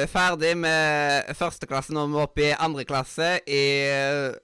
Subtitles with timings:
[0.00, 1.92] Vi er ferdig med første klasse.
[1.92, 3.64] Nå er vi oppe i andre klasse i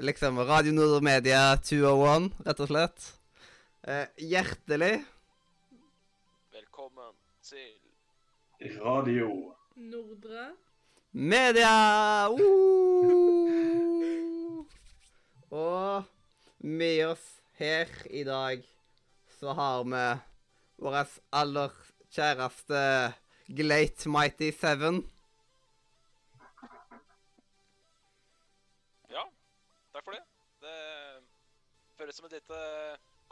[0.04, 3.06] liksom Radio Nordre Media 201, rett og slett.
[3.88, 4.04] Eh,
[4.34, 4.98] hjertelig
[6.58, 7.72] Velkommen til
[8.84, 9.56] Radio.
[9.80, 10.52] Nordre.
[11.12, 12.28] media!
[12.28, 12.36] Uh!
[15.56, 16.04] Og
[16.58, 18.60] med oss her i dag
[19.40, 20.06] så har vi
[20.84, 21.00] vår
[21.32, 21.72] aller
[22.12, 23.12] kjæreste
[23.48, 25.15] Glate Mighty Seven.
[29.96, 30.22] Takk for det.
[30.62, 30.76] Det
[31.98, 32.60] føles som et lite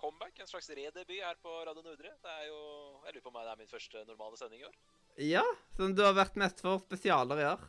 [0.01, 2.13] comeback, en slags redebut her på Radio Nordre.
[2.25, 2.61] Det er jo
[3.05, 4.77] Jeg lurer på om det er min første normale sending i år.
[5.23, 5.45] Ja,
[5.77, 7.63] som du har vært mest for spesialer i år.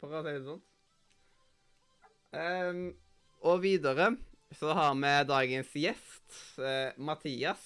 [0.00, 0.62] For å si det sånn.
[2.36, 2.80] Um,
[3.46, 4.10] og videre
[4.56, 7.64] så har vi dagens gjest, uh, Mathias.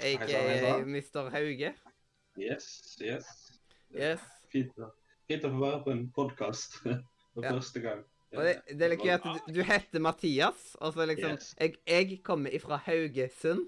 [0.00, 0.78] Aka.
[0.88, 1.28] Mr.
[1.34, 1.74] Hauge.
[2.40, 3.26] Yes, yes.
[3.92, 4.22] Yes.
[4.52, 4.92] Fint, å-
[5.28, 7.52] fint å få være på en podkast for Ja.
[7.52, 8.04] første gang.
[8.36, 11.54] Og det, det er litt gøy at du, du heter Mathias, og så liksom Yes.
[11.58, 13.66] jeg, jeg kommer ifra Haugesund.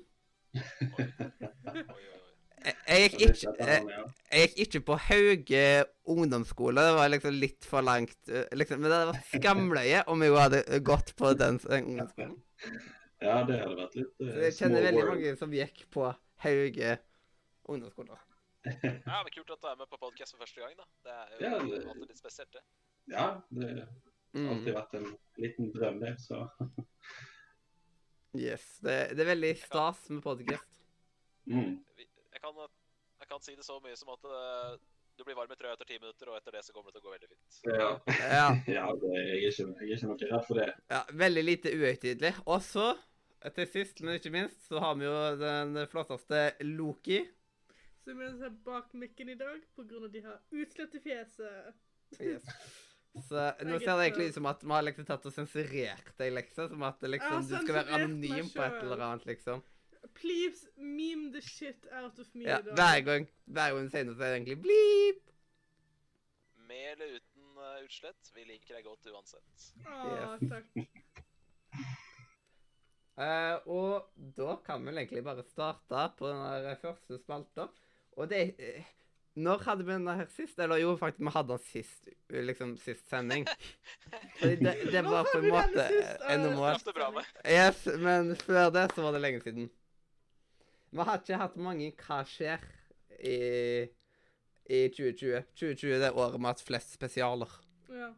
[2.62, 3.86] Jeg, jeg, gikk ikke, jeg,
[4.30, 5.62] jeg gikk ikke på Hauge
[6.14, 6.84] ungdomsskole.
[6.86, 8.14] Det var liksom litt for langt.
[8.30, 12.36] eh, Liksom, men det hadde vært skamløye om jeg hadde gått på den ungdomsskolen.
[13.22, 16.06] ja, det hadde vært litt Så uh, jeg kjenner veldig mange som gikk på
[16.46, 16.94] Hauge
[17.66, 18.20] ungdomsskole.
[18.62, 20.86] Ja, men Kult at du er med på podkast for første gang, da.
[21.02, 22.62] Det er jo Ja, det- alltid litt spesielt, det.
[23.10, 23.88] Ja, det
[24.32, 24.48] har Mm.
[24.56, 26.14] alltid vært en liten drøm, det.
[26.20, 26.48] Så
[28.36, 28.78] Yes.
[28.80, 30.64] Det, det er veldig stas med podcast.
[31.46, 31.74] mm.
[32.32, 32.56] Jeg kan,
[33.20, 34.78] jeg kan si det så mye som at eh,
[35.18, 37.04] du blir varm i trøya etter ti minutter, og etter det så kommer det til
[37.04, 37.58] å gå veldig fint.
[37.68, 37.90] ja.
[38.08, 38.46] Ja.
[38.78, 40.68] ja det, jeg, er ikke, jeg er ikke noe redd for det.
[40.94, 42.32] ja veldig lite uhøytidelig.
[42.46, 42.86] Og så,
[43.54, 46.42] til sist, men ikke minst, så har vi jo den flotteste
[46.72, 47.20] Loki.
[48.02, 50.08] Som er bak mikken i dag pga.
[50.10, 51.74] de har utslett i fjeset.
[52.18, 52.48] Yes.
[53.12, 56.32] Så nå ser det egentlig ut som at vi har liksom tatt og sensurert deg,
[56.32, 56.70] liksom.
[56.70, 59.60] Som at liksom, du skal være anonym på et eller annet, liksom.
[60.16, 64.16] Please meme the shit out of me Ja, hver gang hver gang du sier noe,
[64.16, 65.20] så er det egentlig bleep.
[66.68, 69.68] Med eller uten uh, utslett, vi liker deg godt uansett.
[69.84, 70.82] Å, takk.
[73.20, 74.08] uh, og
[74.40, 77.68] da kan vi egentlig bare starte på den første spalta.
[78.16, 78.88] Og det eh,
[79.34, 80.58] Når hadde vi den her sist?
[80.60, 83.46] Eller jo, faktisk, vi hadde den sist eh, liksom sist sending.
[84.38, 87.30] Fordi det, det var på en måte eh, Eh, med.
[87.48, 89.70] Yes, men før det så var det lenge siden.
[90.92, 92.60] Vi har ikke hatt mange Hva skjer
[93.24, 93.38] i,
[94.68, 95.46] i 2020.
[95.56, 97.56] 2020 er det året vi har hatt flest spesialer.
[97.88, 98.10] Ja.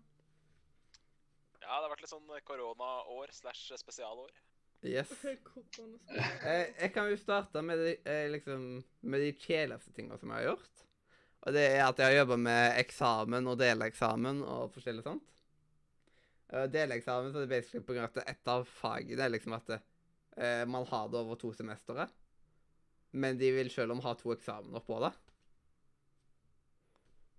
[1.63, 4.35] Ja, det har vært litt sånn koronaår slash spesialår.
[4.85, 5.13] Yes.
[5.25, 5.87] jeg.
[6.45, 10.43] Eh, jeg kan jo starte med de, eh, liksom, med de kjedeligste tingene som jeg
[10.43, 10.83] har gjort.
[11.45, 15.27] Og det er at jeg har jobba med eksamen og deleksamen og forskjellig sånt.
[16.49, 19.57] Uh, deleksamen så er det basically på grunn av at et av fagene er liksom
[19.57, 22.09] at uh, man har det over to semestere.
[23.15, 25.13] Men de vil selv om ha to eksamener på det.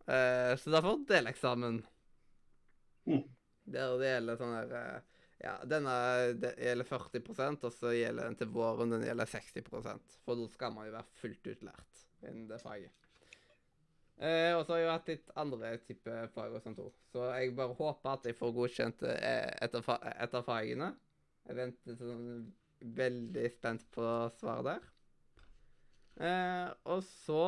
[0.05, 1.81] Uh, så derfor deleksamen.
[3.09, 3.25] Mm.
[3.73, 5.03] Der det gjelder sånn der
[5.41, 5.95] ja, denne
[6.39, 10.73] det gjelder 40% og så gjelder den til våren den gjelder 60% For da skal
[10.73, 13.04] man jo være fullt utlært innen det faget.
[14.16, 16.94] Eh, og så har jeg hatt litt andre type fag og sånt òg.
[17.12, 20.94] Så jeg bare håper at jeg får godkjent eh, et av, fagene.
[21.46, 22.30] Jeg venter sånn
[22.96, 24.06] veldig spent på
[24.40, 24.88] svaret der.
[26.16, 27.44] Eh, og så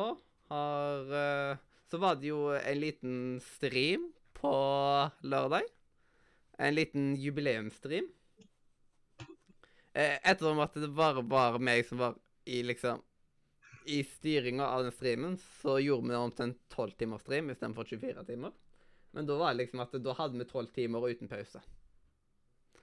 [0.50, 4.52] har eh, Så var det jo en liten stream på
[5.24, 5.64] lørdag.
[6.60, 8.10] En liten jubileumsstream.
[9.96, 13.00] Eh, ettersom at det bare var meg som var i liksom
[13.84, 17.50] I styringa av den streamen, så gjorde vi omtrent om til en 12 timers stream
[17.50, 18.56] istedenfor 24 timer.
[19.16, 21.62] Men da var det liksom at da hadde vi 12 timer uten pause.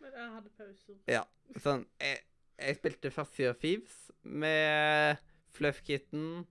[0.01, 0.97] Men jeg hadde pauser.
[1.09, 1.23] Ja.
[1.61, 2.23] Sånn Jeg,
[2.57, 5.21] jeg spilte først Fear Thieves med
[5.55, 6.45] Fluffkitten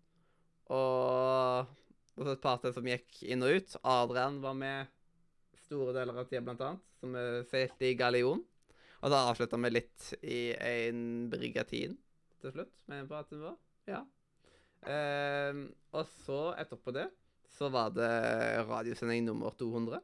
[0.72, 1.72] og
[2.14, 3.76] og et par til som gikk inn og ut.
[3.90, 4.90] Adrian var med
[5.64, 6.84] store deler av tida, blant annet.
[7.00, 8.42] Som vi seilte i Gallion.
[9.04, 11.00] Og da avslutta vi litt i en
[11.32, 11.96] brigatin
[12.40, 12.70] til slutt.
[12.90, 13.56] Med på at det var.
[13.90, 14.04] Ja.
[14.90, 17.06] Ehm, og så, etterpå det,
[17.54, 18.10] så var det
[18.68, 20.00] radiosending nummer 200.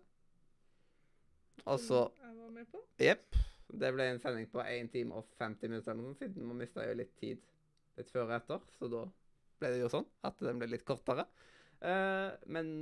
[1.67, 2.83] Og så Jeg var med på.
[3.01, 3.37] Jepp.
[3.71, 6.59] Det ble en sending på 1 time og 50 minutter, eller noe sånt, siden man
[6.59, 7.43] mista jo litt tid
[7.99, 8.65] litt før og etter.
[8.79, 9.05] Så da
[9.61, 11.27] ble det jo sånn at den ble litt kortere.
[11.81, 12.73] Eh, men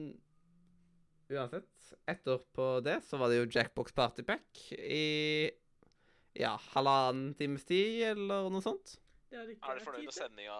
[1.28, 5.50] uansett, etterpå det så var det jo Jackbox Party Pack i
[6.38, 8.96] ja, halvannen times tid, eller noe sånt.
[9.28, 10.22] Det Er du jeg fornøyd tid med til.
[10.22, 10.58] sendinga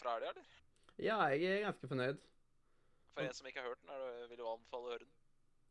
[0.00, 0.48] fra helga, eller?
[1.00, 2.18] Ja, jeg er ganske fornøyd.
[3.14, 5.12] For en som ikke har hørt den, er du, vil du anbefale å høre den?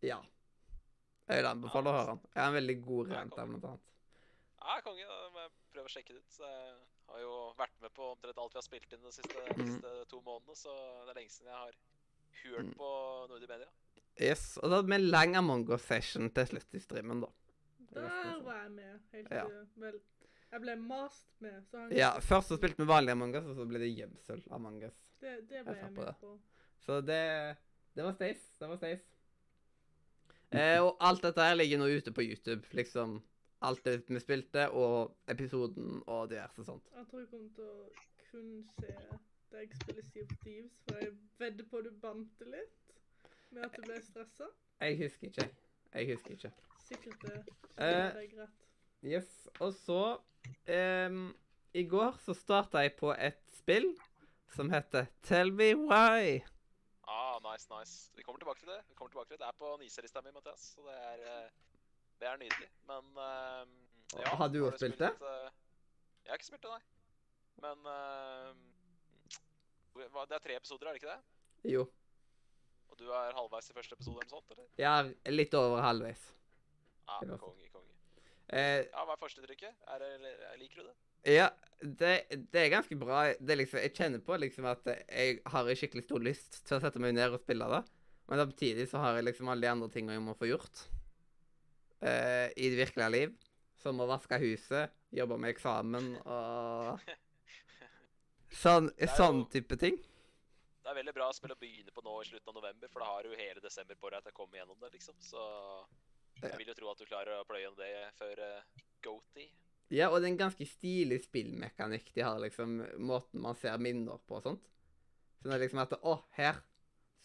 [0.01, 0.19] Ja.
[1.29, 2.21] Jeg vil anbefale å høre den.
[2.33, 3.85] Jeg har en veldig god rent rant der, blant annet.
[4.59, 5.05] Ja, konge.
[5.07, 6.33] Da må jeg prøve å sjekke det ut.
[6.35, 9.45] Så jeg har jo vært med på omtrent alt vi har spilt inn de siste,
[9.45, 9.69] de Mhm.
[9.69, 10.73] siste to månedene, så
[11.05, 11.75] det er lenge siden jeg har
[12.43, 12.75] hørt Mm.
[12.77, 12.89] på
[13.29, 13.67] Nordic Media.
[14.19, 14.57] Yes.
[14.57, 17.27] Og da hadde vi en lang Among us-session til slutt i streamen, da.
[17.93, 18.99] Der var jeg med.
[19.13, 19.45] Helt Ja.
[19.77, 20.01] Vel,
[20.51, 23.55] jeg ble mast med, så han Ja, Først så spilte vi vanlig Among us, og
[23.55, 24.93] så ble det gjemsel Among us.
[25.21, 26.15] Det, det ble Jeg jeg på med det.
[26.21, 26.39] på.
[26.85, 27.57] Så det
[27.95, 28.45] Det var stace.
[28.59, 29.03] Det var stace.
[30.51, 32.65] Eh, og alt dette her ligger nå ute på YouTube.
[32.73, 33.19] Liksom
[33.61, 36.87] alt det vi spilte, og episoden og diverse sånt.
[36.95, 37.89] Jeg tror jeg kommer til å
[38.31, 38.95] kun se
[39.49, 41.11] da jeg spiller Sea of Thieves, for jeg
[41.41, 42.93] vedder på du bante litt
[43.51, 44.47] med at du ble stressa.
[44.79, 45.47] Jeg husker ikke.
[45.93, 46.51] Jeg husker ikke.
[46.87, 47.37] Sikkert det.
[47.77, 47.85] Eh.
[47.85, 48.65] det er greit.
[49.03, 49.49] Yes.
[49.59, 50.17] Og så
[51.09, 51.35] um,
[51.73, 53.89] I går så starta jeg på et spill
[54.55, 56.39] som heter Tell Me Why.
[57.01, 58.11] Ah, nice, nice.
[58.15, 58.81] Vi kommer tilbake til det.
[58.89, 61.49] Vi kommer tilbake til Det Det er på niselista mi, Mathias, så det er, eh,
[62.19, 62.69] det er nydelig.
[62.87, 63.67] Men uh,
[64.19, 65.11] ja, Har du òg spilt det?
[65.21, 65.49] Uh,
[66.23, 66.83] jeg har ikke spilt det, nei.
[67.65, 68.53] Men uh,
[70.29, 71.21] Det er tre episoder, er det ikke det?
[71.73, 71.87] Jo.
[72.89, 74.69] Og du er halvveis i første episode eller noe sånt, eller?
[74.77, 76.23] Jeg er litt over halvveis.
[77.09, 77.93] Ja, ah, konge, konge.
[78.49, 79.73] Eh, Ja, Hva er førsteinntrykket?
[79.87, 80.95] Er Liker du det?
[81.27, 81.49] Ja,
[81.81, 82.13] det,
[82.51, 83.23] det er ganske bra.
[83.39, 86.81] Det er liksom, jeg kjenner på liksom at jeg har skikkelig stor lyst til å
[86.83, 87.83] sette meg ned og spille det.
[88.29, 90.83] Men samtidig så har jeg liksom alle de andre tingene jeg må få gjort
[92.03, 93.37] uh, i det virkelige liv.
[93.79, 96.99] Som å vaske huset, jobbe med eksamen og
[98.51, 99.95] sånn, sånn type ting.
[100.83, 103.07] Det er veldig bra spill å begynne på nå i slutten av november, for da
[103.13, 105.15] har du hele desember på deg til å komme gjennom det, liksom.
[105.23, 105.45] Så
[106.41, 109.47] jeg vil jo tro at du klarer å pløye gjennom det før uh, Goaty.
[109.89, 112.75] Ja, og det er en ganske stilig spillmekanikk de har, liksom.
[113.01, 114.67] Måten man ser minner på og sånt.
[115.39, 116.59] Så det er liksom at Å, her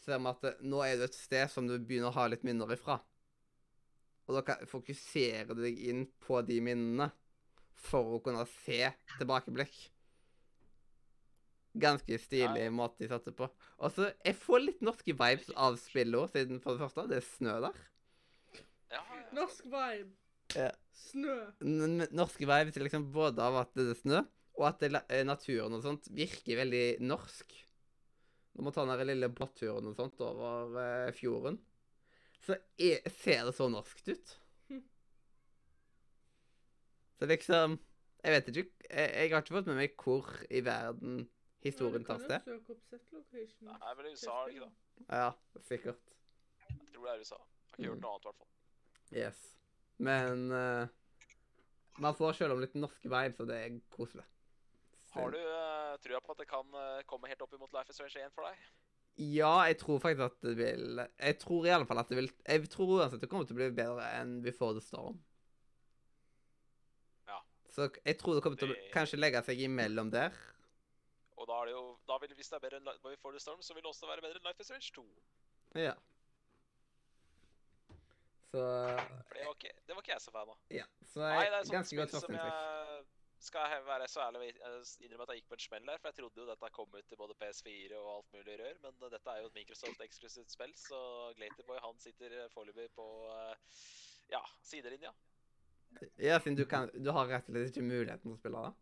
[0.05, 2.44] ser vi at det, nå er du et sted som du begynner å ha litt
[2.46, 3.00] minner ifra.
[4.25, 7.11] Og da fokuserer du deg inn på de minnene
[7.84, 8.87] for å kunne se
[9.19, 9.75] tilbakeblikk.
[11.75, 12.70] Ganske stilig Ja.
[12.70, 13.49] måte de satte på.
[13.78, 17.16] Og så Jeg får litt norske vibes av spillet òg, siden for det første, det
[17.19, 17.75] er snø der.
[18.94, 20.12] Ja, ja, Norsk vibe.
[20.55, 20.70] Ja.
[20.94, 21.37] Snø.
[21.67, 24.23] N norske vibes er liksom både av at det er snø,
[24.55, 27.55] og at det, eh, naturen og sånt virker veldig norsk.
[28.55, 31.58] Når man tar den lille båtturen og sånt over eh, fjorden,
[32.44, 34.37] så er, ser det så norskt ut.
[34.70, 34.85] Hm.
[37.19, 37.81] Så liksom
[38.25, 41.26] Jeg vet ikke jeg, jeg har ikke fått med meg hvor i verden
[41.64, 42.47] historien tar sted.
[42.47, 42.55] Nei,
[43.12, 43.69] location.
[43.69, 44.70] Det er USA, er det ikke da.
[45.19, 46.14] Ja, sikkert.
[46.69, 47.40] Jeg tror det er USA.
[47.40, 48.50] Jeg har ikke gjort noe annet, i hvert fall.
[49.25, 49.44] Yes.
[50.02, 50.87] Men uh,
[52.02, 54.25] man får selv om litt norske vibes, og det er koselig.
[55.14, 58.00] Har du uh, trua på at det kan uh, komme helt opp imot Life is
[58.00, 58.64] Strange 1 for deg?
[59.14, 62.31] Ja, jeg tror faktisk at det vil Jeg tror i alle fall at det vil
[62.43, 65.20] Jeg tror uansett det kommer til å bli bedre enn Before the Storm.
[67.31, 67.38] Ja.
[67.70, 70.35] Så jeg tror det kommer til å Det- kanskje legge seg imellom der.
[71.38, 73.62] Og da er det jo da vil, Hvis det er bedre enn Before the Storm,
[73.62, 75.07] så vil det også være bedre enn Life is Strange 2.
[75.78, 75.95] Ja.
[78.54, 78.62] Så
[79.26, 80.58] For det var ikke, det var ikke jeg så fan av.
[80.70, 80.87] Ja.
[81.11, 83.04] Så Nei, det er et sånt ganske godt som jeg
[83.44, 85.99] skal være så ærlig å innrømme at jeg gikk på en smell der.
[86.00, 88.78] For jeg trodde jo dette kom ut til både PS4 og alt mulig rør.
[88.87, 91.00] Men uh, dette er jo et Microsoft-eksklusivt spill, så
[91.40, 93.08] Glaterboy han sitter uh, foreløpig på
[94.30, 95.12] ja, sidelinja.
[96.18, 98.73] Ja, siden du kan Du har rett og slett ikke muligheten til å spille det.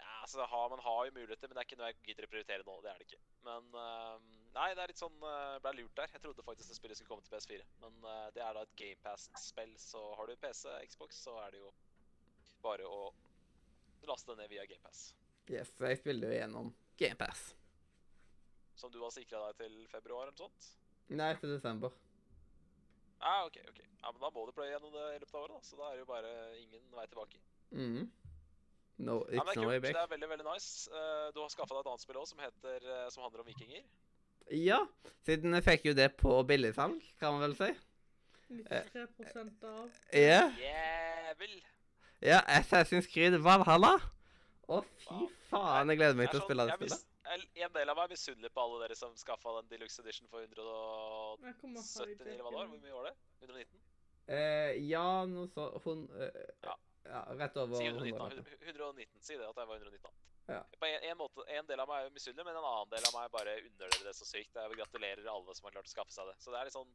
[0.00, 2.32] Ja, altså har, Man har jo muligheter, men det er ikke noe jeg gidder å
[2.32, 2.80] prioritere nå.
[2.80, 3.22] Det er det ikke.
[3.46, 6.10] Men uh, Nei, det er litt sånn uh, Ble lurt der.
[6.10, 7.66] Jeg trodde faktisk det spillet skulle komme til PS4.
[7.84, 11.62] Men uh, det er da et GamePass-spill, så har du PC, Xbox, så er det
[11.62, 11.70] jo
[12.64, 13.00] bare å
[14.08, 15.10] laste det ned via GamePass.
[15.50, 17.50] Yes, jeg spiller jo gjennom GamePass.
[18.80, 20.70] Som du har sikra deg til februar eller noe sånt?
[21.10, 21.94] Nei, til desember.
[23.20, 23.80] Ah, ok, ok.
[24.00, 25.66] Ja, men Da må du pløye gjennom det i løpet av året, da.
[25.68, 27.40] Så da er det jo bare ingen vei tilbake.
[27.70, 28.06] Mm.
[29.00, 29.80] No, Ja, men it's Det er no.
[29.80, 30.90] Det er veldig veldig nice.
[30.92, 33.48] Uh, du har skaffa deg et annet spill òg som, heter, eh, som handler om
[33.48, 33.84] vikinger.
[34.50, 34.80] Ja,
[35.26, 37.70] siden jeg fikk jo det på billigsalg, kan man vel si.
[38.50, 39.90] 93% av.
[40.12, 40.40] Ja.
[40.58, 41.60] Jævel!
[42.22, 43.92] Ja, Assassin's Creed Valhalla.
[44.70, 45.28] Å, fy Wow.
[45.50, 47.06] faen, jeg gleder meg til å spille det sånn- spillet.
[47.30, 50.42] En del av meg er misunnelig på alle dere som skaffa den deluxe edition for
[50.42, 52.66] 179, eller hva det var.
[52.66, 53.14] Hvor mye var det?
[53.40, 53.80] 119?
[54.28, 56.30] Eh, ja, noe så hun, eh,
[56.64, 56.74] Ja.
[57.10, 57.22] Ja.
[57.42, 58.26] Rett over 119, da.
[58.26, 58.58] 100.
[58.72, 60.18] 119, Si det, at jeg var 119.
[60.50, 60.64] Ja.
[60.78, 63.14] På en, en, måte, en del av meg er misunnelig, men en annen del av
[63.14, 64.56] meg bare unner dere det så sykt.
[64.56, 66.36] Jeg gratulerer alle som har klart å skaffe seg det.
[66.42, 66.90] Så det er litt sånn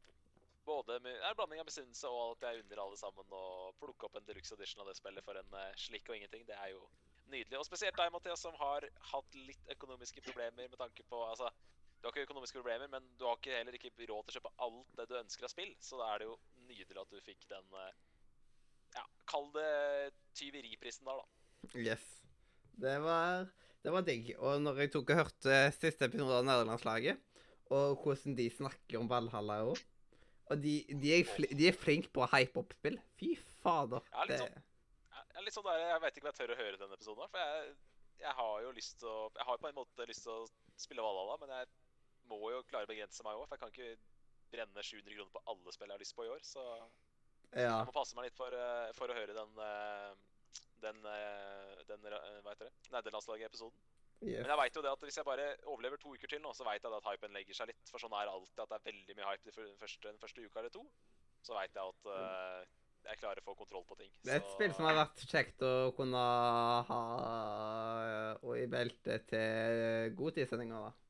[0.66, 3.44] både med, det er en blanding av misunnelse og at jeg unner alle sammen å
[3.80, 6.42] plukke opp en deluxe edition av det spillet for en uh, slikk og ingenting.
[6.48, 6.82] Det er jo
[7.30, 7.60] nydelig.
[7.60, 11.50] Og spesielt deg, Mathias, som har hatt litt økonomiske problemer med tanke på Altså,
[11.96, 14.52] Du har ikke økonomiske problemer, men du har ikke, heller ikke råd til å kjøpe
[14.66, 15.72] alt det du ønsker av spill.
[15.80, 16.36] Så da er det jo
[16.68, 18.02] nydelig at du fikk den eh,
[18.94, 19.70] Ja, kall det
[20.38, 21.72] tyveriprisen der, da.
[21.74, 22.04] Yes.
[22.76, 23.48] Det var,
[23.82, 24.34] det var digg.
[24.38, 27.22] Og når jeg tok og hørte siste episode av Nederlandslaget,
[27.74, 29.80] og hvordan de snakker om Valhalla òg
[30.52, 33.00] Og de, de, er er flinke på å hype opp spill.
[33.18, 33.32] Fy
[33.64, 34.04] fader.
[34.12, 34.60] Ja, litt sånn.
[35.36, 37.42] Jeg litt sånn der, jeg vet ikke om jeg tør å høre denne episoden, for
[37.42, 37.72] jeg,
[38.22, 40.46] jeg har jo lyst til å Jeg har på en måte lyst til å
[40.78, 41.72] spille Valhalla, men jeg
[42.30, 43.90] må jo klare å begrense meg òg, for jeg kan ikke
[44.54, 46.46] brenne 700 kroner på alle spill jeg har lyst på i år.
[46.46, 46.62] Så
[47.56, 47.74] ja.
[47.80, 50.10] jeg må passe meg litt for, eh, for å høre den eh,
[50.82, 53.84] den, eh, den hva heter det, nederlandslaget-episoden.
[54.24, 54.40] Yes.
[54.40, 56.64] Men jeg vet jo det at hvis jeg bare overlever to uker til nå, så
[56.64, 57.90] vet jeg at hypen legger seg litt.
[57.92, 60.62] For sånn er alltid at det er veldig mye hype den første, den første uka
[60.62, 60.84] eller to.
[61.44, 62.62] Så vet jeg at uh,
[63.10, 64.14] jeg klarer å få kontroll på ting.
[64.24, 66.22] Det er et spill som har vært kjekt å kunne
[66.88, 67.00] ha
[68.40, 71.05] og i beltet til godtidssendinga, da.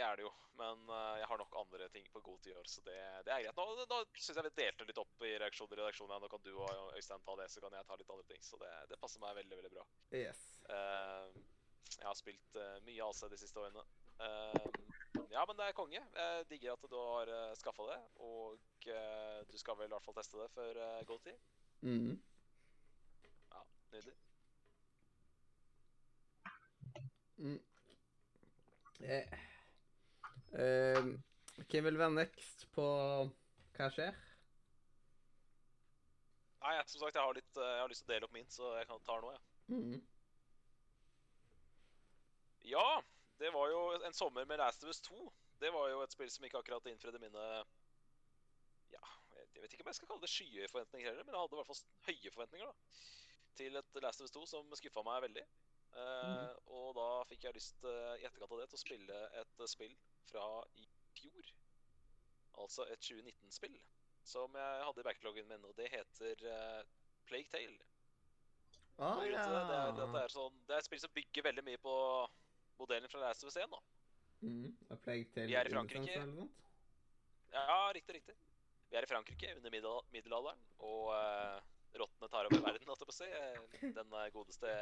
[0.00, 0.30] Det, er det jo.
[0.56, 3.32] Men eh, jeg har nok andre ting på god tid i år, så det, det
[3.34, 3.56] er greit.
[3.56, 6.22] Nå, nå syns jeg vi delte litt opp i reaksjoner i redaksjonen.
[6.22, 8.40] Nå kan du og Øystein ta det, så kan jeg ta litt andre ting.
[8.46, 9.84] Så det, det passer meg veldig, veldig bra.
[10.16, 10.40] Yes.
[10.70, 11.28] Uh,
[11.98, 13.84] jeg har spilt uh, mye AC de siste årene.
[14.22, 14.56] Uh,
[15.34, 16.00] ja, men det er konge.
[16.00, 18.00] Jeg digger at du har uh, skaffa det.
[18.24, 18.56] Og
[19.52, 21.44] du skal vel i hvert fall teste det før uh, god tid.
[21.84, 22.16] Mm.
[23.52, 24.16] Ja, nydelig.
[27.36, 27.60] Mm.
[29.04, 29.49] Eh.
[30.50, 31.04] Eh,
[31.70, 32.84] hvem vil være next på
[33.76, 34.16] Hva skjer?
[36.60, 38.34] Nei, jeg, som sagt, jeg har, litt, eh, jeg har lyst til å dele opp
[38.34, 39.44] min, så jeg kan ta noe, jeg.
[39.70, 40.00] Mm.
[42.68, 42.88] Ja,
[43.40, 45.30] det var jo en sommer med Last of Us 2.
[45.62, 47.46] Det var jo et spill som ikke akkurat innfridde mine
[48.92, 49.06] Ja,
[49.38, 51.60] jeg vet ikke om jeg skal kalle det skyhøye forventninger heller, men jeg hadde i
[51.60, 53.02] hvert fall høye forventninger da,
[53.60, 55.46] til et Last of Us 2 som skuffa meg veldig.
[55.90, 59.62] Eh, Og da fikk jeg lyst uh, i etterkant av det til å spille et
[59.62, 59.94] uh, spill
[60.28, 60.46] fra
[60.76, 60.86] i
[61.16, 61.52] fjor.
[62.60, 63.78] Altså et 2019-spill
[64.30, 66.82] som jeg hadde i backloggen min, og det heter uh,
[67.26, 67.78] Plague Tale.
[69.00, 69.24] Ah, ja.
[69.24, 71.94] det, det, er, det, er sånn, det er et spill som bygger veldig mye på
[72.80, 73.72] modellen fra Last of Us 1.
[73.72, 73.80] da.
[74.44, 74.68] Mm.
[75.04, 76.20] Tale Vi er i Frankrike.
[77.50, 78.36] Ja, riktig, riktig.
[78.90, 81.58] Vi er i Frankrike under middel middelalderen, og uh,
[82.00, 83.90] rottene tar over verden, holdt jeg på å si.
[83.96, 84.74] Den eh, godeste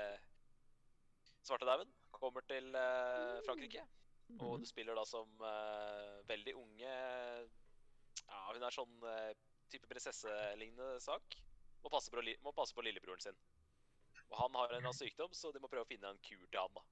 [1.47, 3.85] svartedauden kommer til uh, Frankrike,
[4.37, 4.61] og Mhm.
[4.61, 6.90] du spiller da som uh, veldig unge
[8.28, 9.32] Ja, hun er sånn uh,
[9.73, 11.37] type prinsesselignende sak.
[11.82, 13.37] Må passe, på, må passe på lillebroren sin.
[14.28, 16.42] Og han har en eller annen sykdom, så de må prøve å finne en kur
[16.50, 16.75] til han.
[16.75, 16.82] da.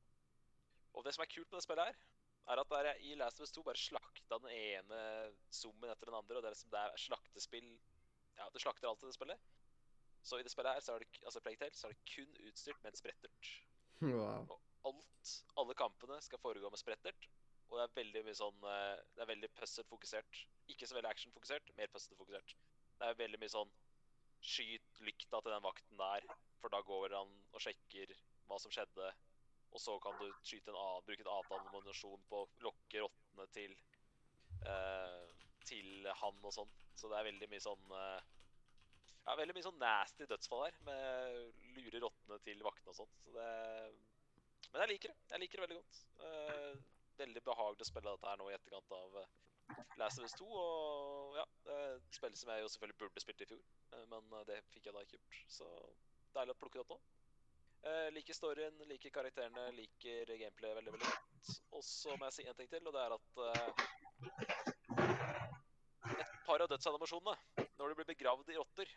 [0.95, 1.99] Og det som er kult med det spillet her,
[2.49, 5.01] er at der er i Last of Us 2 bare slakta den ene
[5.51, 7.69] zoomen etter den andre, og det er liksom det er slaktespill
[8.39, 9.41] Ja, du slakter alt i det spillet.
[10.23, 12.33] Så i det spillet her, så er det, altså Plague Tale, så er det kun
[12.49, 13.51] utstyrt med en sprettert.
[14.03, 14.47] Wow.
[14.51, 17.29] Og alt, alle kampene skal foregå med sprettert.
[17.67, 20.43] Og det er veldig mye sånn eh, Det er veldig puzzle-fokusert.
[20.73, 22.55] Ikke så veldig action-fokusert, mer puzzle-fokusert.
[22.97, 23.73] Det er veldig mye sånn
[24.47, 26.27] Skyt lykta til den vakten der,
[26.61, 28.13] for da går han og sjekker
[28.47, 29.09] hva som skjedde.
[29.73, 33.47] Og så kan du skyte en annen, bruke en annen ammunisjon på å lokke rottene
[33.57, 33.75] til
[34.69, 35.25] uh,
[35.67, 36.71] Til han og sånn.
[36.97, 38.21] Så det er veldig mye sånn uh,
[39.25, 40.79] Ja, veldig mye sånn nasty dødsfall her.
[40.87, 43.19] Med lure rottene til vaktene og sånt.
[43.25, 43.51] Så det
[44.73, 45.19] Men jeg liker det.
[45.33, 45.99] Jeg liker det veldig godt.
[46.21, 46.75] Uh,
[47.21, 49.29] veldig behagelig å spille dette her nå i etterkant av eh,
[50.01, 50.47] Last of Us 2.
[50.47, 51.47] Og ja,
[52.15, 53.63] spill som jeg jo selvfølgelig burde spilt i fjor,
[53.97, 55.39] eh, men det fikk jeg da ikke gjort.
[55.59, 55.67] Så
[56.37, 57.01] deilig å plukke det opp nå.
[57.87, 61.51] Uh, liker storyen, liker karakterene, liker gameplay veldig, veldig godt.
[61.77, 63.71] Og så må jeg si en ting til, og det er at uh,
[66.17, 68.91] et par av dødsanimasjonene, når du blir begravd i rotter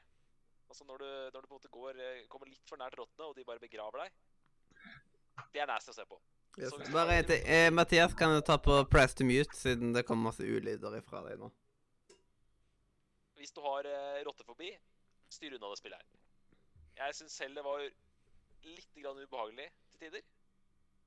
[0.70, 2.00] Altså når du, når du på en måte går,
[2.30, 4.18] kommer litt for nært rottene, og de bare begraver deg
[5.54, 6.20] Det er nasty å se på.
[6.58, 6.74] Yes.
[6.74, 7.44] Så Bare ting.
[7.46, 11.22] Eh, Mathias, kan du ta på press to mute, siden det kommer masse ulyder ifra
[11.28, 11.52] deg nå?
[13.40, 14.74] Hvis du har eh, rottefobi,
[15.32, 16.26] styr unna det spillet her.
[17.00, 17.86] Jeg syns selv det var
[18.68, 20.26] litt grann ubehagelig til tider.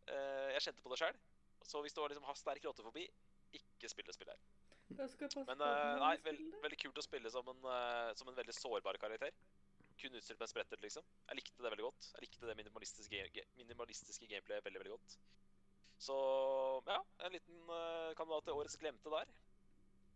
[0.08, 1.20] Eh, jeg kjente på det sjøl.
[1.68, 3.04] Så hvis du har, liksom, har sterk rottefobi,
[3.58, 4.48] ikke spill det spillet her.
[4.92, 8.98] Men eh, nei, veld, veldig kult å spille som en, eh, som en veldig sårbar
[9.02, 9.34] karakter.
[10.02, 11.06] Kun utstyrt med en spretter, liksom.
[11.28, 12.10] Jeg likte det veldig godt.
[12.16, 15.16] Jeg likte det minimalistiske, minimalistiske gameplayet veldig, veldig godt.
[16.02, 16.16] Så
[16.88, 19.30] ja, en liten uh, kandidat til årets glemte der.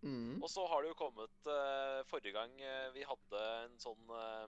[0.03, 0.43] Mm.
[0.43, 4.45] Og så har det jo kommet uh, Forrige gang eh, vi hadde en sånn uh,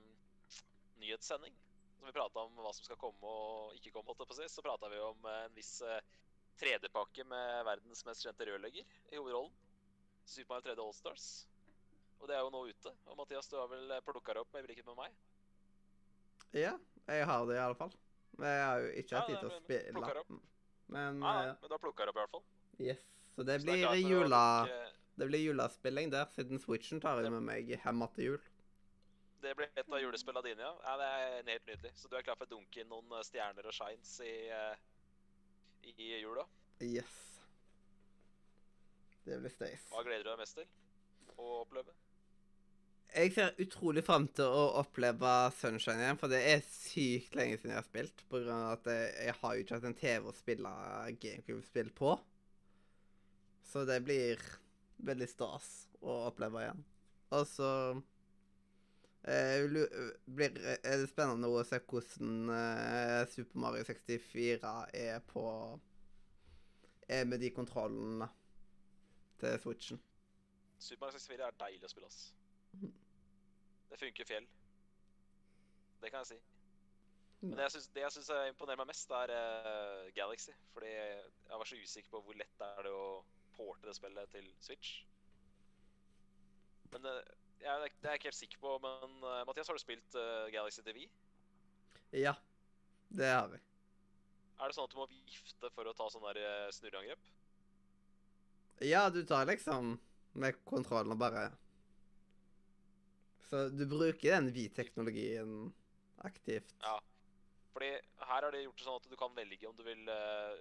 [1.01, 1.55] nyhetssending,
[1.97, 4.41] som vi prata om hva som skal komme og ikke komme, holdt jeg på å
[4.41, 6.03] si, så prata vi om en viss eh,
[6.59, 9.55] 3D-pakke med verdens mest kjente rørlegger i hovedrollen.
[10.29, 11.29] Super Mario 3D Allstars.
[12.19, 12.93] Og det er jo nå ute.
[13.07, 15.15] Og Mathias, du har vel plukka det opp i likhet med meg?
[16.57, 16.75] Ja,
[17.09, 17.93] jeg har det i alle fall.
[18.39, 20.41] Men jeg har jo ikke Ja, hatt tid til å spille.
[20.89, 22.45] Men Nei, nei, eh, men du har plukka det opp i hvert fall.
[22.81, 23.03] yes.
[23.37, 24.45] Så det blir å jula...
[24.67, 28.39] lukke- Det blir julespilling der, siden Switchen tar jo med meg hjem til jul.
[29.43, 30.75] Det blir et av julespillene dine, ja.
[30.85, 30.95] ja.
[30.97, 31.91] Det er helt nydelig.
[31.99, 34.77] Så du er klar for å dunke inn noen eh, stjerner og shines i, eh,
[35.91, 36.47] i jula?
[36.81, 37.17] Yes.
[39.27, 39.89] Det blir stas.
[39.91, 40.71] Hva gleder du deg mest til
[41.37, 41.93] å oppleve?
[43.09, 47.73] Jeg ser utrolig fram til å oppleve Sunshine igjen, for det er sykt lenge siden
[47.73, 48.25] jeg har spilt.
[48.29, 50.73] På grunn av at jeg, jeg har jo ikke hatt en TV å spille
[51.23, 52.13] GameCube-spill på.
[53.69, 54.45] Så det blir
[55.09, 56.85] veldig stas å oppleve igjen.
[57.37, 57.71] Og så
[59.25, 59.65] eh,
[60.25, 65.45] blir, er det spennende å se hvordan eh, Super Mario 64 er på
[67.09, 68.29] Er med de kontrollene
[69.41, 70.01] til Switchen.
[70.79, 72.38] Super Mario 64 er deilig å spille, ass.
[73.91, 74.47] Det funker fjell.
[76.03, 76.39] Det kan jeg si.
[77.41, 80.55] Men det jeg synes, det jeg syns imponerer meg mest, er uh, Galaxy.
[80.75, 83.05] Fordi jeg var så usikker på hvor lett det er det å
[83.55, 84.97] porte det spillet til Switch.
[86.93, 87.21] Men uh,
[87.63, 88.75] jeg, det er jeg ikke helt sikker på.
[88.83, 90.19] Men uh, Mathias, har du spilt
[90.55, 91.07] Galaxy TV?
[92.17, 92.35] Ja,
[93.15, 93.63] det har vi.
[94.59, 97.31] Er det sånn at du må vifte for å ta sånn der snurreangrep?
[98.83, 99.95] Ja, du tar liksom
[100.39, 101.49] med kontrollen og bare
[103.49, 105.71] Så du bruker den vi-teknologien
[106.27, 106.75] aktivt.
[106.85, 106.99] Ja.
[107.73, 110.59] Fordi her har de gjort det sånn at du kan velge om du vil uh,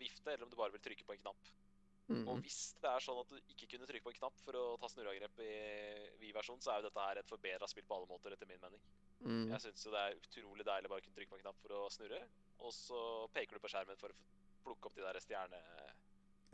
[0.00, 1.50] vifte, eller om du bare vil trykke på en knapp.
[2.08, 2.26] Mm.
[2.28, 4.64] Og hvis det er sånn at du ikke kunne trykke på en knapp for å
[4.80, 5.52] ta snurreangrep i
[6.20, 8.82] V-versjonen, så er jo dette her et forbedra spill på alle måter, etter min mening.
[9.24, 9.46] Mm.
[9.54, 11.76] Jeg syns jo det er utrolig deilig bare å kunne trykke på en knapp for
[11.78, 12.20] å snurre,
[12.60, 13.00] og så
[13.36, 14.18] peker du på skjermen for å
[14.66, 15.62] plukke opp de der stjerne...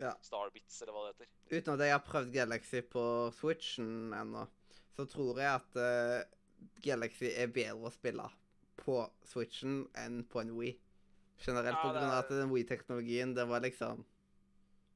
[0.00, 0.14] Ja.
[0.24, 1.32] Starbits, eller hva det heter.
[1.50, 3.02] Uten at jeg har prøvd Galaxy på
[3.36, 4.46] Switchen ennå,
[5.00, 6.20] så tror jeg at uh,
[6.84, 8.28] Galaxy er bedre å spille
[8.80, 10.74] på Switchen enn på en Wii.
[11.40, 14.02] Generelt Ja, på det grunn av er- at den Wii-teknologien, det var liksom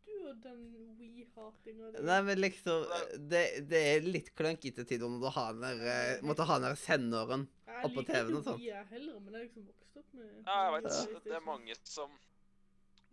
[0.05, 0.61] Du og den
[0.99, 2.03] We-hatinga di.
[2.05, 2.85] Nei, men liksom
[3.33, 6.69] Det, det er litt klunkete tider når du har den der eh, Måtte ha den
[6.69, 7.47] der senderen.
[7.69, 8.61] Jeg oppå TV-en og ikke sånn.
[8.61, 11.25] We jeg heller, men jeg har liksom vokst opp med Ja, jeg veit.
[11.25, 12.19] Det er mange som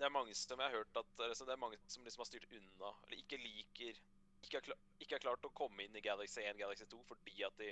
[0.01, 2.29] Det er mange som jeg har hørt at liksom, Det er mange som liksom har
[2.31, 3.99] styrt unna, eller ikke liker
[4.41, 7.43] Ikke har, klart, ikke har klart å komme inn i Galaxy 1 Galaxy 2 fordi
[7.45, 7.69] at de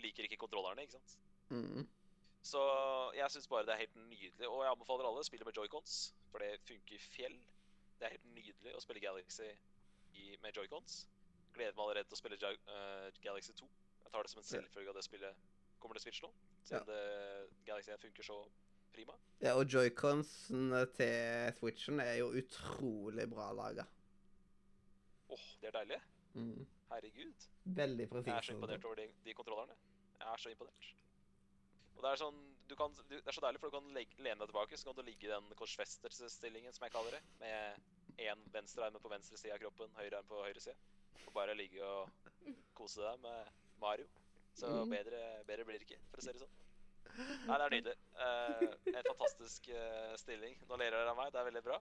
[0.00, 1.16] liker ikke kontrollerne, ikke sant.
[1.50, 1.86] Mm.
[2.42, 2.60] Så
[3.16, 4.48] jeg syns bare det er helt nydelig.
[4.48, 5.96] Og jeg anbefaler alle å spille med joycons,
[6.32, 7.36] for det funker fjell.
[8.00, 11.02] Det er helt nydelig å spille Galaxy i, med joycons.
[11.52, 13.68] Gleder meg allerede til å spille eh, Galaxy 2.
[14.04, 15.44] Jeg tar det som en selvfølge at det spillet
[15.80, 16.30] kommer til Switch nå.
[16.64, 17.44] Siden ja.
[17.68, 18.38] Galaxy 1 funker så
[18.94, 19.16] prima.
[19.42, 23.86] Ja, og joyconsene til Switchen er jo utrolig bra laga.
[25.30, 26.00] Åh, det er deilig.
[26.34, 26.66] Mm.
[26.90, 27.46] Herregud.
[27.64, 29.76] Veldig Jeg er så imponert over de, de kontrollerne.
[30.20, 30.90] Jeg er så imponert.
[31.96, 32.38] Og det er sånn,
[32.70, 34.88] du kan, du, det er så deilig, for du kan legge, lene deg tilbake, så
[34.88, 39.36] kan du ligge i den korsfesterstillingen, som jeg kaller det, med én venstrearm på venstre
[39.40, 40.76] side av kroppen, høyre arm på høyre side,
[41.26, 42.08] og bare ligge og
[42.78, 44.08] kose deg med Mario.
[44.56, 44.90] Så Mhm.
[44.90, 46.56] bedre, bedre blir det ikke, for å si det sånn.
[47.46, 47.96] Nei, det er nydelig.
[48.16, 50.56] Uh, en fantastisk uh, stilling.
[50.68, 51.78] Nå ler dere av meg, det er veldig bra.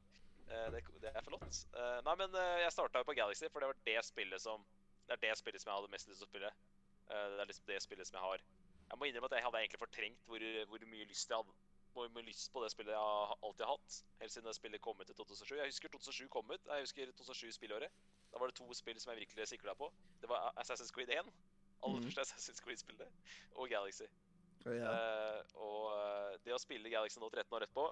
[0.49, 1.61] Eh, det, det er flott.
[1.77, 4.65] Eh, nei, men eh, jeg starta jo på Galaxy, for det var det spillet som
[5.09, 6.51] Det er det spillet som jeg hadde mest lyst til å spille.
[7.09, 8.41] Det er liksom det spillet som jeg har
[8.91, 11.55] Jeg må innrømme at jeg hadde egentlig fortrengt hvor, hvor mye lyst jeg hadde
[11.93, 13.95] hvor mye lyst på det spillet jeg har alltid har hatt.
[14.21, 15.55] Helt siden det spillet kom ut i 2007.
[15.57, 16.67] Jeg husker 2007 kom ut.
[16.69, 17.95] Jeg husker 2007 spillåret.
[18.29, 19.89] Da var det to spill som jeg virkelig sikla på.
[20.21, 21.31] Det var Assassin's Creed 1.
[21.81, 22.11] Aller Mhm.
[22.11, 23.09] første Assassin's Creed-spillet.
[23.55, 24.05] Og Galaxy.
[24.67, 24.85] Oh, yeah.
[24.85, 27.85] uh, og det å spille Galaxy nå 13 år etterpå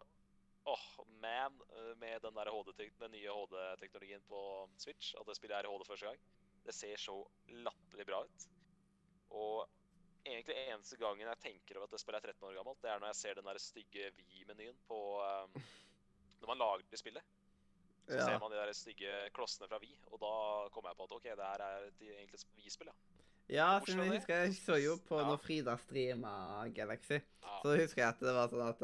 [0.68, 4.42] Åh, man, eh, med den, der HD den nye HD-teknologien på
[4.78, 6.20] Switch, at det spillet er i HD første gang,
[6.68, 7.16] det ser så
[7.48, 8.48] latterlig bra ut.
[9.30, 9.70] Og
[10.28, 13.00] egentlig eneste gangen jeg tenker over at det spillet er 13 år gammelt, det er
[13.00, 15.56] når jeg ser den der stygge Vi-menyen på um,
[16.42, 17.24] Når man lager det spillet.
[18.08, 18.26] Så ja.
[18.26, 20.34] ser man de der stygge klossene fra Vi, og da
[20.72, 23.18] kommer jeg på at OK, det her er et egentlig et Vi-spill, ja.
[23.48, 25.28] Ja, for jeg husker jeg så jo på Ja.
[25.28, 27.60] når Frida streama Galaxy, ja.
[27.64, 28.82] så husker jeg at det var sånn at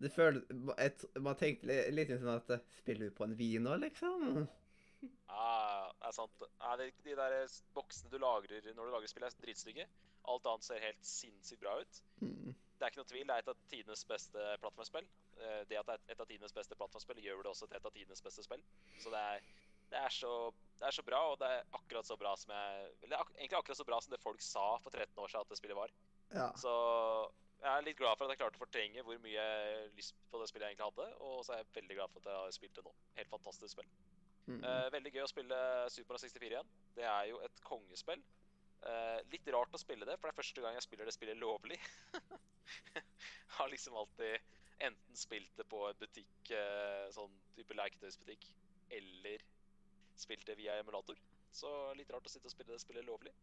[0.00, 0.44] det føles
[0.80, 4.46] et, Man tenkte li- litt sånn at Spiller du på en vin nå, liksom?
[5.30, 6.42] Ja, det er sant.
[6.60, 7.36] Ja, de, de der
[7.76, 9.86] boksene du lagrer når du lager spill, er dritstygge.
[10.28, 12.00] Alt annet ser helt sinnssykt bra ut.
[12.20, 12.50] Mm.
[12.80, 15.08] Det er ikke noe tvil, det er et av tidenes beste plattformspill.
[15.40, 17.88] Eh, Det at det er et av tidenes beste plattformspill, gjør det også til et
[17.88, 18.62] av tidenes beste spill.
[19.00, 19.44] Så det er,
[19.92, 20.32] det er, så,
[20.80, 23.80] det er så bra, og det er akkurat så bra som jeg Eller egentlig akkurat
[23.80, 25.92] så bra som det folk sa for 13 år siden at det spillet var.
[26.36, 26.48] Ja.
[26.60, 26.72] Så
[27.60, 29.44] jeg er litt glad for at jeg klarte å fortrenge hvor mye
[29.96, 31.08] lyst på det spillet jeg egentlig hadde.
[31.26, 32.92] Og så er jeg veldig glad for at jeg har spilt det nå.
[33.18, 33.90] Helt fantastisk spill.
[34.46, 34.62] Mm.
[34.64, 35.58] Uh, veldig gøy å spille
[35.92, 36.70] Super Mario 64 igjen.
[36.96, 38.22] Det er jo et kongespill.
[38.80, 41.40] Uh, litt rart å spille det, for det er første gang jeg spiller det spillet
[41.40, 41.78] lovlig.
[43.58, 48.48] har liksom alltid enten spilt det på en butikk, uh, sånn type leketøysbutikk,
[48.96, 49.44] eller
[50.20, 51.20] spilt det via emulator.
[51.52, 51.68] Så
[51.98, 53.34] litt rart å sitte og spille det spillet lovlig.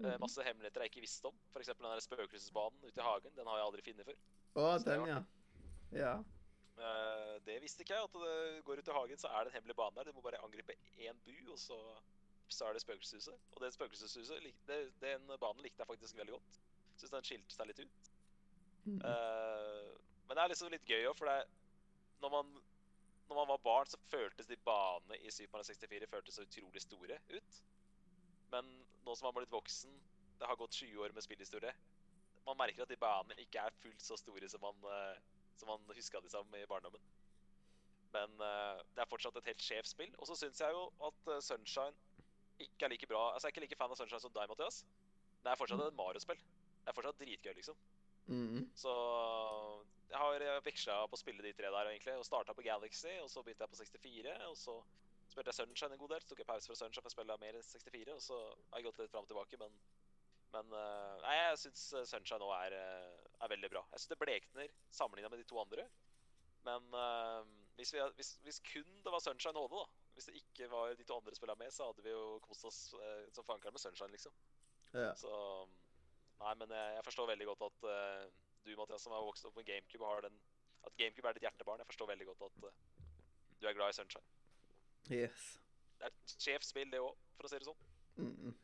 [0.00, 0.20] Eh, Mhm.
[0.20, 1.34] masse hemmeligheter jeg ikke visste om.
[1.52, 1.66] F.eks.
[1.66, 3.32] den der spøkelsesbanen ute i hagen.
[3.36, 4.18] Den har jeg aldri funnet før.
[4.56, 5.22] Å, Så den, ja.
[5.92, 6.14] Ja.
[6.80, 8.04] Eh, det visste ikke jeg.
[8.04, 10.04] At det går ut i hagen, så er det en hemmelig bane der.
[10.04, 11.76] Du må bare angripe én bu, og så,
[12.48, 13.34] så er det spøkelseshuset.
[13.52, 16.60] Og det spøkelseshuset, det, den banen likte jeg faktisk veldig godt.
[16.96, 18.10] Syns den skilte seg litt ut.
[18.86, 19.00] Mm.
[19.04, 19.90] Eh,
[20.28, 21.44] men det er liksom litt gøy òg, for det
[22.22, 22.62] når, man,
[23.28, 26.80] når man var barn, så føltes de banene i Super Mario 64 føltes så utrolig
[26.80, 27.60] store ut.
[28.52, 28.68] Men
[29.04, 29.96] nå som man har blitt voksen,
[30.40, 31.72] det har gått 20 år med spillhistorie,
[32.46, 35.16] man merker at de banene ikke er fullt så store som man, uh,
[35.60, 37.02] som man huska de som i barndommen.
[38.14, 40.10] Men eh, det er fortsatt et helt skjevt spill.
[40.18, 41.94] Og så syns jeg jo at eh, Sunshine
[42.60, 44.82] ikke er like bra Altså, jeg er ikke like fan av Sunshine som deg, Mathias.
[45.44, 46.40] Det er fortsatt et Mario-spill.
[46.80, 47.78] Det er fortsatt dritgøy, liksom.
[48.30, 48.66] Mhm.
[48.78, 48.92] Så
[50.10, 52.16] jeg har veksla på å spille de tre der, egentlig.
[52.18, 54.34] Og starta på Galaxy, og så begynte jeg på 64.
[54.50, 54.76] Og så
[55.32, 56.22] spilte jeg Sunshine en god del.
[56.22, 58.14] Så tok jeg pause fra Sunshine for å spille mer enn 64.
[58.16, 59.82] Og så har jeg gått litt fram og tilbake, men
[60.50, 63.84] men eh, nei, jeg syns Sunshine nå er, eh, er veldig bra.
[63.92, 65.84] Jeg syns det blekner sammenligna med de to andre.
[66.66, 69.84] Men eh, hvis, vi, hvis, hvis kun det var Sunshine HD, da
[70.16, 72.80] Hvis det ikke var de to andre spillene med, så hadde vi jo kost oss
[72.98, 74.34] eh, som fankeren med Sunshine, liksom.
[74.92, 75.14] Ja.
[75.14, 75.30] Så
[76.40, 78.22] Nei, men jeg, jeg forstår veldig godt at uh,
[78.64, 80.38] du, Mathias, som har vokst opp med GameCube, har den
[80.88, 81.82] At GameCube er ditt hjertebarn.
[81.82, 82.70] Jeg forstår veldig godt at uh,
[83.60, 84.39] du er glad i Sunshine.
[85.10, 85.46] Yes.
[85.98, 87.86] Det er et skjevt spill, det òg, for å si det sånn.
[88.20, 88.54] Mm.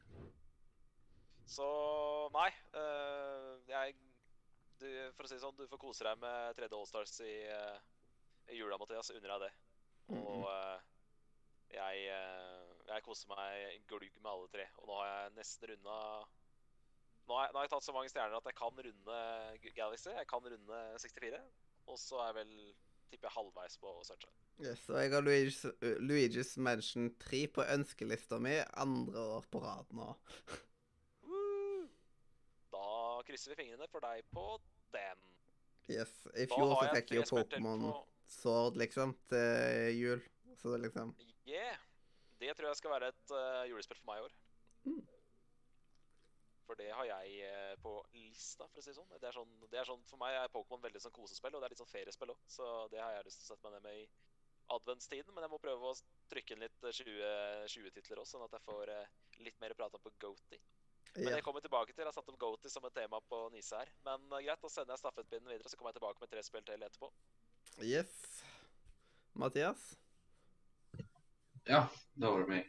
[1.47, 1.67] Så
[2.35, 2.49] nei.
[2.75, 3.97] Uh, jeg
[4.77, 7.79] du, For å si det sånn, du får kose deg med tredje Allstars i, uh,
[8.53, 9.13] i jula, Mathias.
[9.15, 9.53] Unner deg det.
[10.15, 10.83] Og eh,
[11.75, 12.03] jeg,
[12.87, 14.67] jeg koser meg glugg med alle tre.
[14.79, 15.97] Og nå har jeg nesten runda
[17.27, 19.17] nå har, jeg, nå har jeg tatt så mange stjerner at jeg kan runde
[19.75, 20.13] Galaxy.
[20.15, 21.41] Jeg kan runde 64.
[21.91, 22.53] Og så er jeg vel
[23.11, 24.35] tipper jeg halvveis på Sunshine.
[24.64, 29.61] Yes, og jeg har Luigi's, uh, Luigi's Mansion 3 på ønskelista mi andre år på
[29.64, 30.09] rad nå.
[32.73, 32.87] Da
[33.29, 34.47] krysser vi fingrene for deg på
[34.97, 35.25] den.
[35.92, 36.12] Yes.
[36.35, 37.85] I fjor så fikk jeg jo Pokémon
[38.27, 40.25] Sword, liksom, til jul.
[40.57, 41.14] Så det liksom
[41.47, 41.77] Yeah.
[42.40, 44.33] Det tror jeg skal være et uh, julespill for meg i år.
[44.85, 44.99] Mm.
[46.66, 49.11] For det har jeg eh, på lista, for å si sånn.
[49.16, 51.68] Det er sånn, det er sånn for meg er Pokémon veldig sånn kosespill, og det
[51.68, 52.40] er litt sånn feriespill òg.
[52.50, 54.09] Så det har jeg lyst til å sette meg ned med i
[54.76, 55.35] adventstiden.
[55.35, 55.98] Men jeg må prøve å
[56.33, 59.14] trykke inn litt eh, 20, 20 titler også, sånn at jeg får eh,
[59.46, 60.61] litt mer å prate om på Goaty.
[61.16, 62.02] Men jeg kommer tilbake til.
[62.02, 63.92] Jeg har satt opp Goaty som et tema på Nise her.
[64.09, 66.66] Men eh, greit, da sender jeg stafettpinnen videre, så kommer jeg tilbake med tre spill
[66.66, 67.12] til etterpå.
[67.85, 68.18] Yes.
[69.37, 69.87] Mathias?
[71.66, 72.68] Ja, da var det meg.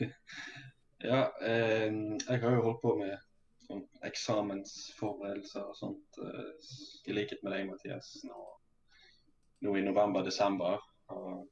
[1.10, 3.14] ja, eh, jeg har jo holdt på med
[3.66, 6.52] sånn eksamensforberedelser og sånt, eh,
[7.10, 8.44] i likhet med deg, Mathias, nå,
[9.64, 10.80] nå i november-desember.
[11.14, 11.48] Og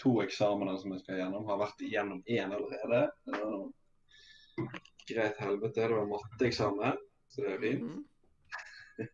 [0.00, 1.46] to eksamener som jeg skal gjennom.
[1.48, 3.02] Har vært igjennom én allerede.
[3.26, 4.70] Det var noe
[5.10, 5.80] greit helvete.
[5.88, 7.84] Det var matteeksamen, så det er fint.
[7.90, 8.06] Mhm.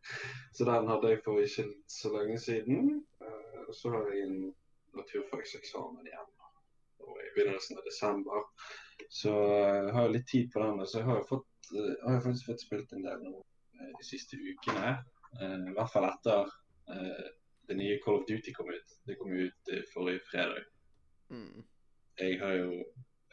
[0.57, 3.05] Så den hadde jeg for ikke så lenge siden.
[3.23, 4.55] Eh, Og så har jeg en
[4.99, 6.33] naturfagseksamen igjen
[7.07, 8.45] og i begynnelsen av desember.
[9.11, 10.83] Så jeg har litt tid på den.
[10.87, 14.07] Så jeg har, fått, eh, har jeg faktisk fått spilt en del nå eh, de
[14.07, 14.95] siste ukene.
[15.41, 16.55] Eh, I hvert fall etter
[17.67, 18.93] det nye Call of Duty kom ut.
[19.09, 20.69] Det kom ut forrige fredag.
[21.35, 21.65] Mm.
[22.21, 22.85] Jeg har jo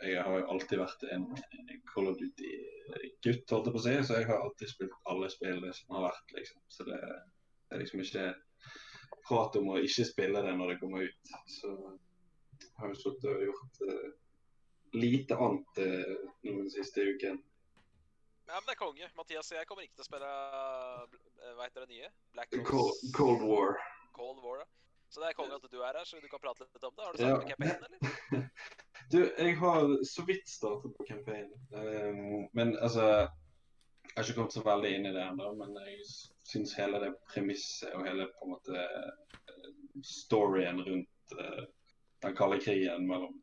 [0.04, 1.28] jeg har jo alltid vært en
[1.92, 3.94] Call of Duty-gutt, holdt jeg på å si.
[4.08, 6.64] Så jeg har alltid spilt alle spillene som har vært, liksom.
[6.74, 8.26] Så det er liksom ikke
[9.28, 11.34] prat om å ikke spille det når det kommer ut.
[11.60, 14.10] Så jeg har jo sittet og gjort uh,
[14.98, 17.40] lite annet uh, den siste uken.
[18.54, 19.08] Ja, men det er konge.
[19.18, 22.10] Mathias og jeg kommer ikke til å spille hva Veit dere nye?
[22.36, 23.80] Black Cold, Ops Cold War.
[24.14, 24.60] Cold War.
[24.62, 24.68] da.
[25.10, 27.08] Så det er konge at du er her, så du kan prate litt om det.
[27.08, 27.32] Har du Ja.
[27.32, 28.50] startet med campaignen, eller?
[29.12, 31.50] Du, jeg har så vidt startet på campaign.
[31.74, 36.06] Um, men altså Jeg har ikke kommet så veldig inn i det ennå, men jeg
[36.46, 39.70] syns hele det premisset og hele på en måte eh,
[40.06, 41.64] storyen rundt uh,
[42.22, 43.40] den kalde krigen mellom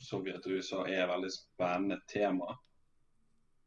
[0.00, 2.56] Sovjet og USA er et veldig spennende tema.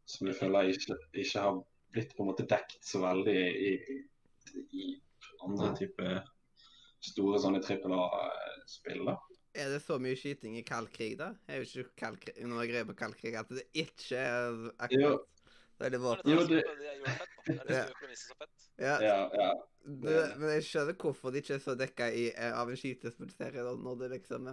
[0.07, 1.57] Som jeg føler ikke, ikke har
[1.93, 3.71] blitt på en måte dekt så veldig i,
[4.71, 4.85] i
[5.43, 6.21] andre typer
[7.07, 9.03] store sånne trippel A-spill.
[9.07, 9.17] da.
[9.57, 11.31] Er det så mye skyting i kald krig, da?
[11.49, 15.25] Er jo ikke kald krig, noe greier på kald krig at det ikke er akkurat
[15.81, 16.31] veldig våpen.
[16.33, 17.53] Jo, det, det- som- det fett, da.
[17.53, 17.83] Det er det Ja.
[17.87, 18.67] som gjør så fett.
[18.79, 19.51] Ja, Ja, ja.
[19.85, 23.63] det, men jeg skjønner hvorfor det ikke er så dekka i, eh, av en skytespillserie,
[23.83, 24.47] når det liksom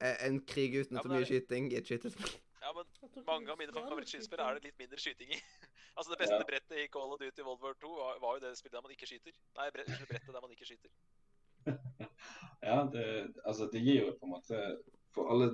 [0.00, 2.36] er en krig uten Ja, så mye skyting i et skytespill.
[2.66, 5.38] Ja, men mange av mine det favorittskytespill er det litt mindre skyting i.
[5.96, 6.46] altså Det beste Ja.
[6.48, 8.94] brettet i Call of Duty World War 2 var, var jo det spillet der man
[8.96, 9.36] ikke skyter.
[9.60, 10.90] Nei, brettet der man ikke skyter.
[12.66, 13.06] Ja, det,
[13.44, 14.58] altså, det gir jo på en måte
[15.14, 15.48] For alle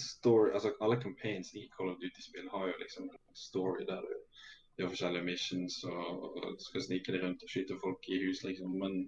[0.00, 4.12] story, altså alle campaigns i Call of Duty-spill har jo liksom en story der du
[4.78, 8.76] gjør forskjellige missions og, og skal snike deg rundt og skyte folk i hus, liksom.
[8.82, 9.00] Men,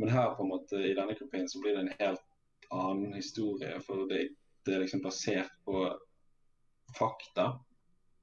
[0.00, 2.24] men her på en måte, i denne campaignen så blir det en helt
[2.72, 3.74] annen historie.
[3.84, 4.22] For det,
[4.64, 5.82] det er liksom basert på
[6.96, 7.48] fakta.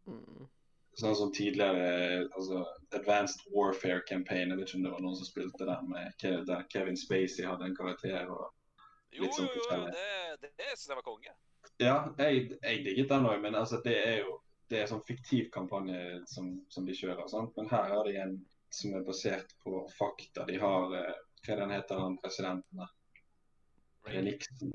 [0.10, 0.48] Mm.
[1.00, 2.64] Sånn som tidligere altså
[2.98, 4.52] Advanced Warfare Campaign.
[4.52, 7.70] Jeg vet ikke om det var noen som spilte den med der Kevin Spacey hadde
[7.70, 8.28] en karakter.
[8.28, 8.50] og
[9.16, 10.10] Litt sånn jo, jo, jo, det,
[10.44, 11.34] det, det syns jeg var konge.
[11.80, 14.38] Ja, jeg, jeg digget den òg, men altså, det er jo
[14.70, 17.26] det er sånn fiktiv kampanje som, som de kjører.
[17.32, 17.56] Sant?
[17.58, 18.36] Men her har de en
[18.70, 20.46] som er basert på fakta.
[20.46, 22.82] De har eh, Hva den heter han presidenten?
[24.06, 24.28] Reagan.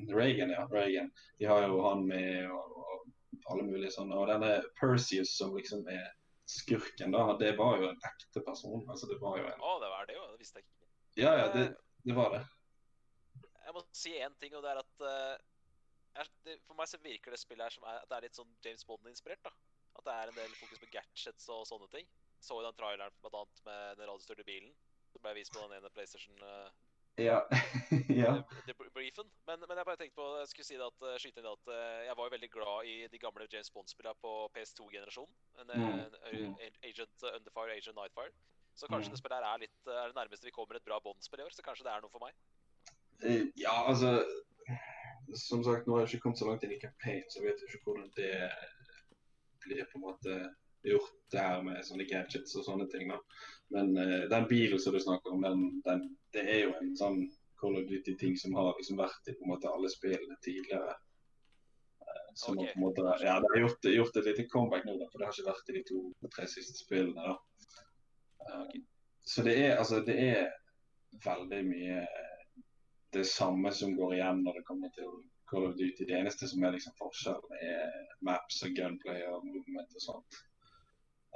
[0.09, 0.65] Reagan, ja.
[0.71, 1.11] Reagan.
[1.37, 3.05] De har jo han med og, og
[3.51, 4.17] alle mulige sånne.
[4.17, 6.05] Og denne Perseus som liksom er
[6.49, 8.83] skurken, da, det var jo en ekte person.
[8.89, 10.25] Altså, det var jo en Å, det var det jo.
[10.33, 10.89] Det visste jeg ikke.
[11.21, 11.65] Ja, ja, det,
[12.05, 12.43] det var det.
[13.65, 16.25] Jeg må si én ting, og det er at uh,
[16.67, 18.85] For meg så virker det spillet her som er, at det er litt sånn James
[18.87, 19.41] Bond-inspirert.
[19.47, 19.53] da.
[19.95, 22.09] At det er en del fokus på gadgets og sånne ting.
[22.43, 24.73] Så jo den traileren blant annet med den radiostyrte bilen.
[25.13, 26.69] Som ble vist på den ene PlayStation uh,
[27.17, 27.37] Ja.
[28.21, 28.31] ja.
[28.93, 29.27] briefen.
[29.47, 31.69] Men, men jeg bare tenkte på jeg skulle si det at, eh, skyte inn at
[31.71, 35.35] eh, jeg var jo veldig glad i de gamle James Bond-spillene på PS2-generasjonen.
[35.61, 38.33] En, Mm, en, en Agent uh, Underfire, Agent Nightfire.
[38.75, 39.13] Så kanskje Mm.
[39.15, 41.55] det spillet er litt eh, er det nærmeste vi kommer et bra Bond-spill i år.
[41.55, 42.35] Så kanskje det er noe for meg.
[43.23, 44.25] Eh, Ja, altså
[45.47, 47.63] Som sagt, nå har jeg ikke kommet så langt inn i campaign, så jeg vet
[47.65, 48.51] ikke hvordan det
[49.63, 50.35] blir på en måte
[50.91, 53.09] gjort det her med sånne gadgets og sånne ting.
[53.11, 53.19] da.
[53.75, 57.25] Men uh, den bilen som du snakker om, den, den, det er jo en sånn
[57.61, 60.97] Call of Duty-ting som har liksom vært i på en måte alle spillene tidligere.
[62.03, 62.73] Uh, Som okay.
[62.73, 65.29] På en måte, ja, det har gjort, gjort et lite comeback nå, da, for det
[65.29, 67.31] har ikke vært i de to-tre siste spillene.
[67.31, 67.37] da.
[68.45, 68.81] Eh,
[69.25, 70.51] Så det er, altså, det er
[71.25, 72.01] veldig mye
[73.15, 75.13] det samme som går igjen når det kommer til
[75.49, 76.05] Call of Duty.
[76.05, 80.39] Det eneste som er liksom forskjellen, er maps og gunplay og movement og sånt.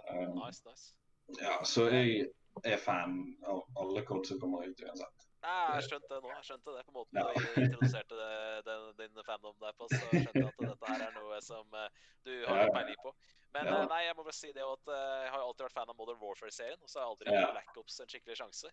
[0.09, 0.93] Um, Nice, nice.
[1.41, 2.29] ja, så jeg
[2.65, 5.25] er fan av alle kort som kommer ut uansett.
[5.41, 6.29] Nei, jeg skjønte det nå.
[6.35, 7.27] Jeg skjønte det på måten Ja.
[7.31, 9.87] du introduserte det, den, din fandom der på.
[9.87, 11.87] Så skjønte jeg at dette her er noe som eh,
[12.25, 12.71] du har Ja.
[12.75, 13.13] peiling på.
[13.53, 13.77] Men Ja.
[13.81, 15.95] eh, nei, jeg må bare si det at eh, jeg har alltid vært fan av
[15.95, 16.81] Modern Warfare-serien.
[16.83, 17.51] Og så har jeg aldri Ja.
[17.53, 18.67] Black Ops en skikkelig sjanse.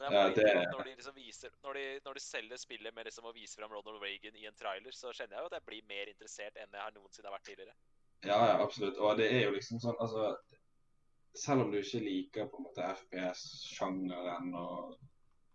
[0.00, 2.94] Men jeg Ja, det- at når de liksom viser når de, når de selger spillet
[2.94, 5.52] med liksom å vise fram Ronald Reagan i en trailer, så kjenner jeg jo at
[5.52, 7.74] jeg blir mer interessert enn jeg har noensinne har vært tidligere.
[8.24, 8.96] Ja, ja, absolutt.
[8.96, 10.36] Og det er jo liksom sånn, altså
[11.36, 14.96] Selv om du ikke liker på en måte FPS-sjangeren og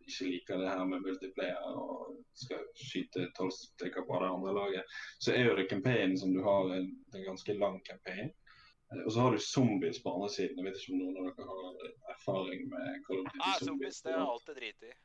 [0.02, 4.96] ikke liker det her med multiplayer og skal skyte tolv stykker på det andre laget,
[5.22, 8.32] så er jo det campaignen som du har en, en ganske lang campaign.
[8.94, 10.58] Eh, Og så har du zombies på andre siden.
[10.58, 14.02] Jeg vet ikke om noen av dere har erfaring med Call of Duty Ah, zombies,
[14.02, 14.98] det har jeg alltid driti i.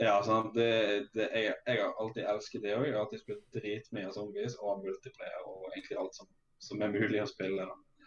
[0.00, 0.54] Ja, sant.
[0.56, 0.68] Det,
[1.12, 2.86] det, jeg, jeg har alltid elsket det òg.
[2.86, 6.30] Jeg har alltid spilt dritmye av zombies og multiplayer og egentlig alt som,
[6.64, 7.66] som er mulig å spille.
[7.68, 8.06] Da.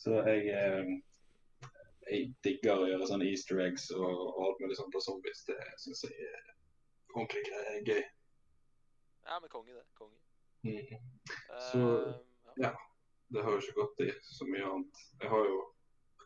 [0.00, 0.90] Så jeg, eh,
[2.10, 5.44] jeg digger å gjøre sånne easter eggs og, og alt mulig sånt på zombies.
[5.46, 6.50] Det syns jeg er
[7.14, 8.02] ordentlig greier, gøy.
[9.26, 9.84] Ja, men konge, det.
[9.94, 10.18] Konge.
[10.66, 10.86] Mm.
[11.70, 11.90] Så Så-
[12.56, 12.70] ja.
[12.70, 12.76] ja.
[13.30, 15.02] Det har jo ikke gått i så mye annet.
[15.22, 15.58] Jeg har jo,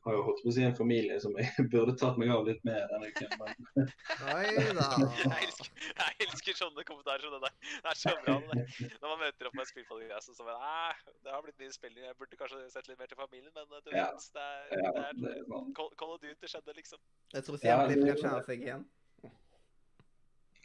[0.05, 2.61] har jo holdt på å si en familie som jeg burde tatt meg av litt
[2.69, 3.31] mer denne uken.
[3.41, 3.89] Men
[4.35, 4.89] Oi da.
[5.25, 7.55] Jeg elsker, jeg elsker sånne kommentarer som det der.
[7.85, 8.35] Det er så bra.
[8.41, 8.91] det der.
[9.01, 11.73] Når man møter opp med en spillpodcast og så bare Æh, det har blitt mye
[11.77, 12.05] spilling.
[12.09, 14.07] Jeg burde kanskje sett litt mer til familien, men eh, du Ja.
[14.13, 15.73] vet, det er, ja, det er det er sånn.
[15.79, 17.03] Call of Duty skjedde, liksom.
[17.35, 18.87] Jeg tror Ja, Stian Blipp kan kjenne seg igjen.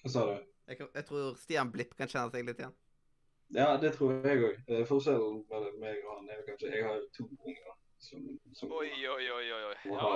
[0.03, 0.35] Hva sa du?
[0.69, 2.75] Jeg, jeg tror Stian Blipp kan kjenne seg litt igjen.
[3.57, 4.57] Ja, det tror jeg òg.
[4.85, 7.71] Forskjellen mellom meg og han er kanskje Jeg har to unger.
[7.99, 9.75] Oi, oi, oi, oi.
[9.91, 10.09] Ja,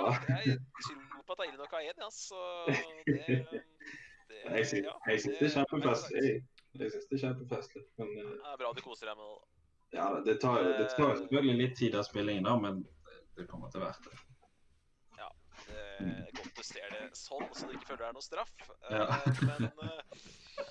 [0.44, 3.38] jeg tror på at det er ille nok av én, ja, så det,
[4.30, 6.30] det Jeg syns ja, det er kjempefestlig.
[6.80, 7.82] Jeg, synes det er kjempefestlig.
[8.00, 9.40] Men eh, Det er bra du koser deg med det.
[9.98, 12.80] ja, det tar, det tar selvfølgelig litt tid av spillingen, da, men
[13.36, 14.16] det er på en måte verdt det.
[15.64, 18.50] Det er godt du ser det sånn, så du ikke føler det er noe straff.
[18.90, 19.04] Eh, Ja.
[19.46, 20.02] Men, eh,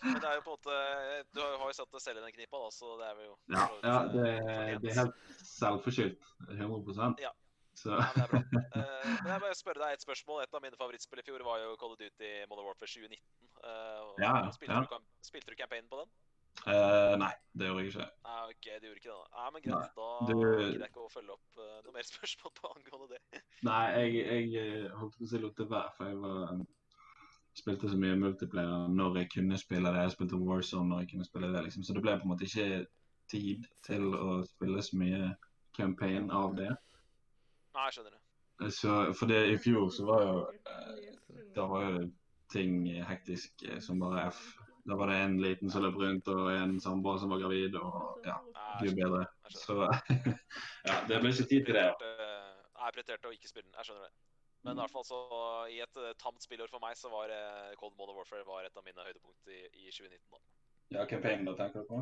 [0.03, 0.77] men det er jo på en måte
[1.33, 3.37] Du har jo- sett det selv i den knipa, da, så det er vel jo
[3.53, 5.15] Ja, ja eh, det, det er helt
[5.47, 6.27] selvforskyldt.
[6.49, 7.31] 100% Ja.
[7.75, 8.39] Så Ja, det er bra.
[8.77, 10.43] Uh, men jeg bare spørre deg et spørsmål.
[10.43, 13.17] Et av mine favorittspill i fjor var jo Call of Duty Modern Warfare 2019.
[13.63, 14.83] Uh, Ja, spilte, ja.
[14.85, 16.11] Du, spilte du campaignen på den?
[16.69, 18.05] Uh, Nei, det gjorde jeg ikke.
[18.27, 19.17] Nei, ok, du gjorde ikke det.
[19.17, 19.41] da.
[19.41, 19.95] Nei, men greit.
[19.97, 23.41] Da Du- gidder jeg ikke å følge opp eh, noe mer spørsmål på angående det.
[23.65, 24.21] Nei, jeg,
[24.53, 26.53] jeg eh, holdt på å si lot det være, for jeg var
[27.57, 30.07] spilte så mye multiplayer når jeg kunne spille det.
[30.07, 31.83] Jeg spilte Warzone når jeg kunne spille det, liksom.
[31.83, 32.85] Så det ble på en måte ikke
[33.31, 35.29] tid til å spille så mye
[35.77, 36.71] campaign av det.
[37.73, 38.19] Nei, jeg skjønner det.
[38.73, 40.33] Så for det i fjor så var jo
[40.69, 42.03] eh, Da var jo
[42.53, 44.43] ting hektisk eh, som bare F.
[44.85, 48.25] Da var det en liten som løp rundt, og en samboer som var gravid, og
[48.27, 48.35] ja,
[48.81, 49.23] gud bedre.
[49.49, 49.77] Så
[50.89, 51.87] ja, det ble ikke tid til det.
[52.03, 53.77] Nei, Jeg prioriterte å ikke spille den.
[53.79, 54.32] Jeg skjønner det.
[54.63, 55.19] Men i hvert fall så,
[55.71, 58.77] i et eh, tamt spillår for meg, så var uh, Cold Modern Warfare var et
[58.79, 60.21] av mine høydepunkt i, i 2019.
[60.31, 60.39] da.
[60.93, 61.99] Ja, campaign, da tenker du på?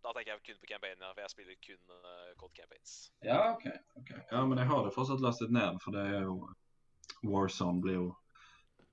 [0.00, 2.94] Da tenker jeg kun på campaign, ja, for jeg spiller kun uh, Cold Campaigns.
[3.26, 3.68] Ja, OK.
[4.00, 4.20] okay.
[4.30, 6.38] Ja, men jeg har det fortsatt lastet ned, for det er jo
[7.28, 8.06] Warzone blir jo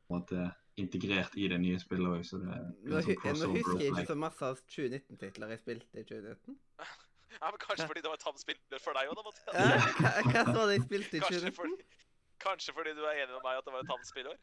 [0.07, 3.51] på en måte integrert i det nye spillet òg, så det er Nå, sånn nå
[3.55, 6.59] husker jeg ikke så masse av 2019-titler jeg spilte i 2019.
[7.37, 9.23] Ja, men Kanskje fordi det var et tamt spillår for deg òg, da.
[9.27, 9.57] Mathias.
[9.59, 9.65] Ja,
[9.99, 11.97] hva, hva så var det jeg spilte i Kanskje 2019?
[12.39, 14.37] Kanskje fordi du er enig med meg at det var et tamt spillår?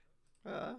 [0.45, 0.75] Ja.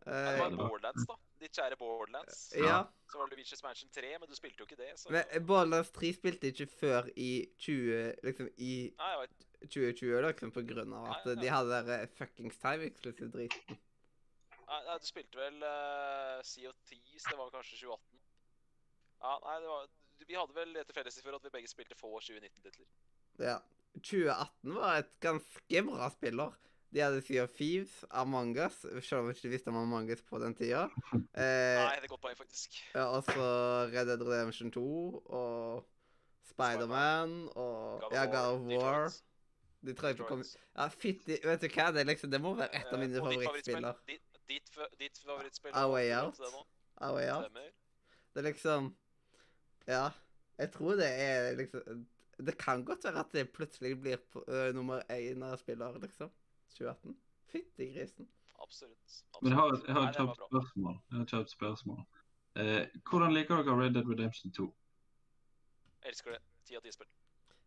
[0.00, 1.14] Ja, det Eh, var det var- Borderlands, da.
[1.40, 2.52] Ditt kjære Borderlands.
[2.56, 2.84] ja.
[3.10, 5.40] Så var det Luigi's Mansion 3, men du spilte jo ikke det, så Men eh,
[5.40, 8.14] Borderlands 3 spilte ikke før i 20...
[8.24, 9.46] Liksom i Nei, jeg vet.
[9.68, 11.42] 2020, liksom, på grunn av at Nei, nei.
[11.44, 13.76] de hadde der eh, fuckings time exclusive driten.
[14.70, 18.20] Nei, nei, du spilte vel uh, CO10, så det var kanskje 2018?
[19.20, 19.88] Ja, nei, det var
[20.28, 22.86] Vi hadde vel det til felles i fjor at vi begge spilte få 2019-titler.
[23.40, 23.58] Ja.
[23.98, 26.52] 2018 var et ganske bra spiller.
[26.92, 30.22] De hadde Sea of Thieves, Among Us, selv om de ikke visste om Among Us
[30.26, 30.88] på den tida.
[31.14, 32.80] Eh, Nei, det er godt poeng, faktisk.
[32.94, 33.44] ja, også
[33.92, 34.82] Red Dead Redemption 2
[35.26, 35.84] og
[36.50, 39.04] Spiderman og ja, God of War.
[39.06, 39.22] Detroit.
[39.86, 40.42] Detroit kom
[40.76, 41.86] Ja, fytti Vet du hva?
[41.94, 43.92] Det, liksom, det må være et av Eh, mine og ditt favorittspiller.
[43.92, 45.72] favorittspill- Ditt, ditt, ditt favorittspill?
[45.74, 46.34] A Way Out.
[46.34, 46.64] heter det nå?
[47.06, 47.60] A Way Out.
[48.34, 48.90] Det er liksom
[49.88, 50.08] Ja.
[50.58, 52.06] Jeg tror det er liksom
[52.46, 56.30] Det kan godt være at det plutselig blir på, ø, nummer én av spillere, liksom.
[56.76, 57.16] 2018.
[57.52, 58.28] Fytti grisen.
[58.62, 58.98] Absolutt.
[59.02, 59.42] absolutt.
[59.42, 60.98] Men jeg har, jeg har et kjapt spørsmål.
[61.10, 62.02] Jeg har et kjapt spørsmål.
[62.60, 64.66] Eh, hvordan liker dere Red Dead Redemption 2?
[66.10, 66.40] Elsker det.
[66.66, 67.10] Ti av ti spill.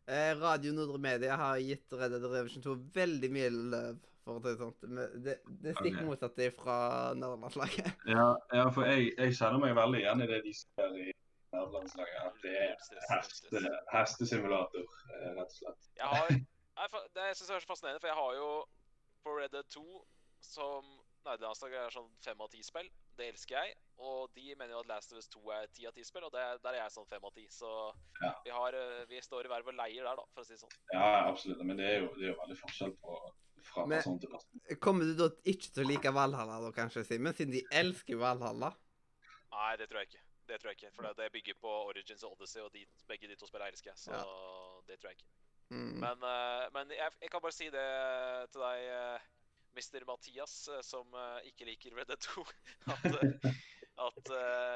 [0.05, 4.57] Eh, Radio Nordre Media har gitt Red Dead Redemption 2 veldig mye løv, for det
[4.59, 4.83] sånt.
[4.83, 6.07] Men det, det stikker okay.
[6.09, 6.77] motsatt fra
[7.15, 7.91] nederlandslaget.
[8.12, 11.12] Ja, ja for jeg, jeg kjenner meg veldig igjen i det de ser i
[11.53, 12.73] At det er
[13.11, 13.61] heste,
[13.93, 15.89] hestesimulator, eh, rett og slett.
[15.99, 18.47] Jeg har jeg, det syns jeg er så fascinerende, for jeg har jo
[19.23, 19.83] på Red Dead 2
[20.43, 20.87] som
[21.23, 22.89] Nerdelandslaget er sånn fem av ti spill.
[23.15, 23.75] Det elsker jeg.
[24.03, 26.33] Og de mener jo at Last of Us 2 er ti av ti spill, og
[26.33, 27.45] det, der er jeg sånn fem av ti.
[27.53, 27.69] Så
[28.23, 28.33] Ja.
[28.43, 30.59] vi, har, eh, vi står i verv og leier der, da, for å si det
[30.65, 30.75] sånn.
[30.91, 31.61] Ja, absolutt.
[31.63, 33.19] Men det er jo, det er jo veldig forskjell på
[33.63, 34.79] fra Men- person til person.
[34.81, 37.33] Kommer du da ikke til å like Valhalla, da, kanskje, Simen?
[37.33, 38.73] Siden de elsker Valhalla?
[39.53, 40.23] Nei, det tror jeg ikke.
[40.47, 43.36] Det tror jeg ikke, For det- bygger på Origins og Odyssey, og de, begge de
[43.36, 43.97] to spillene elsker jeg.
[43.97, 44.12] Så
[44.88, 45.29] det tror jeg ikke.
[45.69, 45.93] Mm.
[46.03, 47.86] Men, eh, men jeg, jeg kan bare si det
[48.51, 49.19] til deg, eh,
[49.73, 50.03] Mr.
[50.06, 51.08] Mathias, eh, som
[51.47, 52.43] ikke liker Red Dead 2.
[54.03, 54.29] At, at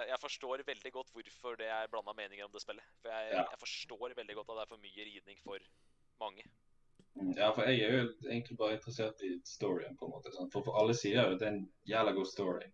[0.08, 2.86] jeg forstår veldig godt hvorfor det er blanda meninger om det spillet.
[3.01, 3.43] For jeg, Ja.
[3.49, 5.58] jeg forstår veldig godt at det er for mye ridning for
[6.21, 6.43] mange.
[7.15, 10.30] Mm, Ja, for jeg er jo egentlig bare interessert i storyen, på en måte.
[10.53, 12.67] For, for alle sier jo at det er en jævla god story.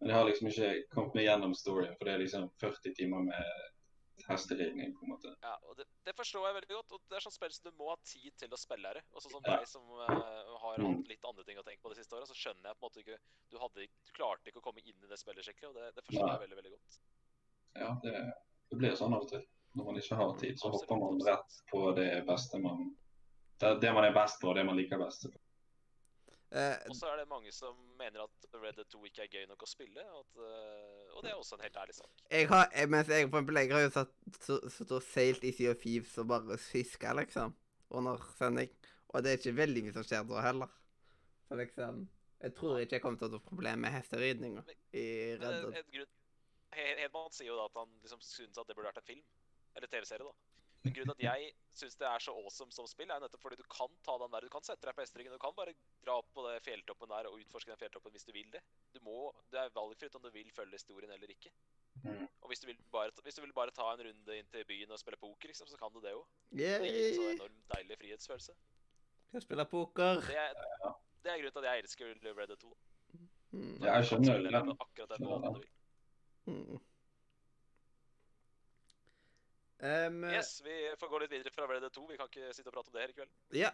[0.00, 3.24] Men jeg har liksom ikke kommet meg gjennom storyen, for det er liksom 40 timer
[3.26, 3.68] med
[4.28, 5.32] hesteridning, på en måte.
[5.42, 6.92] Ja, og det, det forstår jeg veldig godt.
[6.96, 9.02] og Det er sånn spill som du må ha tid til å spille det.
[9.16, 9.56] Også som Ja.
[9.58, 10.08] deg som uh,
[10.64, 10.96] har Mm.
[10.98, 12.88] hatt litt andre ting å tenke på de siste åra, så skjønner jeg på en
[12.88, 13.18] måte ikke
[13.50, 16.04] Du, hadde, du klarte ikke å komme inn i det spillet skikkelig, og det, det
[16.06, 16.32] forstår ja.
[16.36, 16.98] jeg veldig, veldig godt.
[17.80, 18.12] Ja, det,
[18.70, 19.42] det blir sånn av og til.
[19.74, 22.96] Når man ikke har tid, så Absolutt, hopper man rett på det beste man
[23.60, 25.26] det, det man er best på, og det man liker best.
[26.52, 29.44] Eh, Og så er det mange som mener at Red Dead 2 ikke er gøy
[29.46, 32.10] nok å spille, og, at, eh, og det er også en helt ærlig sak.
[32.30, 35.70] jeg har, mens jeg for eksempel, jeg har jo satt, så- så seilt i Sea
[35.70, 37.54] of Thieves og bare fiska, liksom,
[37.90, 38.70] under sending.
[39.14, 40.68] Og det er ikke veldig mye som skjer da heller.
[41.48, 42.08] Så liksom
[42.42, 46.08] Jeg tror ikke jeg kommer til å ha noe problem med hesteridninga i Red Dead.
[46.72, 49.22] Hedman sier jo da at han liksom syns at det burde vært en film.
[49.76, 50.32] Eller TV-serie, da.
[50.80, 53.66] Men grunnen at jeg syns det er så awesome som spill, er nettopp fordi du
[53.68, 55.34] kan ta den der, du kan sette deg på hesteryggen.
[55.36, 55.74] Du kan bare
[56.04, 58.62] dra opp på det fjelltoppen der og utforske den fjelltoppen hvis du vil det.
[58.94, 59.18] Du må,
[59.52, 61.52] Det er valgfritt om du vil følge historien eller ikke.
[62.00, 62.24] Mm.
[62.40, 64.94] Og hvis du, vil bare, hvis du vil bare ta en runde inn til byen
[64.96, 66.24] og spille poker, liksom, så kan du det jo.
[66.50, 67.34] Det gir en sånn Yay!
[67.36, 68.56] enormt deilig frihetsfølelse.
[69.34, 70.22] Jeg spille poker.
[70.26, 70.54] Det er,
[71.20, 72.72] det er grunnen til at jeg elsker Red Dead 2.
[73.50, 73.76] Mm.
[73.84, 74.52] Jeg skjønner det.
[74.54, 74.72] den.
[74.78, 75.70] akkurat den måten du vil.
[76.50, 76.80] Mm.
[79.80, 82.06] Um, Yes, vi får gå litt videre fra Red Dead 2.
[82.10, 83.36] Vi kan ikke sitte og prate om det her i kveld.
[83.56, 83.70] Ja,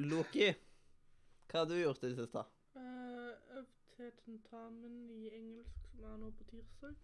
[0.00, 0.46] Loki.
[1.50, 2.44] Hva har du gjort i det siste?
[2.76, 6.94] Uh, øvd til tentamen i engelsk, som er nå på tirsdag.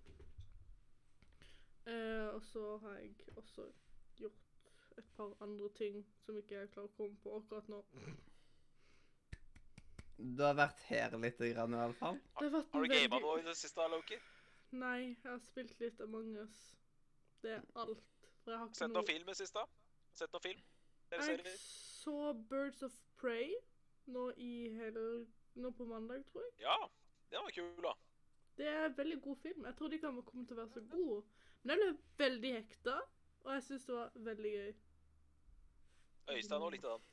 [1.87, 3.69] Uh, og så har jeg også
[4.17, 4.41] gjort
[4.99, 7.83] et par andre ting som ikke jeg klarer å komme på akkurat nå.
[10.17, 12.19] Du har vært her litt, grann, i hvert fall.
[12.41, 14.17] Har Har du gama noe i det siste, Loki?
[14.73, 16.61] Nei, jeg har spilt litt Among us.
[17.45, 18.16] Det er alt.
[18.47, 19.63] For jeg har ikke Sett noe noe film i det siste?
[20.15, 20.61] Sett noe film?
[21.11, 22.13] Eller Jeg så
[22.51, 23.57] Birds of Prey
[24.15, 24.99] nå i hel...
[25.59, 26.53] Nå på mandag, tror jeg.
[26.63, 26.77] Ja,
[27.33, 27.95] den var kul, da.
[28.61, 29.67] Det er en veldig god film.
[29.67, 31.35] Jeg trodde ikke han kom til å være så god.
[31.67, 32.95] Men jeg ble veldig hekta,
[33.43, 34.71] og jeg syns det var veldig gøy.
[36.37, 37.09] Øystein òg likte den.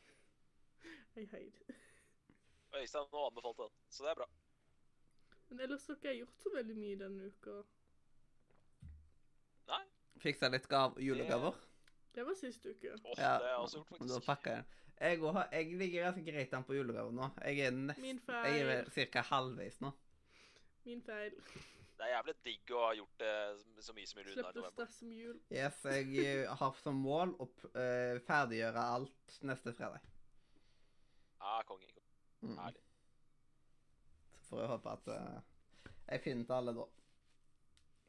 [1.15, 1.61] Jeg heid.
[2.77, 4.29] Øystein òg anbefalte den, så det er bra.
[5.49, 7.57] Men ellers har ikke jeg gjort så veldig mye denne uka.
[10.23, 11.53] Fiksa litt gav julegaver.
[12.15, 12.93] Det var sist uke.
[12.93, 14.25] Åh, Ja, det har jeg også gjort, Da faktisk.
[14.25, 14.65] pakker jeg.
[15.01, 17.29] Jeg, har- jeg ligger ganske greit an på julegaver nå.
[17.43, 18.45] Jeg er Min feil.
[18.53, 19.91] Jeg er vel cirka halvveis nå.
[20.85, 21.31] Min feil.
[21.97, 24.55] Det er jævlig digg å ha gjort det så mye som mulig unna Slipp å
[24.55, 24.71] november.
[24.85, 25.39] stresse med jul.
[25.51, 29.99] Yes, jeg eh, har som mål å p- eh, ferdiggjøre alt neste fredag.
[31.41, 31.85] Ja, konge.
[31.93, 32.53] konge.
[32.53, 32.57] Mm.
[32.57, 32.81] Herlig.
[34.41, 35.41] Så får jeg håpe at eh,
[36.11, 36.85] jeg finner til alle da.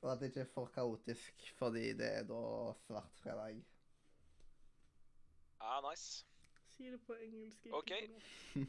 [0.05, 2.41] Og at det ikke er for kaotisk, fordi det er da
[2.85, 3.63] svart fredag.
[5.63, 6.27] Ja, nice.
[6.75, 7.65] Si det på engelsk.
[7.67, 7.93] ikke Ok.
[8.11, 8.61] på.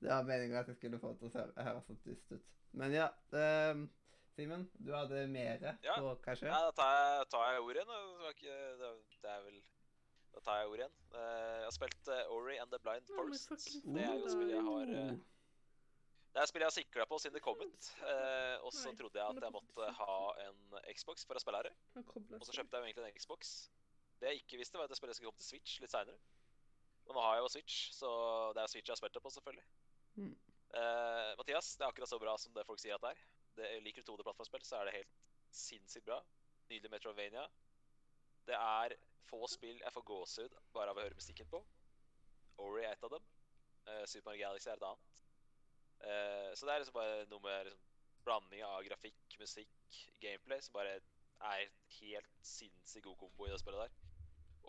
[0.00, 2.44] Det var meningen at jeg skulle få det til å høre høres så dust ut.
[2.78, 3.82] Men ja, Um,
[4.32, 5.98] Simen, du hadde mere Ja.
[5.98, 6.48] på hva skjer?
[6.48, 7.90] Ja, da tar jeg, tar jeg ordet igjen.
[8.22, 8.92] Det, ikke, det,
[9.26, 9.58] det er vel
[10.32, 10.94] Da tar jeg ordet igjen.
[11.12, 13.50] Eh, jeg har spilt eh, Ori and the Blind Forest.
[13.84, 14.94] Det er jo spillet jeg har.
[16.32, 17.88] Det er et spill jeg har sikla på siden det kom ut.
[18.08, 20.14] Eh, og så trodde jeg at er jeg måtte ha
[20.46, 21.74] en Xbox for å spille her.
[22.38, 23.50] Og så kjøpte jeg jo egentlig en Xbox.
[24.22, 26.16] Det jeg ikke visste, var at det spillet skulle komme til Switch litt seinere.
[27.04, 28.10] Og nå har jeg jo Switch, så
[28.56, 29.66] det er Switch jeg har spilt det på, selvfølgelig.
[30.16, 30.32] Mm.
[30.80, 33.24] Eh, Mathias, det er akkurat så bra som det folk sier at det er.
[33.58, 35.16] Det, liker du 2D-plattformspill, så er det helt
[35.52, 36.22] sinnssykt bra.
[36.70, 37.44] Nydelig Metrovania.
[38.48, 38.96] Det er
[39.28, 41.60] få spill jeg får gåsehud bare av å høre musikken på.
[42.62, 43.28] Ori er et av dem.
[43.84, 45.21] Eh, Super Mario Galaxy er et annet.
[46.02, 47.88] Eh, så det er liksom bare noe med liksom,
[48.26, 50.98] blanding av grafikk, musikk, gameplay som bare
[51.42, 53.94] er helt sinnssykt god kombo i det spillet der.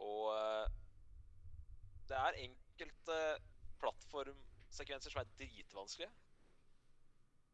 [0.02, 0.66] Og uh,
[2.10, 3.20] det er enkelte
[3.82, 6.10] plattformsekvenser som er dritvanskelige.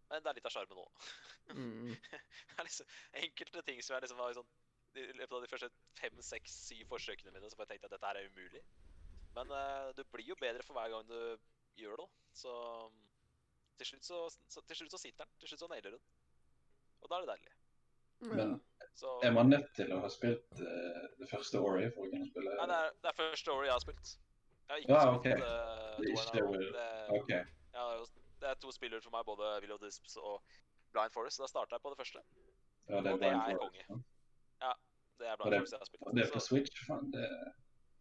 [0.09, 0.93] Men det er litt av sjarmen òg.
[1.49, 1.95] Mm.
[1.97, 4.49] det er liksom enkelte ting som jeg liksom var sånn
[5.01, 7.95] I løpet av de første fem, seks, syv forsøkene mine så bare tenkte jeg at
[7.95, 8.61] dette her er umulig.
[9.33, 12.07] Men uh, du blir jo bedre for hver gang du gjør det.
[12.37, 12.53] Så
[13.79, 14.19] til slutt så,
[14.51, 15.31] så, til slutt så sitter den.
[15.39, 16.01] Til slutt så nailer den.
[17.01, 17.53] Og da er det deilig.
[18.35, 18.57] Men
[18.99, 22.27] Så er man nødt til å ha spilt uh, det første Ori for å kunne
[22.27, 24.09] spille Nei, det er, det er første året jeg har spilt.
[24.69, 25.25] Jeg har ikke Ja, spilt ok.
[25.25, 26.59] eh, Det er ikke toeren ennå.
[26.59, 27.29] det- Det, OK.
[27.29, 28.09] jeg har jo-
[28.41, 30.43] det er to spillere for meg, både Will of Disps og
[30.93, 31.37] Blind Forest.
[31.37, 32.19] Så da starta jeg på det første.
[32.89, 34.03] Ja, det Og er det er konge.
[34.61, 34.73] ja.
[35.19, 36.03] Det er Blind det- Forest jeg har spilt.
[36.07, 36.75] Og det er på Så- Switch?
[36.87, 37.23] Faen, det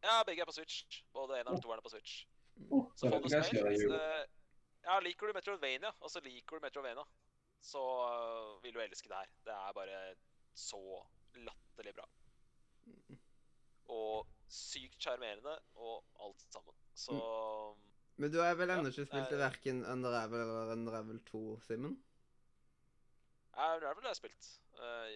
[0.03, 1.03] Ja, begge er på Switch.
[1.12, 2.26] Både en og toeren er på Switch.
[2.70, 4.29] oh, Så det få er det spilt.
[4.85, 7.05] Ja, liker du Metrovania, og så liker du Metrovania,
[7.61, 9.31] så eh, vil du elske det her.
[9.47, 10.01] Det er bare
[10.59, 10.83] så
[11.35, 12.07] latterlig bra.
[13.95, 16.74] Og sykt sjarmerende og alt sammen.
[16.95, 17.14] Så
[18.16, 21.99] Men du har vel ennå ikke spilt i verken Unravel eller Unravel 2, Simen?
[23.55, 24.49] ja, Unravel har jeg spilt.
[24.79, 25.07] Uh,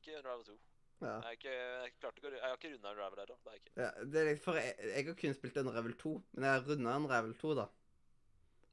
[0.00, 0.58] ikke Unravel 2.
[1.00, 1.06] Ja.
[1.06, 3.36] Jeg, ikke, jeg, ikke, jeg har ikke runda Unravel ennå.
[3.44, 3.72] Det er ikke.
[3.76, 3.90] ja.
[4.12, 7.34] Det er for jeg, jeg har kun spilt Unravel 2, men jeg har runda Unravel
[7.34, 7.66] 2, da.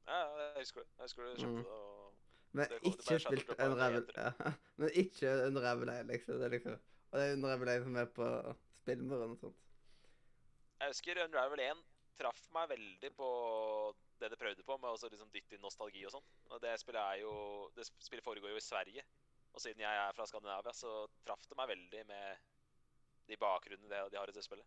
[0.08, 0.88] Ja, jeg husker det.
[0.98, 1.62] Jeg husker du kjøpte Mm.
[1.62, 1.72] det.
[1.72, 2.14] og...
[2.56, 4.52] Men Det går- det ikke spilt en Revel ja.
[4.80, 6.38] Men ikke Unravel 1, liksom.
[6.40, 6.78] Det er liksom.
[7.12, 8.28] Og det er Unravel 1 som er på
[8.82, 9.56] spillmuren og sånt.
[10.80, 11.82] Jeg husker Unravel 1
[12.18, 13.28] traff meg veldig på
[14.18, 16.24] det det prøvde på, med å liksom dytte inn nostalgi og sånn.
[16.50, 19.04] Og det spillet jo Det sp- spillet foregår jo i Sverige.
[19.54, 22.38] Og siden jeg er fra Skandinavia, så traff det meg veldig med
[23.28, 24.64] de bakgrunnene de har i det spillet.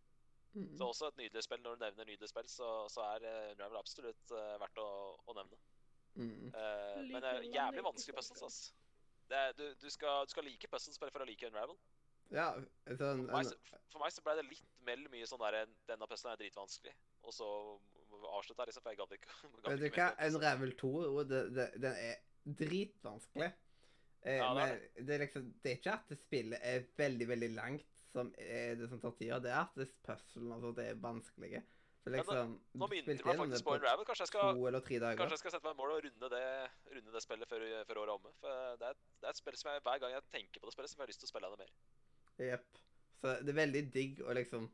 [0.54, 0.78] Mm.
[0.78, 1.62] Så også et nydelig spill.
[1.64, 4.89] Når du nevner nydelig spill, så, så er eh, Unravel absolutt uh, verdt å,
[5.32, 5.60] å nevne.
[6.20, 6.52] Mm.
[6.52, 8.43] Uh, men det er jævlig vanskelig puzzles.
[8.47, 8.60] ass.
[9.32, 11.80] Det er, du, du, skal, du skal like puzzlespill for å like Unravel.
[12.32, 12.49] Ja,
[12.88, 16.32] For meg, så- for meg så ble det litt vel mye sånn der Denne puzzlen
[16.34, 16.93] er dritvanskelig.
[17.28, 17.47] Og så
[18.38, 19.34] avslutta jeg liksom, for jeg gadd ikke.
[19.72, 20.08] Vet du hva?
[20.28, 22.22] Unravel 2, og det, det, den er
[22.62, 23.52] dritvanskelig.
[24.22, 27.28] Eh, Ja, det er men det er liksom Det er ikke at spillet er veldig,
[27.32, 29.39] veldig langt som er det som tar tida.
[29.43, 31.62] Det er at det puzzlene altså, det er vanskelige.
[32.01, 34.05] Så nå- ja, Nå du minner du meg faktisk på Unravel.
[34.09, 34.55] Kanskje jeg skal,
[35.20, 36.45] kanskje jeg skal sette meg mål og runde det,
[36.95, 38.32] runde det spillet før, før året er omme.
[38.41, 40.74] For det er, det er et spill som jeg, hver gang jeg tenker på det
[40.74, 41.74] spillet, så får jeg lyst til å spille det mer.
[42.41, 42.82] Jepp.
[43.22, 44.66] Så det er veldig digg å liksom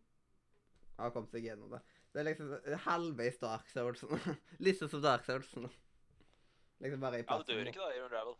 [0.97, 1.81] ha kommet seg gjennom det.
[2.15, 4.05] Det er liksom halvveis Dark Souls.
[4.63, 5.51] Litt sånn som Dark Souls.
[6.79, 8.37] Liksom bare i Ja, du dør ikke da i Unravel.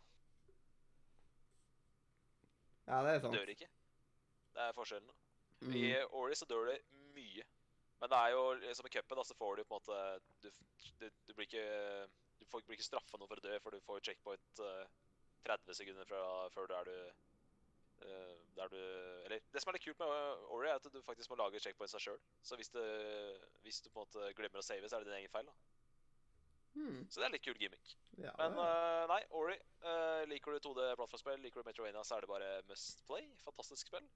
[2.88, 3.36] Ja, det er Du sant.
[3.36, 3.68] dør ikke.
[4.58, 5.18] Det er forskjellen.
[5.62, 5.74] Mm.
[5.78, 5.84] I
[6.18, 6.80] Ori så dør det
[7.14, 7.44] mye.
[7.98, 9.98] Men det er jo som i cupen, da, så får du på en måte
[10.42, 10.48] Du,
[11.00, 11.64] du, du blir ikke
[12.38, 14.84] Du får, blir ikke straffa noe for å dø, for du får checkpoint uh,
[15.46, 16.20] 30 sekunder fra
[16.54, 16.98] før du er du
[17.98, 18.78] Uh, der du
[19.24, 21.96] Eller det som er litt kult med Ori, er at du faktisk må lage checkpoints
[21.96, 22.20] deg sjøl.
[22.46, 22.78] Så hvis du,
[23.64, 25.48] hvis du på en måte glemmer å save, så er det din egen feil.
[25.50, 25.56] da.
[26.76, 27.00] Hmm.
[27.10, 27.96] Så det er litt kul gimmick.
[28.22, 29.56] Ja, Men eh, nei, Ori.
[29.82, 33.26] Uh, liker du 2D plattformspill, liker du Metrovania, så er det bare must play.
[33.48, 34.06] Fantastisk spill.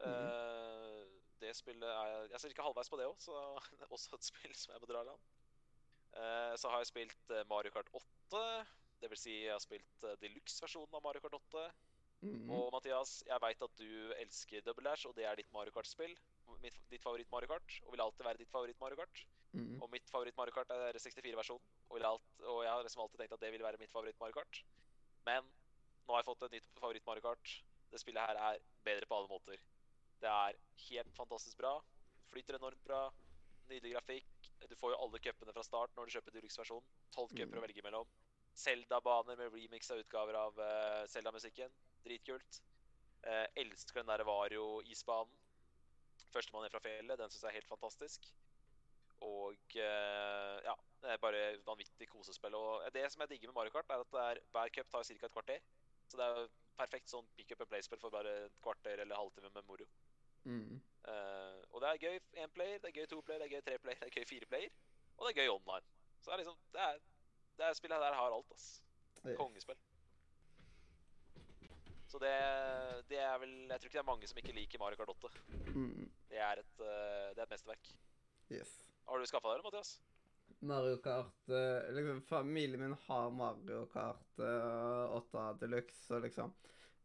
[0.00, 1.02] Eh,
[1.42, 3.36] det spillet er Jeg ser ikke halvveis på det òg, så
[3.78, 5.30] det er også et spill som jeg må dra i land.
[6.12, 8.42] Eh, så har jeg spilt eh, Mario Kart 8.
[9.02, 11.64] Det vil si, jeg har spilt uh, deluxe-versjonen av Mario Kart 8.
[12.22, 12.50] Mhm.
[12.54, 16.12] Og Mathias, jeg veit at du elsker Double Dash, og det er ditt Mario Kart-spill.
[16.62, 19.24] Ditt favoritt Mario Kart, og vil alltid være ditt favoritt Mario Kart.
[19.52, 19.80] Mhm.
[19.82, 21.66] Og mitt favoritt Mario Kart er 64-versjonen.
[21.90, 24.62] Og, og jeg har liksom alltid tenkt at det vil være mitt favoritt Mario Kart.
[25.26, 25.50] Men
[26.06, 27.56] nå har jeg fått et nytt favoritt Mario Kart.
[27.90, 29.58] Det spillet her er bedre på alle måter.
[30.22, 30.58] Det er
[30.88, 31.76] helt fantastisk bra.
[32.30, 33.06] Flyter enormt bra.
[33.70, 34.50] Nydelig grafikk.
[34.70, 36.92] Du får jo alle cupene fra start når du kjøper Dulux-versjonen.
[37.14, 38.12] Tolv cuper å velge mellom.
[38.62, 41.72] Zelda-baner med remixa utgaver av uh, Zelda-musikken.
[42.06, 42.60] Dritkult.
[43.26, 45.34] Uh, elsker den der Vario-isbanen.
[46.32, 47.18] Førstemann ned fra fjellet.
[47.18, 48.30] Den syns jeg er helt fantastisk.
[49.22, 52.54] Og uh, ja, det er bare vanvittig kosespill.
[52.58, 55.08] Og det som jeg digger med Mario Kart, er at det er, hver cup tar
[55.10, 55.18] ca.
[55.18, 55.70] et kvarter.
[56.06, 59.50] Så det er perfekt sånn pick up and play-spill for bare et kvarter eller halvtime
[59.54, 59.86] med moro.
[60.46, 63.64] Eh, og det er gøy én player, det er gøy to player, det er gøy
[63.66, 64.74] tre player, det er gøy fire player.
[65.16, 65.86] Og det er gøy online.
[66.20, 67.00] Så det er liksom Det, er,
[67.58, 68.68] det er spillet der har alt, ass.
[69.36, 69.78] Kongespill.
[72.12, 72.32] Så det,
[73.08, 75.28] det er vel Jeg tror ikke det er mange som ikke liker Mario Kart 8.
[75.74, 76.10] Mm.
[76.28, 77.92] Det er et, eh, det er et mesterverk.
[78.52, 78.72] Yes.
[79.08, 79.92] Har du skaffa deg det, Mathias?
[80.60, 86.52] Mario Kart eh, liksom, Familien min har Mario Kart eh, 8 Deluxe, og liksom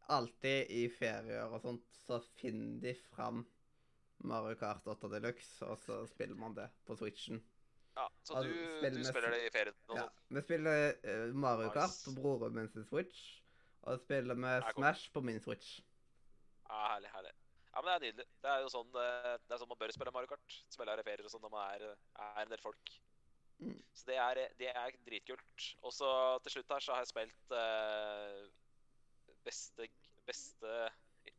[0.08, 3.42] Alltid i ferier og sånt, så finner de fram
[4.26, 7.42] Mario Kart 8 Deluxe, og så spiller man det på Switchen.
[7.98, 9.76] Ja, Så Altså, du, spill du spiller det i ferien?
[9.94, 12.06] Ja, vi spiller eh, Mario Kart Nice.
[12.06, 13.42] på broren min sin Switch,
[13.82, 14.62] og spiller med.
[14.74, 15.80] Smash på min Switch.
[16.68, 17.34] Ja, herlig, herlig.
[17.74, 18.26] Ja, men Det er nydelig.
[18.42, 19.08] Det er jo sånn, det,
[19.44, 20.56] det er sånn man bør spille Mario Kart.
[20.72, 21.84] Spille her i ferier og sånn når man er,
[22.24, 22.94] er en del folk.
[23.58, 23.76] Mm.
[23.94, 25.68] Så det er, det er dritkult.
[25.82, 26.10] Og så
[26.44, 28.48] til slutt her så har jeg spilt eh,
[29.48, 29.88] beste,
[30.28, 30.74] beste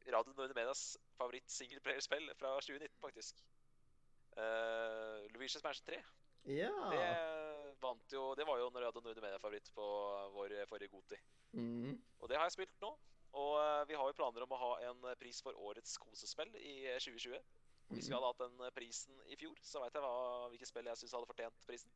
[0.09, 0.83] Radio Nordre Medias
[1.17, 3.43] favoritt singleplayerspill fra 2019, faktisk.
[4.37, 5.99] Uh, Luigi's Mansion 3.
[6.55, 6.71] Ja.
[6.93, 9.85] Det vant jo Det var jo en Radio Nordre Media-favoritt på
[10.35, 11.17] vår forrige Goti.
[11.53, 11.95] Mm.
[12.19, 12.93] Og det har jeg spilt nå.
[13.39, 16.49] Og eh, vi har jo planer om å ha en eh, pris for årets kosespill
[16.57, 17.35] i eh, 2020.
[17.89, 18.15] Hvis vi Mhm.
[18.15, 21.13] hadde hatt den eh, prisen i fjor, så veit jeg hva, hvilke spill jeg syns
[21.13, 21.91] hadde fortjent prisen.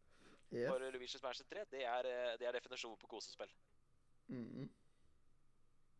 [0.53, 0.67] Yes.
[0.69, 3.49] For Luigi's Mansion 3, det er, eh, det er definisjonen på kosespill.
[4.29, 4.69] Mm.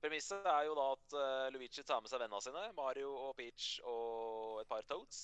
[0.04, 3.78] Premisset er jo da at eh, Luigi tar med seg vennene sine, Mario og Peach
[3.88, 5.20] og et par Toads,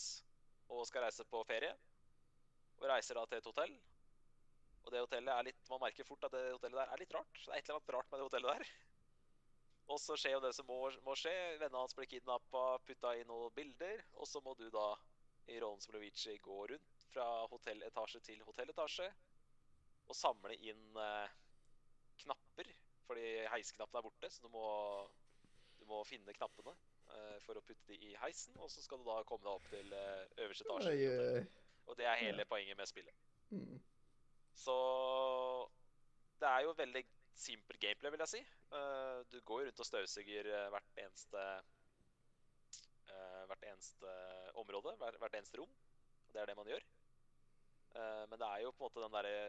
[0.72, 1.74] og skal reise på ferie.
[2.80, 3.74] Og reiser da til et hotell.
[4.86, 7.42] Og det hotellet er litt Man merker fort at det hotellet der er litt rart.
[7.42, 8.72] Det er et eller annet rart med det hotellet der.
[9.92, 11.36] Og så skjer jo det som må, må skje.
[11.60, 14.06] Vennene hans blir kidnappa, putta i noen bilder.
[14.16, 14.88] Og så må du da,
[15.52, 19.12] i rollen som Luigi, gå rundt fra hotelletasje til hotelletasje
[20.10, 21.40] og samle inn eh,
[22.24, 22.72] knapper.
[23.10, 24.68] Fordi heisknappen er borte, så du må,
[25.80, 26.76] du må finne knappene
[27.10, 28.54] eh, for å putte de i heisen.
[28.62, 30.92] Og så skal du da komme deg opp til eh, øverste etasje.
[30.94, 31.72] Oi, oi.
[31.90, 33.24] Og det er hele poenget med spillet.
[33.50, 33.80] Mm.
[34.54, 34.76] Så
[36.38, 37.04] det er jo veldig
[37.40, 38.44] simpel gameplay, vil jeg si.
[38.78, 41.50] Eh, du går rundt og støvsuger hvert eneste
[43.50, 44.12] Hvert eneste
[44.62, 45.72] område, hver, hvert eneste rom.
[46.28, 46.84] Og det er det man gjør.
[48.30, 49.40] Men det er jo på en måte den derre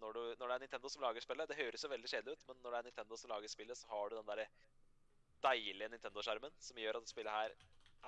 [0.00, 2.44] når, du- når det er Nintendo som lager spillet Det høres jo veldig kjedelig ut,
[2.48, 4.46] men når det er Nintendo som lager spillet, så har du den derre
[5.44, 7.54] deilige Nintendo-skjermen som gjør at spillet her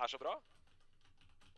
[0.03, 0.35] er så bra.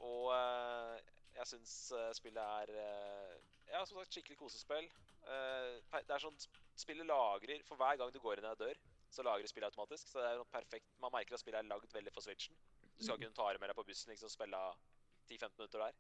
[0.05, 0.95] Og uh,
[1.35, 3.33] jeg syns eh, spillet er eh,
[3.67, 4.85] Ja, som sagt, skikkelig kosespill.
[5.25, 6.37] Det er sånn
[6.79, 8.77] Spillet lagrer For hver gang du går inn i en dør,
[9.11, 10.07] så lagrer spillet automatisk.
[10.13, 12.55] Så det er perfekt Man merker at spillet er lagd veldig for Switchen.
[12.95, 14.61] Du skal kunne ta det med deg på bussen liksom spille
[15.27, 15.97] 10-15 minutter der.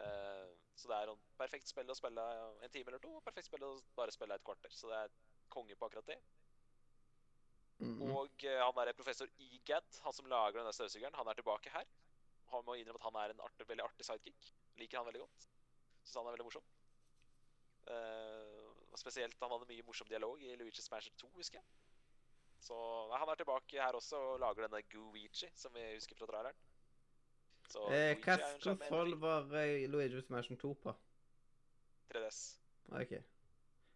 [0.00, 2.22] Eh, så det er sånn perfekt spill å spille
[2.64, 4.72] en time eller to, og perfekt spill å bare spille et kvarter.
[4.74, 5.16] Så det er
[5.52, 6.18] konge på akkurat det.
[7.82, 7.98] Mm.
[8.14, 11.88] Og eh, han der professor Egad, han som lager denne støvsugeren, han er tilbake her.
[12.52, 14.52] Han må innrømme at han er en art veldig artig sidekick.
[14.80, 15.48] Liker han veldig godt.
[16.02, 16.68] Syns han er veldig morsom.
[17.82, 21.66] Uh, spesielt han hadde mye morsom dialog i Luigi's Mansion 2, husker jeg.
[22.62, 22.76] Så
[23.10, 26.60] nei, han er tilbake her også og lager denne Gooichi, som vi husker fra traileren.
[27.72, 30.94] Så Eh, Gooichi Hva er en sjarmerende konsoll var eh, Luigi's Mansion 2 på?
[32.12, 32.40] 3DS.
[32.92, 33.12] OK.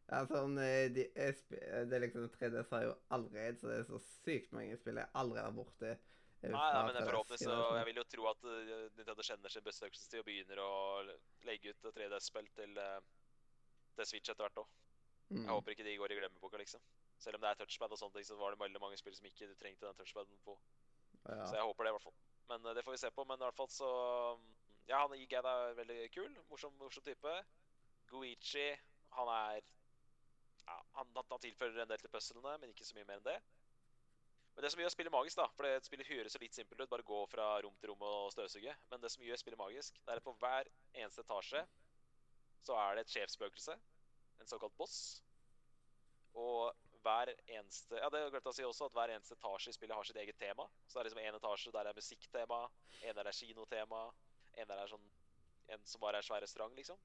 [0.06, 3.66] Ja, sånn, eh, de, jeg sp- eh, det er liksom 3DS har jo allerede, så
[3.72, 5.90] det er så sykt mange spill jeg aldri har borti.
[5.90, 5.98] eh,
[6.46, 7.78] Nei, fra nei, men 3DS forhåpentlig så generasjonen.
[7.80, 10.72] Jeg vil jo tro at eh, Nintendo kjenner sin besøkelsestid og begynner å
[11.48, 13.00] legge ut 3DS-spill til, eh,
[13.98, 14.68] til Switch etter hvert òg.
[15.34, 15.42] Mm.
[15.42, 16.80] Jeg håper ikke de går i glemmeboka, liksom.
[17.18, 19.26] Selv om det er touchpad og sånne ting, så var det veldig mange spill som
[19.26, 20.54] ikke du trengte den touchpaden på.
[21.26, 21.42] Ja.
[21.50, 22.18] Så jeg håper det, i hvert fall.
[22.50, 23.24] Men eh, det får vi se på.
[23.24, 23.90] Men i hvert fall så
[24.86, 26.30] Ja, han Igad er veldig kul.
[26.50, 27.32] Morsom, morsom type.
[28.06, 28.68] Goichi,
[29.16, 29.64] han er
[30.66, 33.36] ja, han, han, tilfører en del til puzzlene, men ikke så mye mer enn det.
[34.56, 37.04] Men det som gjør spillet magisk, da, for det spillet høres litt simpelt ut, bare
[37.06, 40.22] gå fra rom til rom og støvsuge, men det som gjør spillet magisk, det er
[40.22, 41.62] at på hver eneste etasje
[42.66, 43.76] så er det et sjefsspøkelse,
[44.40, 44.96] en såkalt boss.
[46.34, 46.72] Og
[47.06, 49.98] hver eneste Ja, det glemte jeg å si også, at hver eneste etasje i spillet
[49.98, 50.66] har sitt eget tema.
[50.86, 52.58] Så det er liksom en etasje der det er musikktema,
[53.02, 54.02] en der det er kinotema,
[54.56, 55.14] en der det er sånn
[55.74, 56.98] En som bare er svær restaurant, liksom.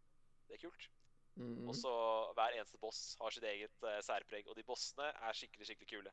[0.45, 0.83] Det er kult.
[1.33, 1.69] Mhm.
[1.69, 1.91] Og så
[2.37, 6.11] hver eneste boss har sitt eget uh, særpreg, og de bossene er skikkelig skikkelig kule.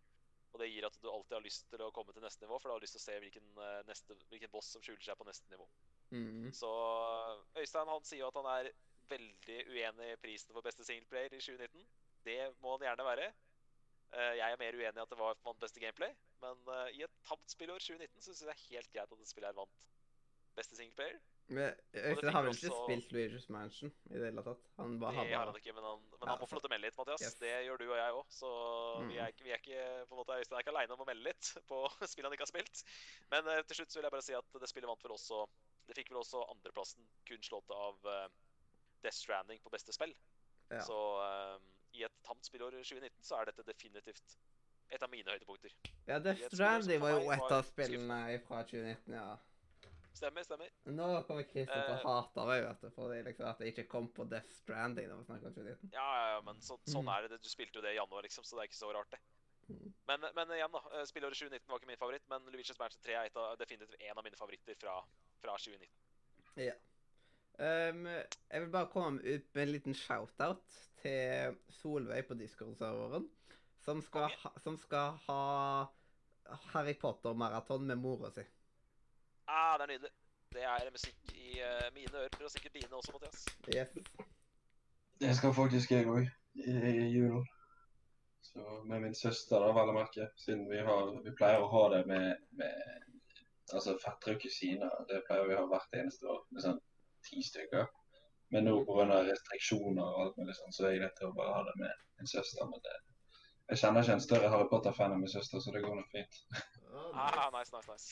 [0.55, 2.71] Og det gir at du alltid har lyst til å komme til neste nivå, for
[2.71, 5.29] du har lyst til å se hvilken, uh, neste, hvilken boss som skjuler seg på
[5.29, 5.69] neste nivå.
[6.15, 6.53] Mhm.
[6.57, 6.71] Så
[7.61, 8.73] Øystein han sier jo at han er
[9.09, 11.85] veldig uenig i prisen for beste singleplayer i 2019.
[12.25, 13.29] Det må han gjerne være.
[14.13, 17.03] Eh, Jeg er mer uenig i at det var vant beste gameplay, men eh, i
[17.05, 19.59] et tapt spillår 2019 så syns jeg det er helt greit at det spillet her
[19.59, 19.83] vant
[20.57, 21.19] beste singleplayer.
[21.49, 24.65] Men Øystein har vel ikke også- spilt Luigi's Mansion i det hele tatt?
[24.77, 26.63] Han bare Det har bare han ikke, men han, men Ja, han må få lov
[26.65, 27.23] til å melde litt, Mathias.
[27.23, 27.35] Yes.
[27.41, 28.51] Det gjør du og jeg òg, så
[29.01, 29.09] Mm.
[29.09, 31.07] vi, er, ikke- vi er ikke på en måte, Øystein er ikke aleine om å
[31.07, 31.79] melde litt på
[32.09, 32.85] spill han ikke har spilt.
[33.31, 35.47] Men eh, til slutt så vil jeg bare si at det spillet vant vel også
[35.89, 38.29] Det fikk vel også andreplassen, kun slått av eh,
[39.03, 40.13] Death Stranding på beste spill.
[40.71, 40.81] Ja.
[40.85, 41.59] Så eh,
[41.99, 44.37] i et tamt spillår 2019 så er dette definitivt
[44.91, 45.75] et av mine høydepunkter.
[46.09, 49.37] Ja, Death Stranding var jo et av spillene fra 2019, ja.
[50.19, 50.71] Stemmer, stemmer.
[50.91, 52.07] Nå kommer Christer til å Eh.
[52.09, 55.27] hate meg, vet du, fordi liksom at jeg ikke kom på Death Stranding når vi
[55.29, 55.91] snakket om 2019.
[55.93, 57.13] Ja, ja, ja, men så, sånn Mm.
[57.15, 57.43] er det.
[57.43, 59.21] Du spilte jo det i januar, liksom, så det er ikke så rart, det.
[59.69, 59.93] Mm.
[60.09, 60.81] Men, men igjen, da.
[60.97, 63.95] eh, Spillåret 2019 var ikke min favoritt, men Luigi's Mansion 3 er et av, definitivt
[64.01, 65.05] en av mine favoritter fra,
[65.45, 65.89] fra 2019.
[66.57, 66.73] Ja.
[67.59, 70.63] Um, jeg vil bare komme ut med en liten shout-out
[71.03, 73.27] til Solveig på Discord-serveren,
[73.83, 75.41] som, skal ha- som skal ha
[76.73, 78.45] Harry Potter-maraton med mora si.
[79.49, 80.13] Ah, det er nydelig.
[80.55, 83.45] Det er musikk i uh, mine ører, og sikkert dine også, Mathias.
[83.75, 83.91] Yes.
[85.21, 87.43] Det skal faktisk jeg òg i, i julen.
[88.43, 90.31] Så med min søster, da, vel å merke.
[90.41, 93.03] Siden vi, har, vi pleier å ha det med, med
[93.75, 94.95] altså fettere og kusiner.
[95.11, 96.79] Det pleier vi å ha hvert eneste år med sånn
[97.29, 97.89] ti stykker.
[98.55, 99.21] Men nå pga.
[99.29, 102.07] restriksjoner og alt mulig sånn, så er jeg nødt til å bare ha det med
[102.21, 102.65] min søster.
[102.71, 102.95] Men det,
[103.69, 106.41] jeg kjenner ikke en større Harry Potter-fan enn min søster, så det går nok fint.
[107.13, 108.09] Ah, nice, nice, nice.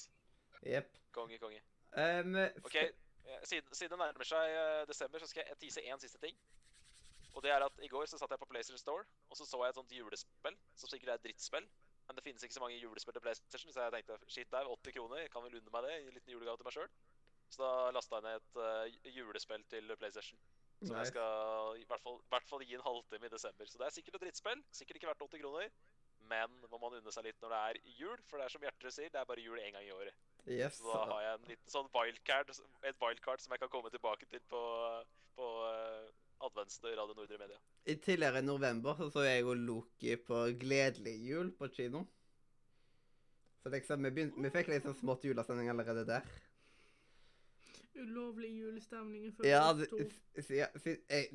[0.66, 0.92] Yep.
[1.16, 1.62] Konge, konge.
[1.96, 2.36] Um,
[2.66, 6.20] OK, eh, siden, siden det nærmer seg eh, desember, så skal jeg tease én siste
[6.20, 6.36] ting.
[7.36, 9.60] Og det er at I går så satt jeg på PlayStation Store og så så
[9.64, 11.66] jeg et sånt julespill, som sikkert er et drittspill.
[12.06, 14.68] Men det finnes ikke så mange julespill til PlayStation, så jeg tenkte shit, det er
[14.72, 16.92] 80 kroner, jeg kan vel unne meg det i en liten julegave til meg sjøl.
[17.52, 20.40] Så da lasta jeg ned et eh, julespill til PlayStation.
[20.82, 23.68] Som jeg skal i hvert fall, i hvert fall gi en halvtime i desember.
[23.68, 24.64] Så det er sikkert et drittspill.
[24.76, 25.70] Sikkert ikke verdt 80 kroner.
[26.30, 28.94] Men må man unne seg litt når det er jul, for det er som Gjertrud
[28.94, 30.16] sier, det er bare jul én gang i året.
[30.46, 30.80] Yes.
[30.80, 32.50] Så da har jeg en liten sånn wildcard,
[32.86, 34.62] et wildcard som jeg kan komme tilbake til på,
[35.38, 36.08] på uh,
[36.48, 37.60] adventstøy Radio Nordre Media.
[37.86, 42.02] I tidligere i november så, så jeg og Loki på Gledelig jul på kino.
[43.62, 46.26] Så liksom, vi, begynte, vi fikk liksom smått julestemning allerede der.
[48.02, 49.86] Ulovlig julestemning i første Ja, det,
[50.52, 50.66] ja,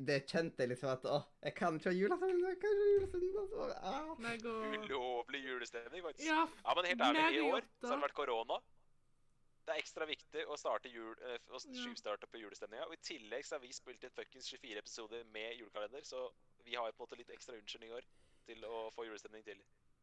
[0.08, 2.92] det kjente jeg liksom at Å, jeg kan ikke ha julestemning, jeg kan ikke ha
[2.92, 3.32] julestemning.
[3.40, 4.12] og så bare, ah.
[4.12, 6.28] Og Ulovlig julestemning, faktisk.
[6.28, 8.60] Ja, Ja, men helt ærlig, i år så har det vært korona.
[9.62, 12.88] Det er ekstra viktig å starte jul, eh, å skyvstarte på julestemninga.
[12.88, 16.30] Og i tillegg så har vi spilt inn fuckings 24 episoder med julekalender, så
[16.66, 18.08] vi har på en måte litt ekstra unnskyldning i år
[18.48, 19.62] til å få julestemning til.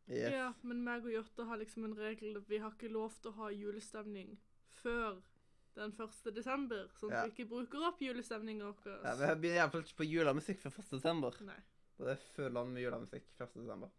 [0.09, 0.31] Yes.
[0.33, 3.35] ja, men meg og Jørte har liksom en regel vi har ikke lov til å
[3.43, 4.39] ha julestemning
[4.79, 5.19] før
[5.79, 6.33] den 1.
[6.35, 7.23] desember, sånn at Ja.
[7.25, 8.99] vi ikke bruker opp julestemninga vår.
[9.03, 10.89] Ja, vi begynner iallfall ikke på julemusikk før 1.
[10.99, 11.39] desember.
[11.47, 11.59] Nei.
[11.99, 13.53] Og det er full on med julemusikk 1.
[13.63, 13.89] desember.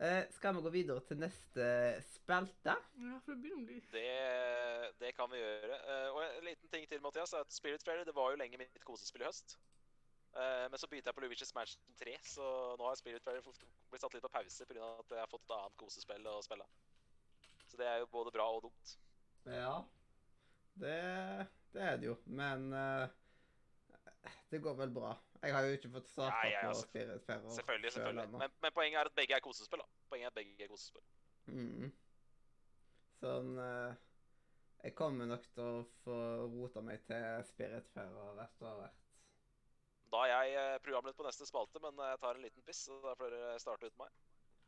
[0.00, 1.64] Eh, skal vi gå videre til neste
[2.06, 2.74] spalte?
[3.02, 5.78] Ja, for det begynner å bli Det, det kan vi gjøre.
[5.88, 8.58] Eh, og en liten ting til, Mathias, er at Spirit Fairy det var jo lenge
[8.58, 9.56] mitt kosespill i høst.
[10.36, 13.64] Eh, men så begynte jeg på Luigi's Mansion 3, så nå har Spirit Fairy fått-
[13.90, 14.98] blitt satt litt på pause pga.
[15.00, 16.66] at jeg har fått et annet kosespill å spille.
[17.66, 18.96] Så det er jo både bra og dumt.
[19.46, 19.82] Ja.
[20.78, 23.08] Det, det er det jo, men uh,
[24.50, 25.14] det går vel bra.
[25.42, 28.38] Jeg har jo ikke fått starta Ja, ja, på selvfø- Spirit Selvfølgelig, selv selvfølgelig.
[28.42, 29.82] Men, men poenget er at begge er kosespill.
[29.84, 29.88] da.
[30.10, 31.04] Poenget er at begge er kosespill.
[31.48, 31.90] Mm.
[33.18, 33.94] Sånn uh,
[34.84, 36.16] Jeg kommer nok til å få
[36.54, 39.04] rota meg til Spirit Fair og etter hvert.
[40.08, 42.96] Da er jeg programmet programleder på neste spalte, men jeg tar en liten piss, så
[43.02, 44.14] da får dere starte uten meg.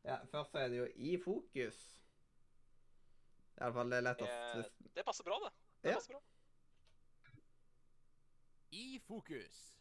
[0.05, 1.79] Ja, først er det jo i fokus.
[3.61, 5.53] Iallfall det lettest Eh, Det passer bra, det.
[5.83, 6.01] Det Ja.
[6.09, 6.21] bra.
[8.71, 9.77] I fokus.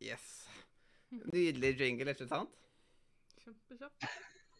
[0.00, 0.48] Yes.
[1.10, 2.50] Nydelig jingle, ikke sant?
[3.44, 3.92] Kjempekjapp.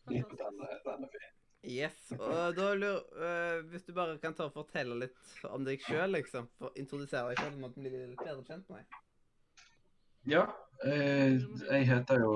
[1.64, 1.96] Yes.
[2.18, 6.12] Og da lurer uh, Hvis du bare kan ta og fortelle litt om deg sjøl,
[6.12, 6.44] liksom.
[6.60, 8.98] For introdusere deg sjøl, måtte bli litt bedre kjent med deg.
[10.28, 10.42] Ja,
[10.84, 11.38] eh,
[11.70, 12.34] jeg heter jo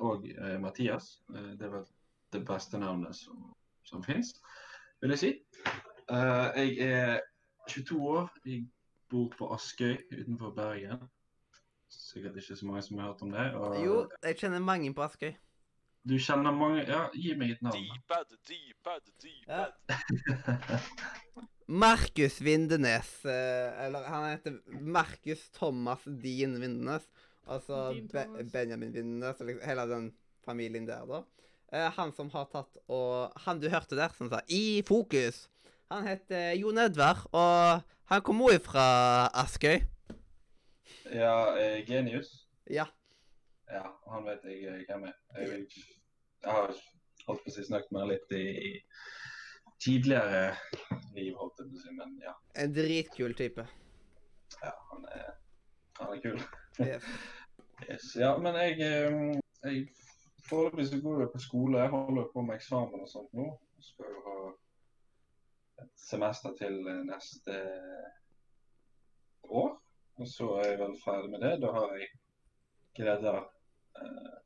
[0.00, 1.18] òg eh, Mathias.
[1.34, 1.84] Eh, det er vel
[2.32, 3.52] det beste navnet som,
[3.84, 4.32] som fins,
[5.04, 5.30] vil jeg si.
[6.08, 7.20] Eh, jeg er
[7.68, 8.30] 22 år.
[8.46, 8.66] Jeg
[9.10, 11.08] bor på Askøy utenfor Bergen.
[11.92, 13.54] Sikkert ikke så mange som har hørt om det.
[13.54, 15.32] Og Jo, jeg kjenner mange på Askøy.
[16.08, 17.76] Du kjenner mange Ja, gi meg et navn.
[17.78, 19.12] Deepad, deepad,
[19.48, 19.66] Ja.
[21.68, 23.24] Markus Vindenes.
[23.24, 27.06] eh, Eller han heter Markus Thomas Dean Vindenes.
[27.46, 30.12] Altså Be Benjamin Vindenes og liksom hele den
[30.44, 31.22] familien der, da.
[31.72, 35.48] Eh, han som har tatt og Han du hørte der, som sa 'I fokus'.
[35.92, 38.84] Han heter Jon Edvard, og han kommer også fra
[39.42, 39.82] Askøy.
[41.12, 42.30] Ja, eh, Genius.
[42.70, 42.86] Ja.
[43.68, 43.82] Ja,
[44.12, 45.12] han vet jeg eh, hvem er.
[45.36, 45.66] Jeg,
[46.44, 46.72] jeg har
[47.26, 48.46] holdt på å si snakket med han litt i
[49.84, 50.54] tidligere
[51.12, 52.32] liv, holdt jeg på å si, men ja.
[52.64, 53.68] En dritkul type.
[54.62, 55.30] ja han, er,
[56.00, 56.40] han er kul.
[56.88, 57.04] Yes.
[57.84, 58.08] Yes.
[58.16, 59.36] Ja, men jeg, eh,
[59.68, 59.84] jeg
[60.48, 61.84] Foreløpig så går jeg på skole.
[61.84, 63.50] Jeg holder på med eksamen og sånt nå.
[63.92, 64.38] Skal jo ha
[65.98, 67.56] semester til eh, neste
[69.48, 69.72] år.
[70.20, 71.54] Og så er jeg vel ferdig med det.
[71.62, 72.08] Da har jeg
[72.98, 74.38] greid eh,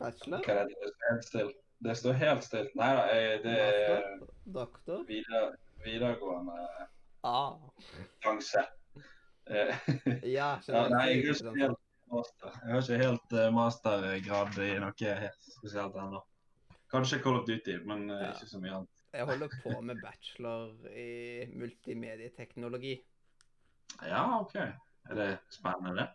[0.00, 0.44] Bachelor?
[0.44, 0.76] Hva er det?
[0.80, 1.56] Det står helt stilt.
[1.80, 2.74] Det står helt stilt.
[2.76, 3.04] Nei da,
[3.44, 4.08] det er?
[4.54, 5.04] Doktor?
[5.08, 5.54] videre,
[5.84, 6.56] videregående
[7.24, 7.56] Ah.
[8.24, 8.62] sjanse.
[9.46, 9.74] Eh,
[10.36, 11.80] Ja, Ja, nei, jeg har ikke helt
[12.10, 12.54] master.
[12.64, 16.22] Jeg har ikke helt eh, mastergrad i noe helt spesielt ennå.
[16.90, 18.32] Kanskje Call of Duty, men eh, Ja.
[18.32, 18.96] ikke så mye annet.
[19.12, 22.94] Jeg holder på med bachelor i multimedieteknologi.
[24.06, 24.54] Ja, OK.
[24.54, 26.06] Er det spennende.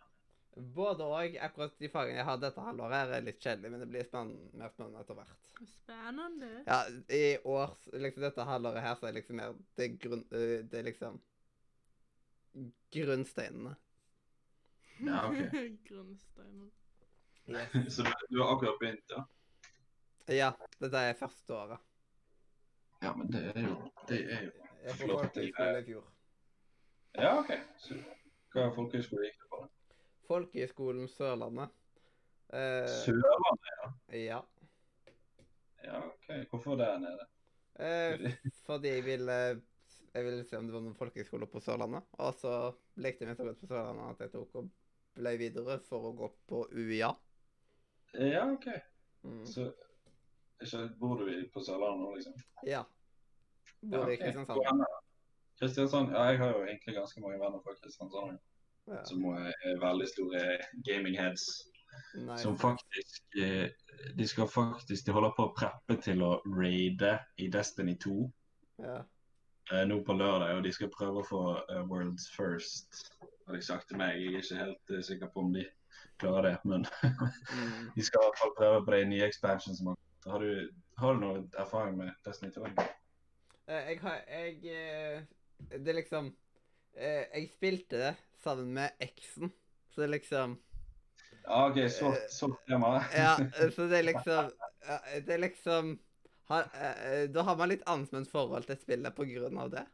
[0.56, 1.36] Både og.
[1.44, 4.48] Akkurat de fagene jeg har dette halvåret, her er litt kjedelig, men det blir spennende,
[4.56, 5.50] mer spennende etter hvert.
[5.68, 6.52] Spennende.
[6.64, 6.78] Ja,
[7.12, 11.20] i år, liksom dette halvåret her, så er liksom mer Det, grunn, det er liksom
[12.96, 13.74] Grunnsteinene.
[15.04, 15.52] Ja, ok.
[15.90, 16.72] Grunnsteiner.
[17.46, 17.94] Yes.
[17.94, 19.26] Så du, du har akkurat begynt, ja?
[20.32, 20.48] Ja,
[20.80, 21.84] dette er første året.
[23.02, 23.76] Ja, men det er jo
[24.08, 24.50] Det er jo
[24.86, 26.04] Jeg på folkehøyskole i fjor.
[27.16, 27.50] Ja, OK.
[27.82, 27.96] Så
[28.54, 29.62] hva folkehøyskole gikk du på?
[30.28, 31.72] Folkehøgskolen Sørlandet.
[32.54, 33.72] Eh, Sørlandet?
[34.12, 34.20] ja.
[34.26, 34.40] Ja,
[35.84, 36.28] Ja, OK.
[36.50, 37.26] Hvorfor der nede?
[37.78, 38.32] Eh,
[38.66, 39.62] fordi jeg ville
[40.14, 42.02] Jeg ville se om det var noen folkehøyskoler på Sørlandet.
[42.18, 42.52] Og så
[42.96, 44.70] lekte jeg meg så godt på Sørlandet at jeg tok og
[45.16, 47.10] ble videre for å gå på UiA.
[48.16, 48.66] Ja, OK.
[49.26, 49.42] Mm.
[49.48, 49.66] Så
[50.62, 52.34] ikke, bor du på Sørlandet nå, liksom?
[52.66, 52.82] Ja.
[53.82, 54.16] Bor i.
[54.16, 54.60] Kristiansand.
[54.64, 55.02] Ja, okay.
[55.60, 56.12] Kristiansand?
[56.12, 58.38] Ja, jeg har jo egentlig ganske mange venner fra Kristiansand.
[58.88, 59.02] Ja.
[59.08, 60.42] Som er veldig store
[60.86, 61.46] gaming heads.
[62.14, 62.42] Nice.
[62.42, 63.70] Som faktisk eh,
[64.18, 68.16] De skal faktisk De holder på å preppe til å raide i Destiny 2
[68.84, 68.98] Ja.
[69.72, 71.40] eh, nå på lørdag, og de skal prøve å få
[71.70, 73.00] eh, World's First,
[73.46, 74.18] har de sagt til meg.
[74.20, 75.64] Jeg er ikke helt sikker på om de
[76.20, 77.90] klarer det, men Mm.
[77.96, 81.14] de skal i hvert fall prøve på de nye expansion som har- Har du, har
[81.14, 82.66] du noe erfaring med Destiny 2?
[83.66, 85.22] Eh, Jeg har Jeg eh,
[85.70, 86.32] Det er liksom
[86.94, 89.52] eh, Jeg spilte det sammen med eksen,
[89.90, 90.56] så det er liksom
[91.44, 92.96] Ja, OK, så, så tema.
[93.14, 93.36] Ja,
[93.76, 94.50] så det er liksom
[95.26, 95.98] Det er liksom
[96.50, 99.86] har, eh, Da har man litt annet forhold til spillet på grunn av det.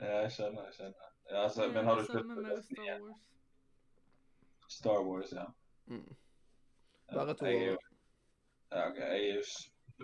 [0.00, 0.68] Ja, jeg skjønner.
[0.68, 1.10] jeg skjønner.
[1.30, 2.30] Ja, altså, men har du spilt
[2.68, 3.20] Star Wars.
[4.68, 5.44] Star Wars, ja.
[5.86, 6.16] Mm.
[7.12, 7.83] Bare to jeg år.
[8.74, 8.88] Ja.
[8.98, 9.42] Jeg er jo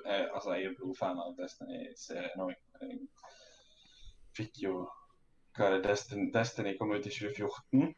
[0.04, 2.52] jeg, altså, jeg er blodfan av Destiny-serien òg.
[2.80, 2.98] Jeg
[4.36, 4.74] fikk jo
[5.56, 5.88] Hva er det?
[5.90, 7.94] Destiny, Destiny kom ut i 2014.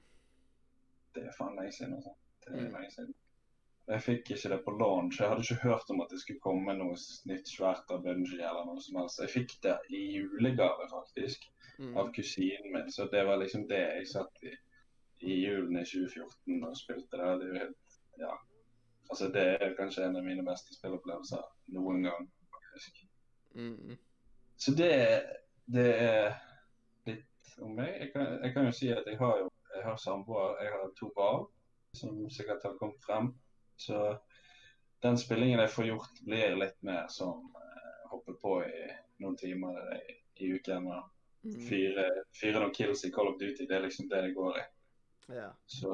[1.14, 1.92] Det er faen lenge siden.
[1.98, 2.14] Altså.
[2.46, 2.72] Det er Mm.
[2.72, 3.14] lenge siden.
[3.88, 5.18] Jeg fikk ikke det på launch.
[5.20, 6.96] Jeg hadde ikke hørt om at det skulle komme noe
[7.26, 9.20] nytt svært av Bungie eller noe som helst.
[9.20, 11.44] Jeg fikk det i julegave, faktisk,
[11.78, 11.96] Mm.
[11.96, 12.90] av kusinen min.
[12.90, 14.54] Så det var liksom det jeg satt i
[15.24, 17.40] i julen i 2014 og spilte det.
[17.40, 17.76] Det er jo helt
[18.18, 18.32] Ja.
[19.12, 21.42] Altså, det er kanskje en av mine beste spillopplevelser
[21.76, 23.02] noen gang, faktisk.
[23.54, 23.98] Mm.
[24.56, 24.92] Så det,
[25.68, 26.30] det er
[27.08, 27.92] litt om meg.
[28.00, 30.56] Jeg kan, jeg kan jo si at jeg har jo jeg har samboer.
[30.64, 31.46] Jeg har to barn
[31.96, 33.32] som sikkert har kommet frem.
[33.80, 34.00] Så
[35.04, 38.84] den spillingen jeg får gjort, blir litt mer som uh, hoppe på i
[39.24, 41.08] noen timer i, i uken og
[41.42, 41.58] Mm.
[41.66, 42.04] fyre,
[42.38, 43.64] fyre noen kills i Call of Duty.
[43.66, 44.64] Det er liksom det det går i.
[45.34, 45.48] Ja.
[45.66, 45.90] Så,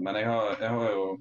[0.00, 1.18] men jeg har, jeg har jo eh,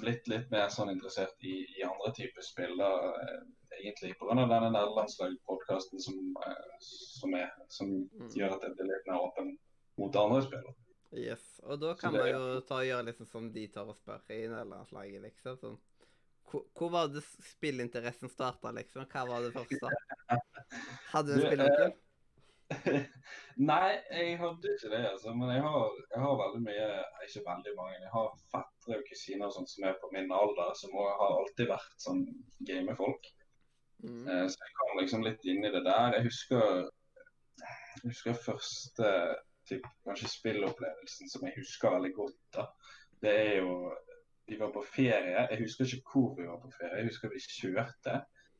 [0.00, 2.76] blitt litt mer sånn interessert i, i andre typer spill.
[2.80, 2.90] da,
[3.22, 3.40] eh,
[3.80, 4.34] Egentlig pga.
[4.34, 6.16] denne nederlandslagspodkasten som,
[6.46, 8.28] eh, som er, som Mm.
[8.34, 9.58] gjør at jeg blir litt mer åpen
[9.98, 10.74] mot andre spillere.
[11.12, 11.60] Yes.
[11.64, 14.46] Og da kan man jo ta og gjøre liksom som de tar og spør i
[14.48, 15.56] nederlandslaget, liksom.
[15.58, 15.78] Sånn.
[16.50, 19.06] Hvor, hvor var det spillinteressen starta, liksom?
[19.06, 19.88] Hva var det første?
[21.14, 21.92] Hadde du en spillonkel?
[23.70, 25.32] Nei, jeg hadde ikke det, altså.
[25.36, 26.86] Men jeg har, jeg har veldig mye
[27.26, 27.96] Ikke veldig mange.
[28.04, 31.68] Jeg har fettere og kusiner og sånt som er på min alder, som har alltid
[31.72, 32.22] vært sånn
[32.68, 33.28] gamefolk.
[34.04, 34.22] Mm.
[34.28, 36.16] Eh, Så jeg kom liksom litt inn i det der.
[36.16, 36.86] Jeg husker,
[37.60, 39.10] jeg husker første
[39.68, 42.38] typ, kanskje spillopplevelsen som jeg husker veldig godt.
[42.56, 42.68] da.
[43.22, 43.74] Det er jo
[44.50, 45.42] Vi var på ferie.
[45.50, 46.96] Jeg husker ikke hvor vi var på ferie.
[46.98, 48.16] Jeg husker vi kjørte.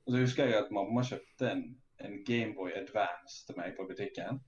[0.06, 1.64] Og så husker jeg at mamma kjøpte en,
[2.06, 4.40] en Gameboy Advance til meg på butikken.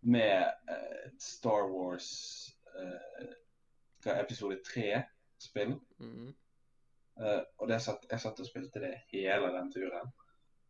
[0.00, 2.10] Med eh, Star Wars
[2.76, 3.32] eh,
[4.20, 5.74] episode 3-spill.
[5.98, 6.30] Mm.
[7.20, 10.12] Eh, og det satt, jeg satt og spilte det hele den turen.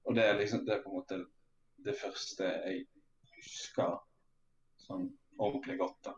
[0.05, 1.21] Og det er liksom det er på en måte
[1.85, 2.87] det første jeg
[3.37, 4.01] husker
[4.81, 5.07] sånn
[5.39, 6.01] ordentlig godt.
[6.05, 6.17] da.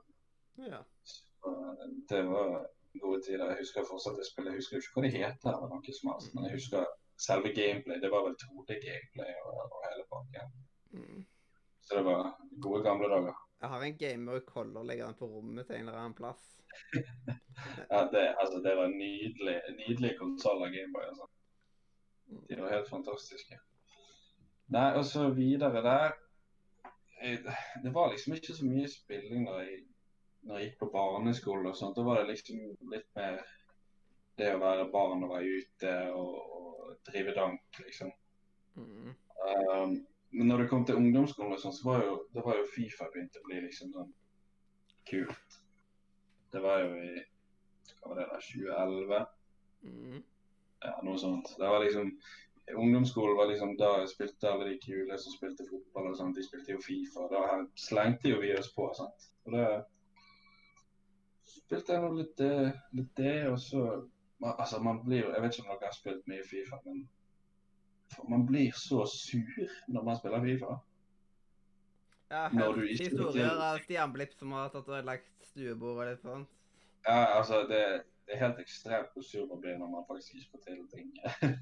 [0.71, 0.81] Ja.
[1.03, 2.67] Så, eh, det var
[3.01, 3.51] gode tider.
[3.51, 4.53] Jeg husker fortsatt det spillet.
[4.53, 6.89] Jeg husker ikke hva det heter, eller noe som helst, men jeg husker
[7.27, 8.01] selve gameplay.
[8.03, 10.53] Det var vel 2D-gameplay og, og hele pakken.
[10.97, 11.21] Mm.
[11.85, 12.33] Så det var
[12.67, 13.37] gode gamle dager.
[13.63, 16.43] Jeg har en gamer color liggende på rommet til en eller annen plass.
[17.91, 21.05] Ja, det, altså, det var nydelig, nydelige konsoller Gameboy.
[21.11, 21.27] Altså.
[22.49, 23.59] De var helt fantastiske.
[24.73, 26.13] Nei, og så videre der
[27.83, 29.83] Det var liksom ikke så mye spilling da jeg,
[30.43, 31.97] når jeg gikk på barneskole og sånt.
[31.97, 32.59] Da var det liksom
[32.95, 33.39] litt mer
[34.41, 38.13] det å være barn og være ute og, og drive dank, liksom.
[38.77, 39.13] Mm.
[39.43, 39.97] Um,
[40.33, 43.43] men når det kom til ungdomsskolen, sånn, så var jo, det var jo Fifa begynte
[43.43, 44.13] å bli liksom sånn
[45.09, 45.59] kult.
[46.53, 47.13] Det var jo i
[48.03, 49.27] hva var det da, 2011?
[49.87, 50.23] Mm.
[50.83, 51.53] Ja, noe sånt.
[51.59, 52.15] Det var liksom,
[52.79, 56.39] Ungdomsskolen var liksom da jeg spilte alle de kule som spilte fotball og sånt.
[56.39, 57.27] De spilte jo Fifa.
[57.31, 58.89] Da slengte jo vi oss på.
[58.97, 59.29] sant?
[59.47, 59.67] Og da
[61.53, 62.43] spilte jeg litt,
[62.97, 63.85] litt det, og så
[64.43, 67.09] man- Altså, man blir Jeg vet ikke om dere har spilt mye Fifa, men
[68.29, 70.73] man blir så sur når man spiller Fifa.
[72.31, 76.23] Jeg har hørt historier av Stian Blipp som har tatt og ødelagt stuebord og litt
[76.25, 76.49] sånt.
[77.07, 77.81] Ja, altså, det,
[78.27, 81.11] det er helt ekstremt hvor sur man blir når man faktisk ikke får til ting.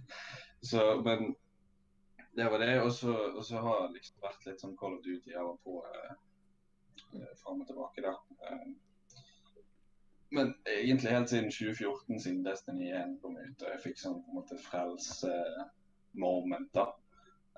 [0.70, 1.34] så, men
[2.36, 2.82] det var det.
[2.82, 6.12] Og så, har det liksom vært litt sånn Call of Duty av og på eh,
[7.18, 8.14] eh, fram og tilbake da.
[8.46, 8.70] Eh,
[10.30, 14.28] men egentlig helt siden 2014, siden Destiny 1 kom ut, og jeg fikk sånn på
[14.30, 16.86] en måte frelse-moment, da,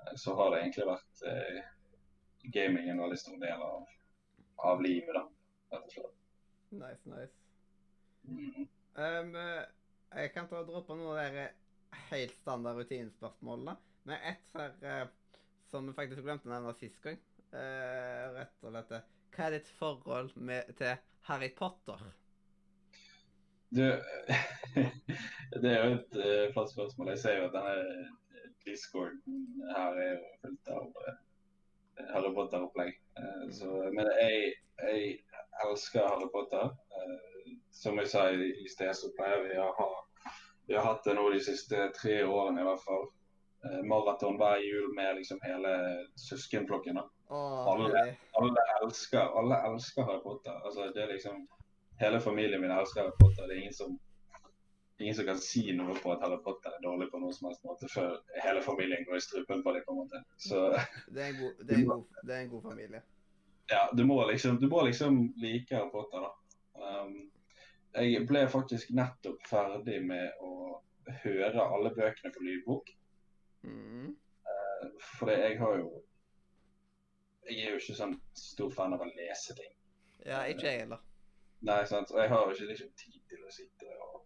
[0.01, 1.59] eh, så har det egentlig vært eh,
[2.55, 3.79] gaming en veldig stor del av,
[4.71, 5.23] av livet, da,
[5.75, 6.17] rett og slett.
[6.73, 7.33] Nice, nice.
[8.25, 8.67] Mm.
[8.95, 9.63] Um, eh,
[10.13, 11.47] jeg kan ta og droppe noen av de
[12.09, 13.75] helt standard rutinespørsmålene.
[14.03, 15.07] Men ett her uh,
[15.69, 17.19] som vi faktisk glemte å nevne sist gang.
[17.53, 20.93] Uh, rett og slett eh, Hva er ditt forhold med, til
[21.29, 22.01] Harry Potter?
[23.73, 23.83] Du,
[25.63, 27.09] det er jo et uh, flott spørsmål.
[27.13, 28.07] Jeg ser jo at denne
[28.65, 29.21] discorden
[29.75, 31.15] her er jo fullt av uh,
[32.13, 32.93] Harry Potter-opplegg.
[33.19, 35.19] Eh, så- men jeg, jeg
[35.65, 36.69] elsker Harry Potter.
[36.97, 39.89] Eh, som jeg sa i, sted, så pleier vi å ha
[40.67, 43.09] Vi har hatt det nå de siste tre årene i hvert fall.
[43.67, 45.73] Eh, maraton hver jul med liksom hele
[46.23, 46.95] søskenflokken.
[47.01, 47.03] da.
[47.73, 48.03] Alle.
[48.39, 50.55] Alle elsker, alle elsker Harry Potter.
[50.65, 51.43] Altså, det er liksom
[52.03, 53.47] Hele familien min elsker Harry Potter.
[53.47, 53.93] Det er ingen som,
[54.99, 57.63] ingen som kan si noe på at Harry Potter er dårlig på noen som helst
[57.67, 59.85] måte, før hele familien går i strupen på det.
[59.85, 60.23] på en måte.
[60.37, 60.63] Så
[61.07, 63.03] Det er en god, det er god, det er en god familie.
[63.71, 66.33] ja, du må liksom, du må liksom like Harry Potter, da.
[66.83, 67.15] Um,
[67.93, 70.81] jeg ble faktisk nettopp ferdig med å
[71.23, 72.91] høre alle bøkene på lydbok.
[73.63, 74.11] Mm.
[75.19, 76.03] For jeg har jo
[77.47, 79.71] Jeg er jo ikke sånn stor fan av å lese ting.
[80.25, 81.01] Ja, ikke jeg heller.
[81.63, 82.11] Nei, sant.
[82.11, 84.21] Og jeg har ikke liksom tid til å sitte og,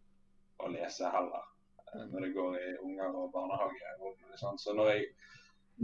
[0.63, 1.45] og lese heller.
[1.93, 3.95] eh, Når det går i unger og barnehage.
[4.01, 4.61] Og, sant?
[4.63, 5.07] Så når jeg,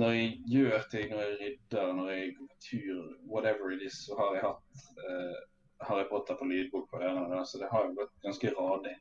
[0.02, 4.00] når jeg gjør ting, når jeg rydder, når jeg går på tur, whatever it is,
[4.08, 5.36] så har jeg hatt uh,
[5.88, 7.44] Harry Potter på lydbok på ørene.
[7.46, 8.96] Så det har jo gått ganske radig.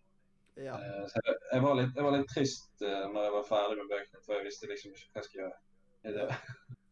[0.61, 0.76] Ja.
[0.76, 3.78] Uh, så jeg, jeg, var litt, jeg var litt trist uh, når jeg var ferdig
[3.80, 6.36] med bøkene, for jeg visste liksom ikke hva jeg skulle gjøre.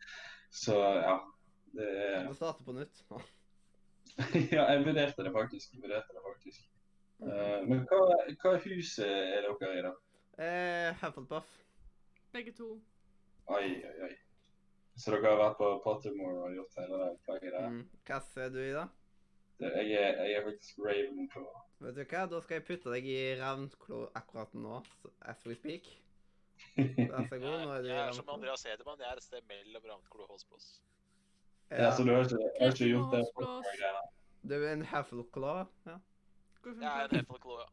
[0.63, 1.19] Så ja.
[1.77, 3.05] Det er Du starter på nytt.
[4.57, 5.75] Ja, jeg vurderte det faktisk.
[5.75, 6.69] Jeg vurderte det faktisk.
[7.21, 8.01] Uh, men hva,
[8.43, 9.93] hva huset er dere i, da?
[10.41, 11.49] Eh, Hufflepuff.
[12.33, 12.71] Begge to.
[13.51, 14.13] Oi, oi, oi.
[15.01, 17.69] Så dere har vært på Pottermore og gjort hele det plagget der?
[17.73, 17.83] Mm.
[18.09, 18.87] Hva ser du i, da?
[19.61, 21.49] Det, jeg, er, jeg er faktisk Ravenclaw.
[21.85, 24.81] Vet du hva, da skal jeg putte deg i Ravenclaw akkurat nå,
[25.29, 25.91] as we speak.
[26.77, 28.33] Vær så god, nå er du Jeg er som.
[28.33, 29.01] Andreas Hedemann.
[29.01, 30.71] Jeg er et sted mellom Ravenclaw og Håsblås.
[31.71, 33.67] Ja, så du har ikke, har ikke gjort det Blås,
[34.43, 35.99] det er en Huffleclaw, ja.
[36.67, 37.69] ja, en Huffleclaw, ja.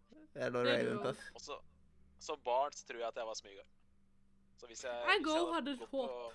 [0.46, 1.20] Eller Det er Ravenpuff.
[1.36, 1.58] Og så
[2.20, 3.66] som barn så tror jeg at jeg var smyger.
[4.58, 6.10] Så hvis jeg Jeg hvis jeg hadde gått håp.
[6.10, 6.34] på-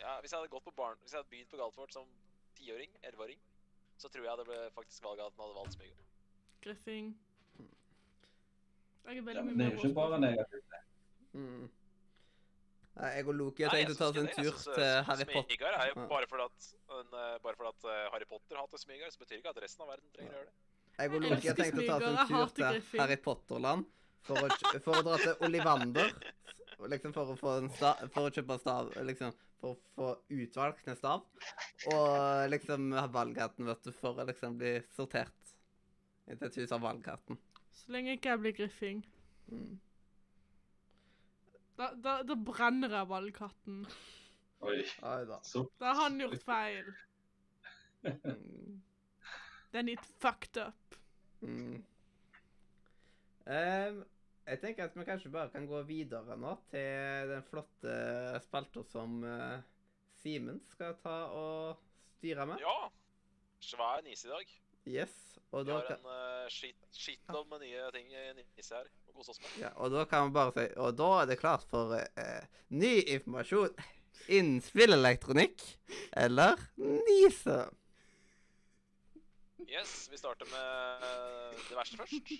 [0.00, 2.06] ja, Hvis jeg hadde gått på barn, hvis jeg hadde begynt på Galtvort som
[2.56, 3.38] tiåring, elleveåring,
[3.98, 5.96] så tror jeg det ble faktisk valget at den hadde valgt Smyger.
[6.62, 7.16] Griffing.
[9.04, 10.64] Jeg er Ja, veldig med mye det er jo ikke bare negativt.
[11.32, 11.70] Mm.
[13.00, 14.34] Jeg og Loki har tenkt å ta oss en det.
[14.34, 15.46] tur synes, til eh, Harry Potter.
[15.46, 16.66] Smygar er jo bare fordi at,
[16.98, 19.84] en, eh, bare fordi at eh, Harry Potter hater Smygar, så betyr ikke at resten
[19.84, 20.56] av verden trenger å gjøre det.
[21.00, 23.86] Jeg og Loki har tenkt å ta oss en tur til Harry Potter-land
[24.26, 26.12] for for å dra til Olivander.
[26.90, 30.10] Liksom for å få en stav, for å kjøpe stav, liksom for å få
[30.42, 31.24] utvalgt en stav.
[31.92, 35.54] Og liksom ha valghatten, vet du, for å liksom bli sortert
[36.26, 37.38] til et hus av valghatten.
[37.74, 39.02] Så lenge ikke jeg blir griffing.
[39.52, 39.78] Mm.
[41.80, 43.84] Da, da, da brenner jeg valgkatten.
[44.68, 45.38] Oi, da.
[45.80, 46.90] Da har han gjort feil.
[48.04, 48.82] Mm.
[49.72, 50.98] er litt fucked up.
[51.40, 51.78] Mm.
[53.48, 54.02] Um,
[54.44, 57.96] jeg tenker at vi kanskje bare kan gå videre nå til den flotte
[58.44, 59.56] spalta som uh,
[60.20, 61.80] Simen skal ta og
[62.18, 62.60] styre med.
[62.60, 62.90] Ja!
[63.64, 64.56] Svær nise i dag.
[65.00, 65.16] Yes.
[65.48, 68.92] Og Vi da, har kan, en uh, shit, shitload med nye ting i nise her.
[69.10, 69.56] Å kose oss med.
[69.64, 72.92] ja, og da kan vi bare si Og da er det klart for eh, ny
[73.16, 73.74] informasjon
[74.30, 75.64] innen spillelektronikk
[76.22, 77.58] eller Nise.
[79.66, 82.32] Yes, vi starter med eh, det verste først.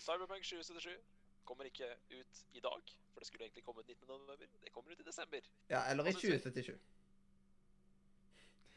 [0.00, 0.92] Cyberpunk 2077
[1.44, 4.08] kommer ikke ut i dag, for det skulle egentlig komme ut 19.
[4.08, 4.36] november.
[4.36, 5.40] Det kommer ut i desember.
[5.70, 6.78] Ja, eller i 2077.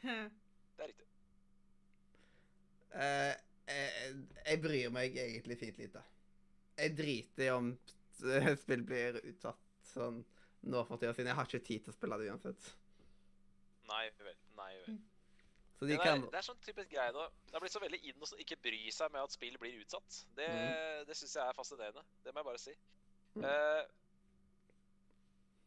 [0.02, 1.06] Det er riktig.
[2.94, 3.32] Uh,
[3.68, 6.02] jeg, jeg bryr meg egentlig fint lite.
[6.76, 7.70] Jeg driter i om
[8.64, 9.62] spill blir utsatt
[9.92, 10.22] sånn
[10.66, 12.70] nå for tida, siden jeg har ikke tid til å spille det uansett.
[13.86, 14.38] Nei vel.
[14.58, 14.96] Nei vel.
[15.76, 17.26] Så de Det, kan er, det er sånn typisk greie da.
[17.46, 20.22] Det har blitt så veldig inn å ikke bry seg med at spill blir utsatt.
[20.38, 20.48] Det,
[21.06, 22.04] det syns jeg er fascinerende.
[22.24, 22.74] Det må jeg bare si.
[23.36, 23.44] Mm.
[23.44, 23.82] Uh,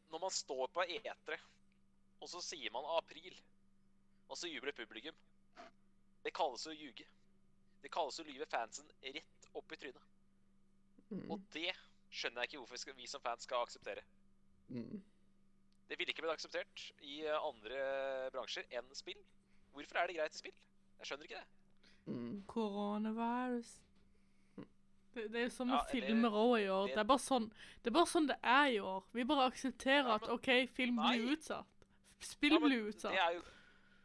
[0.10, 1.38] når man står på etere,
[2.20, 3.38] og så sier man april,
[4.30, 5.16] og så jubler publikum
[6.26, 7.06] Det kalles å ljuge.
[7.80, 10.19] Det kalles å lyve fansen rett opp i trynet.
[11.12, 11.72] Mm, Og det
[12.12, 14.02] skjønner jeg ikke hvorfor vi, som fans skal akseptere.
[14.70, 15.02] mm.
[15.90, 19.18] Det ville ikke blitt akseptert i eh, andre bransjer enn spill.
[19.74, 20.54] Hvorfor er det greit i spill?
[21.00, 21.48] Jeg skjønner ikke det.
[22.14, 22.44] Mm.
[22.48, 23.72] Coronavirus.
[25.16, 26.86] Det, det er jo sånn med Ja, filmer òg i år.
[26.88, 27.48] det- Det er, bare sånn,
[27.82, 29.04] det er bare sånn det er i år.
[29.14, 31.18] Vi bare aksepterer Ja, at OK, film Nei.
[31.18, 31.66] blir utsatt.
[32.20, 33.12] Spill Ja, men blir utsatt.
[33.12, 33.42] Det er jo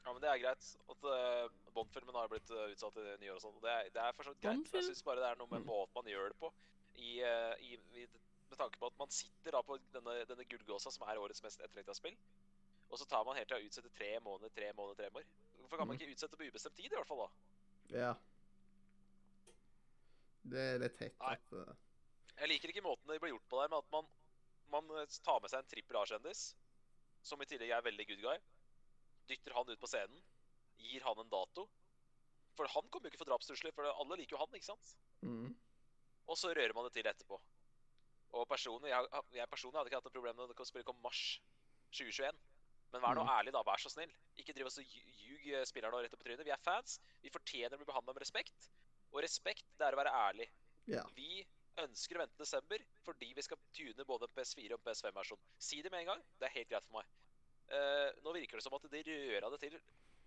[0.07, 0.77] Ja, men det er greit.
[0.89, 3.61] At uh, Bond-filmen har blitt uh, utsatt i nyår og sånn.
[3.61, 4.73] Det, er- det er for så vidt greit.
[4.73, 5.67] Jeg syns bare det er noe med Mm.
[5.67, 6.53] måten man gjør det på.
[6.95, 8.07] I, uh, i, i,
[8.51, 11.63] med tanke på at man sitter da på denne, denne gullgåsa som er årets mest
[11.65, 12.17] etterlengta spill,
[12.91, 15.31] og så tar man helt til å utsette tre måneder, tre måneder, tre måneder.
[15.59, 16.01] Hvorfor kan man Mm.
[16.03, 17.25] ikke utsette på ubestemt tid, i hvert fall?
[17.25, 17.99] da?
[17.99, 18.13] Ja.
[20.45, 21.73] Det er litt teit at eh,
[22.41, 24.09] Jeg liker ikke måten det blir gjort på der, med at man,
[24.75, 26.43] man eh, tar med seg en trippel A-kjendis,
[27.25, 28.39] som i tillegg er veldig good guy,
[29.31, 30.21] dytter han ut på scenen,
[30.79, 31.65] gir han en dato.
[32.55, 34.97] For han kommer jo ikke for drapstrusler, for alle liker jo han, ikke sant?
[35.25, 35.55] mm.
[36.29, 37.39] Og så rører man det til etterpå.
[38.35, 41.23] Og personlig, jeg, jeg personlig hadde ikke hatt noe problem med å spille kom mars
[41.95, 42.39] 2021.
[42.95, 43.33] Men vær nå Mm.
[43.35, 43.63] ærlig, da.
[43.67, 44.11] Vær så snill.
[44.39, 46.47] Ikke driv og ljug eh, spillerne rett opp i trynet.
[46.47, 47.01] Vi er fans.
[47.23, 48.71] Vi fortjener å bli behandla med respekt.
[49.13, 50.49] Og respekt, det er å være ærlig.
[50.87, 51.07] Yeah.
[51.17, 51.45] Vi
[51.83, 55.43] ønsker å vente desember fordi vi skal tune både en PS4 og PS5-versjon.
[55.59, 56.25] Si det med en gang.
[56.39, 57.11] Det er helt greit for meg.
[57.71, 59.79] Uh, nå virker det som at de røra det til.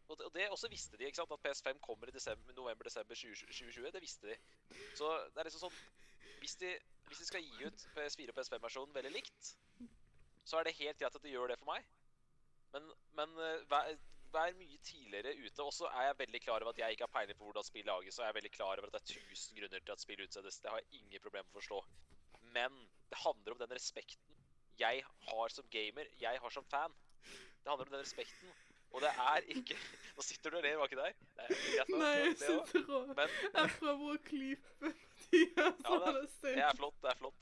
[0.08, 1.32] Og det, også visste de, ikke sant?
[1.36, 3.92] At PS5 kommer i november-desember 2020.
[3.92, 4.38] Det visste de.
[4.96, 5.80] Så det er liksom sånn
[6.40, 6.70] Hvis de,
[7.10, 9.54] hvis de skal gi ut PS4 og PS5-versjonen veldig likt,
[10.48, 11.88] så er det helt greit at de gjør det for meg.
[12.76, 12.86] Men,
[13.18, 13.90] men eh, vær,
[14.36, 15.66] vær mye tidligere ute.
[15.66, 18.20] Også er jeg veldig klar over at jeg ikke har peiling på hvordan spill lages,
[18.20, 20.62] og jeg er veldig klar over at det er tusen grunner til at spill utsettes.
[20.64, 21.82] Det har jeg ingen problemer med å forstå.
[22.56, 22.80] Men
[23.12, 24.38] det handler om den respekten
[24.78, 26.94] jeg har som gamer, jeg har som fan.
[27.24, 28.52] Det handler om den respekten.
[28.96, 29.76] Og det er ikke
[30.18, 31.12] Nå sitter du og ler baki der.
[31.38, 34.94] Er greit Nei, jeg sitter og Men Jeg prøver å klype
[35.28, 37.40] tida Ja, sånn det- det det er flott, det er flott.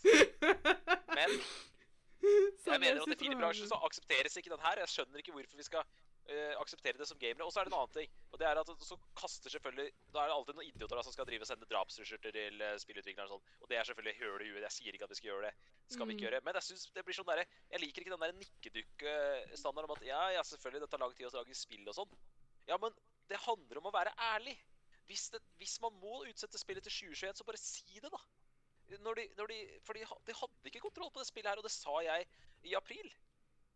[1.16, 1.36] Men
[2.66, 4.80] jeg mener at i filmbransjen så aksepteres ikke den her.
[4.82, 5.84] Jeg skjønner ikke hvorfor vi skal
[6.28, 7.46] eh, akseptere det som gamere.
[7.46, 8.12] Og så er det en annen ting.
[8.32, 11.16] Og det er at så kaster selvfølgelig Da er det alltid noen idioter da som
[11.16, 13.58] skal drive og sende drapstrusler til uh, spillutvikleren og sånn.
[13.62, 14.66] Og det er selvfølgelig høl i huet.
[14.66, 15.54] Jeg sier ikke at vi skal gjøre det.
[15.88, 16.16] Skal vi Mm.
[16.18, 16.42] ikke gjøre.
[16.48, 20.06] Men jeg synes det blir sånn der, Jeg liker ikke den der nikkedukk-standarden om at
[20.08, 22.16] ja, ja, selvfølgelig, det tar lang tid å lage spill og sånn.
[22.68, 22.96] Ja, men
[23.30, 24.56] det handler om å være ærlig.
[25.06, 28.22] Hvis, det, hvis man må utsette spillet til 2021, så bare si det, da.
[29.02, 31.66] Når de, når de, for de, de hadde ikke kontroll på det spillet her, og
[31.66, 32.26] det sa jeg
[32.66, 33.12] i april.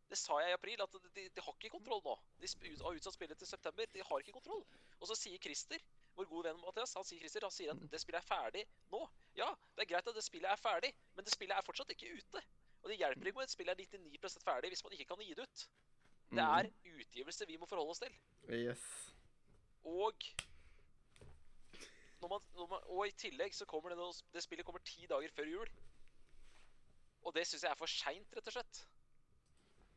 [0.09, 2.15] Det sa jeg i april, at de, de har ikke kontroll nå.
[2.41, 2.47] De
[2.81, 3.85] har utsatt spillet til september.
[3.93, 4.63] De har ikke kontroll.
[4.99, 5.83] Og så sier Christer,
[6.17, 9.03] vår gode venn Mathias, han sier Christer, han sier at det spillet er ferdig nå.
[9.37, 12.09] Ja, det er greit at det spillet er ferdig, men det spillet er fortsatt ikke
[12.17, 12.41] ute.
[12.81, 15.33] Og det hjelper ikke om et spill er 99 ferdig hvis man ikke kan gi
[15.37, 15.67] det ut.
[16.29, 16.45] Det Mm.
[16.45, 16.67] er
[17.01, 18.13] utgivelse vi må forholde oss til.
[18.49, 18.83] Yes.
[19.83, 20.13] Og
[22.21, 25.31] når man, når man, Og i tillegg så kommer det Det spillet kommer ti dager
[25.31, 25.69] før jul.
[27.23, 28.85] Og det syns jeg er for seint, rett og slett.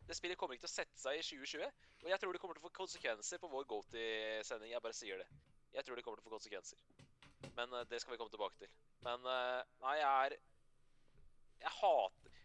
[0.09, 1.82] Det spillet kommer ikke til å sette seg i 2020.
[2.03, 4.72] Og jeg tror det kommer til å få konsekvenser på vår GoTi-sending.
[4.74, 5.28] Jeg bare sier det.
[5.72, 6.80] Jeg tror det kommer til å få konsekvenser.
[7.57, 8.72] Men uh, det skal vi komme tilbake til.
[9.07, 10.36] Men uh, nei, jeg er
[11.62, 12.38] Jeg hater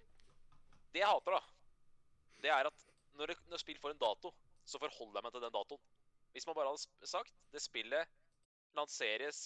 [0.94, 1.42] Det jeg hater, da,
[2.44, 2.86] det er at
[3.18, 4.32] når, det, når spill får en dato,
[4.68, 5.86] så forholder jeg meg til den datoen.
[6.36, 8.12] Hvis man bare hadde sagt det spillet
[8.78, 9.40] lanseres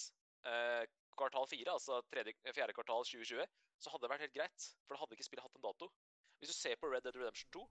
[0.44, 0.84] uh,
[1.16, 3.46] kvartal fire, altså tredje, fjerde kvartal 2020,
[3.80, 4.66] så hadde det vært helt greit.
[4.84, 5.88] For da hadde ikke spillet hatt en dato.
[6.40, 7.64] Hvis du ser på Red Dead Redemption 2,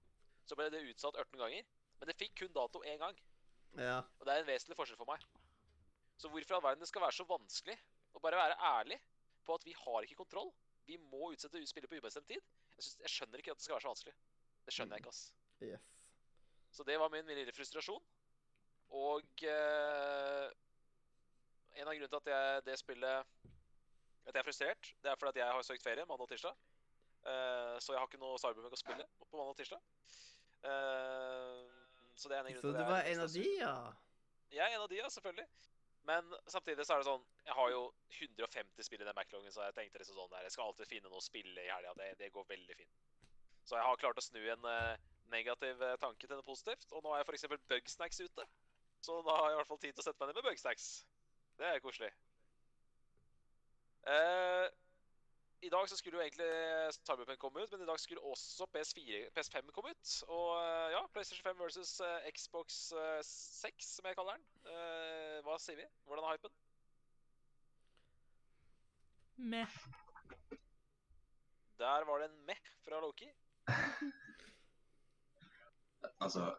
[0.52, 1.68] så ble det utsatt 18 ganger.
[2.02, 3.20] Men det fikk kun dato én gang.
[3.80, 4.02] Ja.
[4.20, 5.24] Og det er en vesentlig forskjell for meg.
[6.20, 7.78] Så hvorfor i all verden det skal være så vanskelig
[8.14, 8.98] å bare være ærlig
[9.48, 10.52] på at vi har ikke kontroll?
[10.90, 12.42] Vi må utsette spillet på ubestemt tid.
[12.76, 14.16] Jeg, synes, jeg skjønner ikke at det skal være så vanskelig.
[14.66, 15.22] Det skjønner jeg ikke, ass.
[15.62, 15.88] Yes.
[16.72, 18.04] Så det var min lille frustrasjon.
[19.02, 20.48] Og eh,
[21.80, 23.38] en av grunnene til at jeg, det spillet
[24.28, 26.58] At jeg er frustrert, det er fordi at jeg har søkt ferie mandag og tirsdag.
[27.22, 29.82] Eh, så jeg har ikke noe Cyberpunk å spille på mandag og tirsdag.
[30.62, 31.60] Eh,
[32.16, 33.76] så det er en av grunnene Så du var en av de, ja?
[34.52, 35.48] Jeg er en av de, ja, selvfølgelig.
[36.10, 37.82] Men samtidig så er det sånn Jeg har jo
[38.18, 41.12] 150 spill i den backloggen, så jeg tenkte liksom sånn der Jeg skal alltid finne
[41.12, 41.94] noe å spille i helga.
[41.98, 43.00] Det, det går veldig fint.
[43.66, 46.90] Så jeg har klart å snu en eh, negativ eh, tanke til noe positivt.
[46.92, 47.48] Og nå har jeg f.eks.
[47.70, 48.48] Bugsnacks ute.
[49.02, 50.90] Så da har jeg i hvert fall tid til å sette meg ned med Bugsnacks.
[51.62, 52.12] Det er koselig.
[54.10, 54.66] Eh,
[55.62, 56.48] I dag så skulle jo egentlig
[57.06, 60.14] Cyberpunk komme ut, men i dag skulle også PS4, PS5 komme ut.
[60.28, 64.48] Og eh, ja, PlayStation 5 versus eh, Xbox eh, 6, som jeg kaller den.
[64.74, 65.86] Eh, hva sier vi?
[66.10, 66.58] Hvordan er hypen?
[69.54, 69.78] Meh.
[71.82, 73.30] Der var det en meh fra Loki.
[76.22, 76.56] Altså,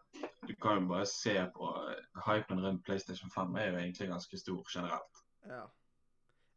[0.47, 4.37] du kan jo bare se på eh, hypen rundt PlayStation 5 er jo egentlig ganske
[4.37, 5.19] stor generelt.
[5.45, 5.65] Ja.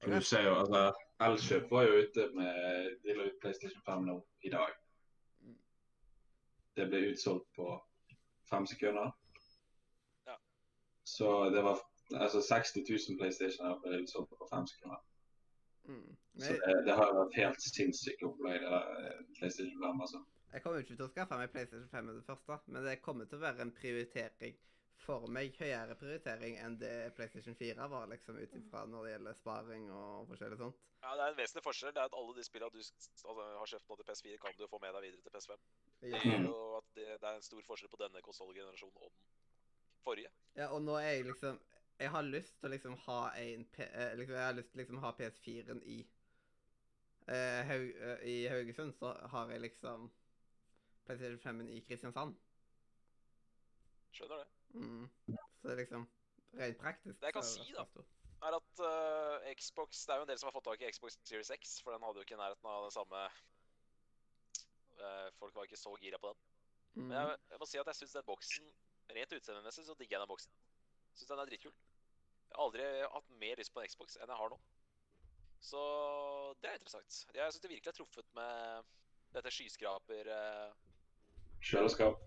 [0.03, 0.93] For du ser jo, altså,
[1.25, 4.75] Elkjøp var jo ute med De la ut PlayStation 5 nå i dag.
[6.77, 7.71] Det ble utsolgt på
[8.51, 9.15] fem sekunder.
[10.27, 10.37] Ja.
[11.05, 11.81] Så det var
[12.21, 15.01] altså 60 000 PlayStationer ble utsolgt på fem sekunder.
[15.89, 16.17] Mm.
[16.37, 20.01] Så det, det har vært helt sinnssykt opplegg, det der eh, PlayStation 5.
[20.05, 20.21] altså.
[20.53, 23.31] jeg kommer ikke til å skaffe meg PlayStation 5 med det første, men det kommer
[23.31, 24.59] til å være en prioritering
[25.07, 29.39] for meg, høyere prioritering enn det PlayStation 4 var, liksom, ut ifra når det gjelder
[29.39, 30.83] sparing og forskjellig sånt.
[31.03, 31.95] Ja, Det er en vesentlig forskjell.
[31.95, 34.67] Det er at alle de spillene du altså, har kjøpt nå til PS4, kan du
[34.71, 35.65] få med deg videre til PS5.
[36.03, 39.15] Det er jo at det, det er en stor forskjell på denne konsollgenerasjonen og den
[40.07, 40.33] forrige.
[40.59, 41.61] Ja, og nå er jeg liksom
[41.99, 44.99] Jeg har lyst til å liksom ha en eh, liksom, Jeg har lyst til liksom
[45.01, 46.01] ha PS4-en i
[47.31, 50.11] uh, Haug, uh, I Haugesund så har jeg liksom
[51.07, 52.35] PlayStation 5-en i Kristiansand.
[54.13, 54.56] Skjønner det.
[54.77, 55.09] Mm.
[55.27, 56.07] Så det er liksom
[56.61, 57.19] rent praktisk.
[57.21, 58.05] Det jeg kan så er si, da.
[58.49, 61.19] er at uh, Xbox Det er jo en del som har fått tak i Xbox
[61.25, 63.23] Series X, for den hadde jo ikke i nærheten av den samme
[65.01, 66.45] uh, Folk var ikke så gira på den.
[66.97, 67.09] Mm.
[67.09, 68.73] Men jeg, jeg må si at jeg syns den boksen
[69.17, 70.55] Rent utseendemessig så digger jeg den boksen.
[71.15, 71.75] Syns den er dritkul.
[72.47, 74.59] Jeg har aldri hatt mer lyst på en Xbox enn jeg har nå.
[75.63, 75.83] Så
[76.63, 77.19] det er interessant.
[77.35, 78.91] Jeg syns det virkelig har truffet med
[79.37, 80.75] dette skyskraper eh,
[81.67, 82.21] Kjøleskap.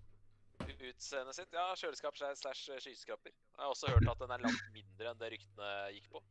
[0.82, 1.54] Utseendet sitt.
[1.54, 3.34] Ja, kjøleskap slash slash skyskraper.
[3.34, 6.22] Jeg har også hørt at den er langt mindre enn det ryktene gikk på.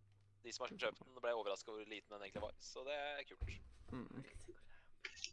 [0.44, 2.54] De som har kjøpt den, ble overraska over hvor liten den egentlig var.
[2.62, 3.50] Så det er kult.
[3.92, 4.24] Mm.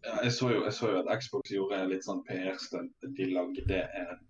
[0.05, 3.05] Ja, jeg, så jo, jeg så jo at Xbox gjorde litt sånn PR-stunt.
[3.17, 4.25] De lagde en,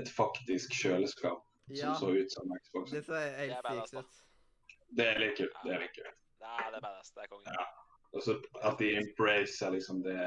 [0.00, 1.42] et faktisk kjøleskap
[1.72, 2.92] Ja, som så ut som Xbox.
[2.92, 4.04] det er helt badass, sykt da.
[4.04, 4.84] ut.
[4.94, 5.56] Det er litt kult.
[5.64, 6.20] Det er litt kult.
[6.44, 7.10] Nei, det er badass.
[7.16, 7.56] Det er kongen.
[7.56, 7.66] Ja.
[8.14, 10.18] Og så at de embracer liksom det,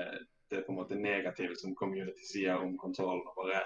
[0.52, 3.62] det på en måte negative som community sier om kontrollen, og bare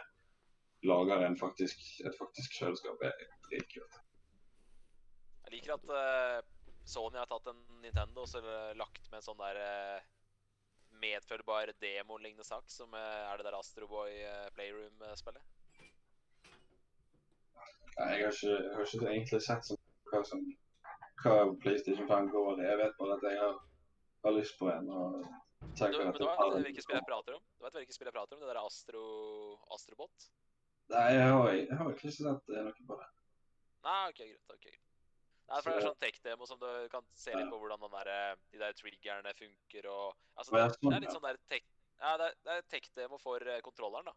[0.88, 4.00] lager en faktisk, et faktisk kjøleskap, er dritkult.
[5.46, 6.40] Jeg liker at uh,
[6.88, 8.42] Sony har tatt en Nintendo og så
[8.78, 10.10] lagt med en sånn der uh,
[11.02, 15.44] medfølbar demo-lignende sak, som uh, er det der Astroboy uh, Playroom-spillet.
[17.98, 19.80] Jeg har ikke, jeg har ikke egentlig sett som,
[20.10, 20.44] hva, som,
[21.24, 22.68] hva PlayStation 5 går i.
[22.70, 23.58] Jeg vet bare at jeg har,
[24.26, 24.90] har lyst på en.
[24.90, 25.18] og
[25.62, 27.44] Men tenker du, at du vet hvilket spill jeg prater om?
[27.58, 28.44] Du vet hvilket spill jeg prater om?
[28.44, 29.04] Det der Astro...
[29.76, 30.32] Astrobot?
[30.92, 33.10] Nei, jeg har, jeg har ikke sett eh, noe på det.
[33.88, 34.56] Nei, ok, greit.
[34.56, 34.68] ok.
[35.52, 38.12] Nei, for det er sånn tech-demo som du kan se litt på hvordan den der,
[38.12, 40.06] eh, de der triggerne funker og
[40.40, 41.66] Altså, det, sånn, det er litt sånn der tech...
[42.02, 44.16] Ja, det er, er tech-demo for eh, kontrolleren, da.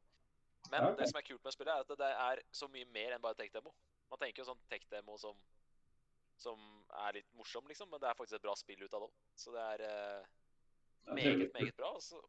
[0.70, 1.00] Men okay.
[1.02, 3.36] det som er kult med spillet, er at det er så mye mer enn bare
[3.40, 3.74] tech-demo.
[4.12, 5.42] Man tenker jo sånn tech-demo som
[6.40, 6.58] som
[7.06, 9.12] er litt morsom, liksom, men det er faktisk et bra spill ut av det òg.
[9.38, 10.24] Så det er eh,
[11.06, 11.92] er meget, meget bra.
[11.94, 12.20] Altså.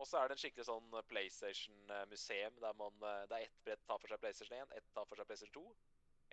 [0.00, 3.82] Og så er det en skikkelig sånn PlayStation-museum der man eh, Det er ett brett
[3.84, 5.64] tar for seg PlayStation 1, ett tar for seg PlayStation 2,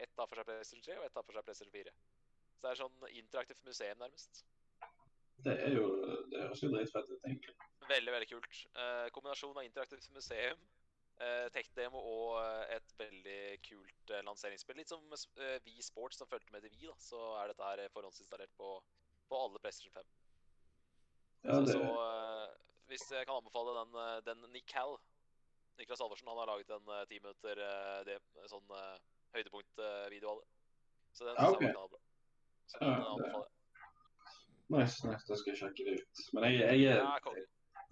[0.06, 1.96] ett tar for seg PlayStation 3 og ett tar for seg PlayStation 4.
[2.58, 4.40] Så det er sånn interaktivt museum, nærmest.
[5.46, 5.88] Det er jo
[6.32, 7.56] Det høres jo dritfett ut, egentlig.
[7.88, 8.62] Veldig, veldig kult.
[8.84, 10.64] Eh, kombinasjon av interaktivt museum,
[11.24, 14.80] eh, tech-demo og eh, et veldig kult eh, lanseringsspill.
[14.80, 17.84] Litt som eh, Wii Sports som fulgte med til Wii, da, så er dette her
[17.94, 18.72] forhåndsinstallert på,
[19.30, 20.16] på alle PlayStation 5.
[21.48, 24.98] Ja, det, så eh, hvis jeg kan anbefale den, eh, den Nick Hall
[25.78, 28.18] Niklas Halvorsen han har laget en eh, ti minutter eh, det,
[28.50, 28.96] sånn uh,
[29.36, 30.48] høydepunktvideo av det.
[31.14, 31.68] Så den okay.
[31.68, 32.00] var knallbra.
[32.72, 33.54] Så den eh, anbefaler
[34.74, 36.24] nice, nice, da skal jeg sjekke det ut.
[36.36, 37.38] Men jeg, jeg, er,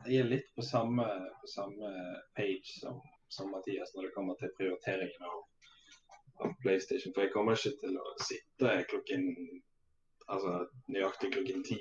[0.07, 1.05] jeg er litt på samme,
[1.41, 1.91] på samme
[2.35, 2.97] page som,
[3.31, 5.37] som Mathias når det kommer til prioriteringen av,
[6.43, 7.13] av PlayStation.
[7.15, 9.29] For jeg kommer ikke til å sitte klokken
[10.31, 10.53] altså
[10.91, 11.79] nøyaktig klokken ti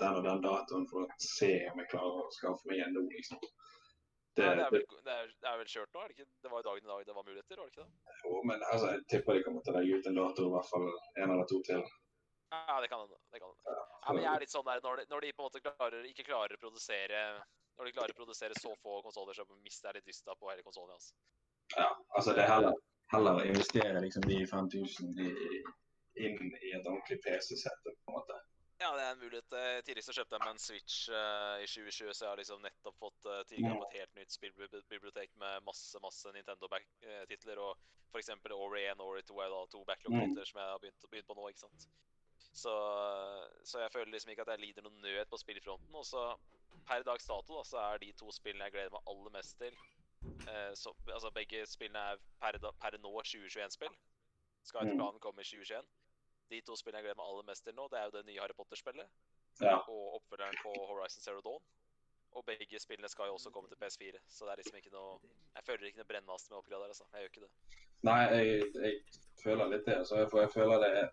[0.00, 3.06] den og den datoen for å se om jeg klarer å skaffe meg en nå,
[3.12, 3.40] liksom.
[4.34, 6.30] Det, Ja, det, er vel, det, er, det er vel kjørt nå, er det ikke?
[6.42, 8.14] Det var jo dagen i dag det var muligheter, var det ikke det?
[8.24, 10.70] jo, men altså, jeg tipper de kommer til å legge ut en dato, i hvert
[10.72, 11.84] fall en eller to til.
[12.54, 13.20] Ja, det kan hende.
[13.30, 13.76] Det kan hende.
[13.76, 15.62] Ja, Ja, men jeg er litt sånn der, når de, når de på en måte
[15.64, 17.20] klarer, ikke klarer å produsere
[17.78, 20.62] Når de klarer å produsere så få konsoller, så mister jeg litt lysta på hele
[20.62, 20.94] konsollen.
[20.94, 21.14] Altså.
[21.74, 22.76] Ja, altså det er heller,
[23.10, 25.30] heller å investere liksom de 5000 i,
[26.16, 28.36] inn i et ordentlig PC-sett, på en måte.
[28.82, 29.46] Ja, det er en mulighet.
[29.48, 32.64] Tidligst Tidligere så kjøpte jeg meg en Switch uh, i 2020, så jeg har liksom
[32.64, 37.78] nettopp fått uh, tilgang på et helt nytt spillbibliotek med masse masse Nintendo-titler, og
[38.12, 38.32] f.eks.
[38.50, 41.38] Ori 1 og Ori 2 er da to backlog-titler som jeg har begynt, begynt på
[41.38, 41.48] nå.
[41.48, 41.86] ikke sant?
[42.54, 42.74] Så,
[43.66, 45.94] så jeg føler liksom ikke at jeg lider noen nød på spillfronten.
[45.98, 46.26] Og så
[46.86, 49.74] per dags dato da, så er de to spillene jeg gleder meg aller mest til
[50.50, 53.94] uh, så, altså Begge spillene er per, da, per nå 2021-spill.
[54.64, 55.00] Skal etter Mm.
[55.02, 55.82] planen komme i 2021.
[56.50, 58.40] De to spillene jeg gleder meg aller mest til nå, det er jo det nye
[58.42, 59.08] Harry Potter-spillet
[59.62, 59.78] Ja.
[59.88, 61.62] og oppfølgeren på Horizon Zero Dawn.
[62.34, 65.18] Og begge spillene skal jo også komme til PS4, så det er liksom ikke noe
[65.54, 67.06] Jeg føler ikke noe brennmast med å oppgradere, altså.
[67.14, 67.50] Jeg gjør ikke det.
[68.04, 68.96] Nei, jeg, jeg
[69.44, 69.94] føler litt det.
[70.02, 71.04] Altså, for jeg føler det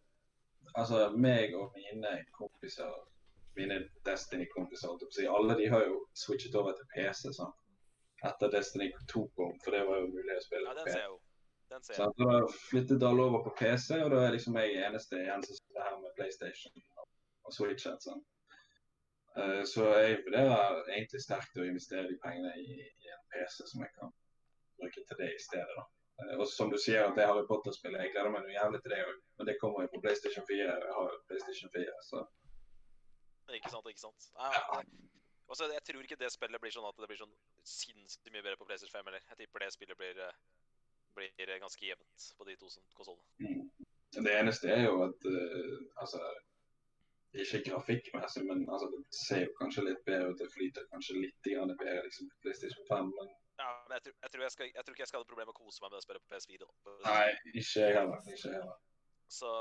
[0.77, 2.91] Altså, meg og mine kompiser,
[3.57, 7.51] mine Destiny-kompiser, alle de har jo switchet over til PC sånn.
[8.23, 11.30] Etter Destiny 2 kom, for det var jo mulig å spille Ja, på den PC.
[11.71, 12.01] Den ser jeg.
[12.01, 15.59] Så da flyttet alle over på PC, og da er liksom jeg eneste igjen som
[15.59, 16.83] sitter her med PlayStation
[17.47, 17.87] og Switch.
[18.05, 18.23] Sånn.
[19.71, 23.93] Så jeg vurderer egentlig sterkt å investere de pengene i, i en PC som jeg
[23.95, 24.11] kan
[24.81, 25.77] bruke til det i stedet.
[25.79, 25.87] da.
[26.21, 28.93] Eh, og som du sier, at det Harry Potter-spillet, jeg gleder meg noe jævlig til
[28.93, 29.17] det òg.
[29.39, 30.67] Men det kommer jo på PlayStation 4.
[30.67, 32.25] Jeg har PlayStation 4, så
[33.51, 34.29] Ikke sant, ikke sant.
[34.39, 34.83] Nei, nei.
[35.51, 37.33] Også, Jeg tror ikke det spillet blir sånn at det blir sånn
[37.67, 39.23] sinnssykt mye bedre på PlayStation 5 heller.
[39.33, 40.37] Jeg tipper det spillet blir, eh,
[41.15, 43.27] blir ganske jevnt på de to konsollene.
[43.39, 43.87] mm.
[44.11, 46.19] Det eneste er jo at eh, altså
[47.41, 50.39] Ikke grafikkmessig, men altså, det ser jo kanskje litt bedre ut.
[50.41, 53.13] Det flyter kanskje litt bedre liksom, på PlayStation 5.
[53.17, 53.29] men
[53.61, 55.31] Ja, men jeg tror, jeg, tror jeg, skal, jeg tror ikke jeg skal ha noe
[55.31, 56.65] problem med å kose meg med å spille på PS4.
[56.65, 56.95] da.
[57.05, 57.29] Nei,
[57.61, 58.25] ikke jeg heller.
[58.35, 58.75] Ikke heller.
[59.31, 59.51] Så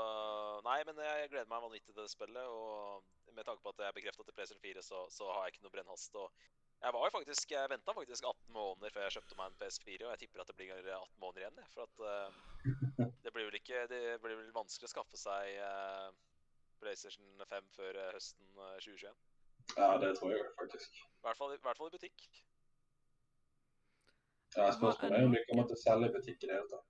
[0.67, 2.51] Nei, men jeg gleder meg vanvittig til det spillet.
[2.51, 5.55] Og med tanke på at jeg er bekrefta til PlayStation 4, så, så har jeg
[5.55, 6.19] ikke noe brennhast.
[6.19, 6.27] Og
[6.81, 9.97] jeg var jo faktisk, jeg venta faktisk 18 måneder før jeg kjøpte meg en PS4,
[10.05, 11.59] og jeg tipper at det blir 18 måneder igjen.
[11.73, 16.09] For at uh, det blir vel ikke Det blir vel vanskelig å skaffe seg uh,
[16.81, 19.19] PlayStation 5 før uh, høsten eh, 2021.
[19.77, 20.97] Ja, det tror jeg faktisk.
[21.03, 22.25] I hvert fall, i hvert fall i butikk.
[24.57, 26.87] Ja, Spørsmålet er om de kommer til å selge i butikk i det hele tatt.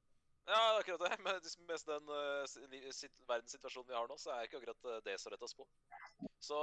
[0.47, 1.19] Ja, det er akkurat det.
[1.27, 2.07] Men Med den
[3.27, 5.67] verdenssituasjonen vi har nå, så er ikke akkurat det så lett å spå.
[6.41, 6.59] Så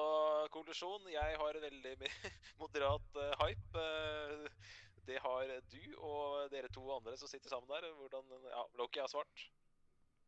[0.53, 1.95] konklusjon, jeg har en veldig
[2.63, 3.79] moderat uh, hype.
[3.79, 4.75] Uh,
[5.09, 7.89] det har du og dere to andre som sitter sammen der.
[7.97, 9.47] Hvordan, ja, Loki har svart,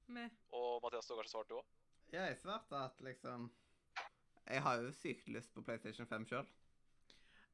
[0.07, 0.31] Med.
[0.57, 1.75] og Mathias, du har kanskje svart du òg?
[2.11, 3.51] Jeg svarte at liksom
[4.47, 6.49] Jeg har jo sykt lyst på PlayStation 5 sjøl.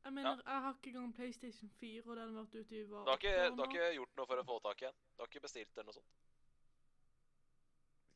[0.06, 3.02] Jeg mener, jeg har ikke engang PlayStation 4, og den har vært ute i hva?
[3.02, 5.00] Du har, ikke, du har ikke gjort noe for å få tak i en?
[5.16, 6.12] Du har ikke bestilt eller noe sånt?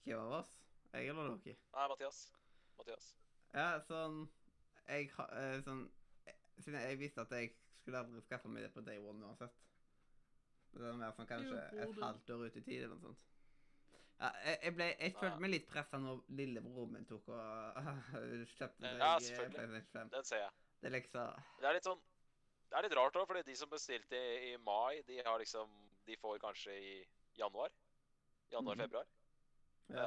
[0.05, 0.53] Hvem av oss?
[0.93, 1.57] Jeg eller Loki?
[1.75, 2.21] Nei, Mathias.
[2.79, 3.11] Mathias.
[3.55, 4.21] Ja, sånn
[4.89, 5.87] Jeg har eh, sånn
[6.61, 9.55] Siden jeg visste at jeg skulle aldri skaffe meg det på day one uansett.
[10.75, 13.23] Det er mer sånn kanskje Jo, et halvt år ut i tid eller noe sånt.
[14.21, 15.19] Ja, jeg, jeg, ble, jeg Ja.
[15.23, 17.81] følte meg litt pressa når lillebroren min tok og
[18.59, 19.57] kjøpte seg Ja, selvfølgelig.
[19.57, 20.11] PlayStation 5.
[20.13, 20.53] Den ser jeg.
[20.83, 22.03] Det er liksom Det er litt sånn
[22.71, 25.73] Det er litt rart òg, fordi de som bestilte i, i mai, de har liksom
[26.07, 26.93] De får kanskje i
[27.41, 27.73] januar.
[27.73, 28.53] Mhm.
[28.53, 29.09] Januar-februar.
[29.95, 30.07] Ja.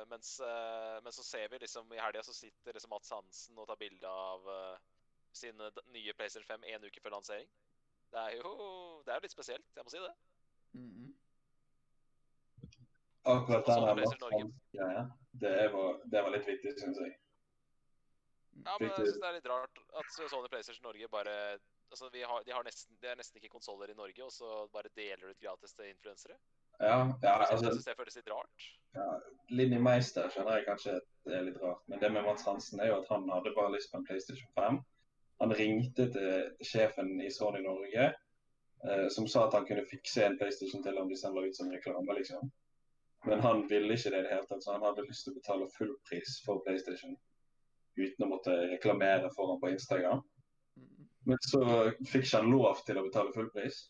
[0.10, 3.66] mens, uh, men så ser vi liksom i helga så sitter liksom Mats Hansen og
[3.68, 4.76] tar bilde av uh,
[5.34, 5.58] sin
[5.94, 7.50] nye PlayStation 5 en uke før lansering.
[8.14, 8.54] Det er jo
[9.06, 10.14] det er litt spesielt, jeg må si det.
[10.78, 11.12] Mhm.
[13.24, 14.48] Akkurat den der PlayStation Norge.
[14.72, 15.04] greia,
[15.42, 17.14] det, var- det var litt viktig, syns jeg.
[18.64, 21.36] Ja, men jeg synes det er litt rart at Sony PlayStation Norge bare
[21.94, 24.66] Altså, vi har, de har nesten, de har nesten ikke konsoller i Norge, og så
[24.72, 26.34] bare deler ut gratis til influensere.
[26.80, 28.66] Ja, ja Jeg altså synes det føles litt rart.
[28.94, 29.06] Ja,
[29.50, 32.82] Linni Meister skjønner jeg kanskje at det er litt rart, men det med Mats Hansen
[32.82, 34.78] er jo at han hadde bare lyst på en PlayStation 5.
[35.42, 38.10] Han ringte til sjefen i Sony Norge,
[38.86, 41.58] eh, som sa at han kunne fikse en PlayStation til ham hvis han la ut
[41.58, 42.52] som reklame, liksom.
[43.24, 45.40] Men han ville ikke det i det hele tatt, så han hadde lyst til å
[45.40, 47.16] betale full pris for PlayStation
[47.96, 50.20] uten å måtte reklamere for ham på Instagram.
[50.76, 51.06] Mm.
[51.30, 51.62] Men så
[52.10, 53.86] fikk ikke han lov til å betale full pris.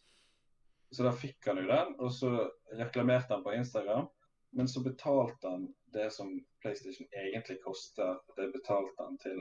[0.94, 2.30] Så da fikk han jo den, og så
[2.78, 4.06] reklamerte han på Instagram.
[4.54, 5.64] Men så betalte han
[5.94, 6.28] det som
[6.62, 8.20] PlayStation egentlig koster.
[8.36, 9.40] Det betalte han til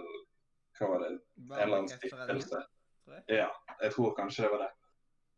[0.80, 2.64] hva var det, en eller annen stiftelse.
[3.30, 3.52] Ja,
[3.82, 4.72] jeg tror kanskje det var det.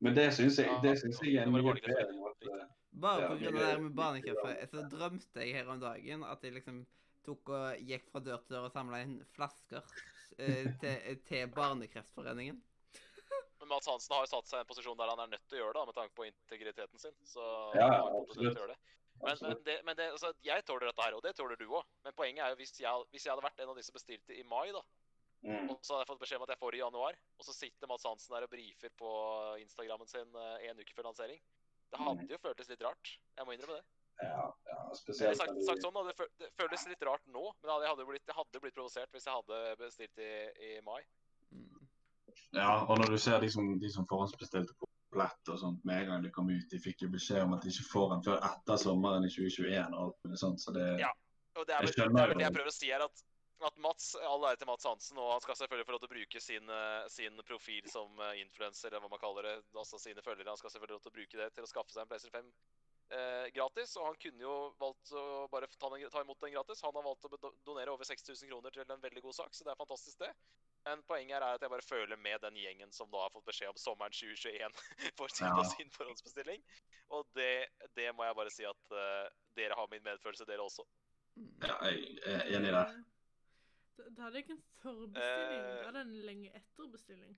[0.06, 2.60] Men det syns jeg, det synes jeg er mye bedre måte.
[2.96, 6.44] Bare Ja, på grunn det- der med barnekreft, så drømte jeg her om dagen at
[6.44, 6.86] jeg liksom
[7.26, 9.82] tok og gikk fra dør til dør og samla inn flasker
[10.40, 12.62] eh, til, til Barnekreftforeningen.
[13.66, 15.58] Men Mads Hansen har jo satt seg i en posisjon der han er nødt til
[15.58, 17.16] å gjøre det, da, med tanke på integriteten sin.
[17.26, 17.42] Så
[17.74, 17.88] Ja,
[18.22, 18.60] absolutt.
[18.70, 18.78] det.
[19.24, 21.84] Men, men, det, men det, altså, jeg tåler dette her, og det tåler du òg.
[22.06, 24.38] Men poenget er jo hvis jeg, hvis jeg hadde vært en av de som bestilte
[24.38, 24.84] i mai, da,
[25.46, 25.68] Mm.
[25.70, 27.54] og så hadde jeg fått beskjed om at jeg får det i januar, og så
[27.54, 29.10] sitter Mads Hansen der og brifer på
[29.62, 31.38] Instagrammen sin eh, en uke før lansering.
[31.92, 32.32] Det hadde Mm.
[32.32, 33.12] jo føltes litt rart.
[33.38, 33.86] Jeg må innrømme det.
[34.26, 37.92] Ja, ja, spesielt sagt, sagt sånn, det, føl det føles litt rart nå, men jeg
[37.92, 41.04] hadde, blitt, jeg hadde blitt provosert hvis jeg hadde bestilt i, i mai.
[42.56, 46.02] Ja, og når du ser de som, de som forhåndsbestilte på Plett og sånt med
[46.02, 48.26] en gang de kom ut, de fikk jo beskjed om at de ikke får den
[48.26, 51.14] før etter sommeren i 2021 og alt mulig sånt, så det Ja.
[51.56, 53.22] Og det er Jeg det, er vel det jeg prøver å si her, at,
[53.64, 56.16] at Mats, all ære til Mats Hansen, og han skal selvfølgelig få lov til å
[56.16, 60.26] bruke sin, eh, sin profil som influenser, influencer, eller hva man kaller det, altså sine
[60.26, 60.52] følgere.
[60.52, 62.36] Han skal selvfølgelig få lov til å bruke det til å skaffe seg en PlayStation
[62.36, 62.52] 5
[63.16, 63.96] eh, gratis.
[63.96, 66.84] Og han kunne jo valgt å bare ta, den, ta imot den gratis.
[66.84, 69.72] Han har valgt å donere over 6000 kroner til en veldig god sak, så det
[69.74, 70.34] er fantastisk, det.
[70.86, 73.72] Men poenget er at jeg bare føler med den gjengen som da har fått beskjed
[73.74, 74.76] om sommeren 2021
[75.20, 75.64] for sin, Ja.
[75.72, 76.62] sin forhåndsbestilling.
[77.16, 77.68] Og det,
[77.98, 79.26] det må jeg bare si at uh,
[79.58, 80.86] dere har min medfølelse, dere også.
[81.66, 82.94] Ja, jeg er enig der.
[83.98, 87.36] Da, da er det ikke en forbestilling, da er det en lenge etter-bestilling.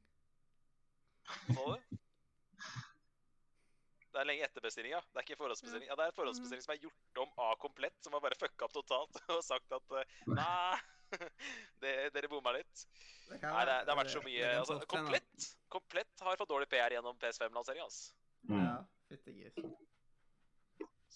[1.48, 1.98] Så du?
[4.08, 5.02] Det er lenge etter bestilling, ja.
[5.12, 5.88] Det er ikke forhåndsbestilling.
[5.92, 8.66] Ja, det er en forhåndsbestilling som er gjort om av komplett, som har bare fucka
[8.66, 10.78] opp totalt og sagt at uh, nei,
[11.82, 12.86] det, dere bomma litt.
[13.30, 16.94] Det Nei, det, det har vært så mye altså, Komplett Komplett har fått dårlig PR
[16.96, 18.14] gjennom PS5-lanseringa, altså.
[18.48, 18.62] Mm.
[18.62, 18.76] Ja,
[19.10, 19.58] fyttegris.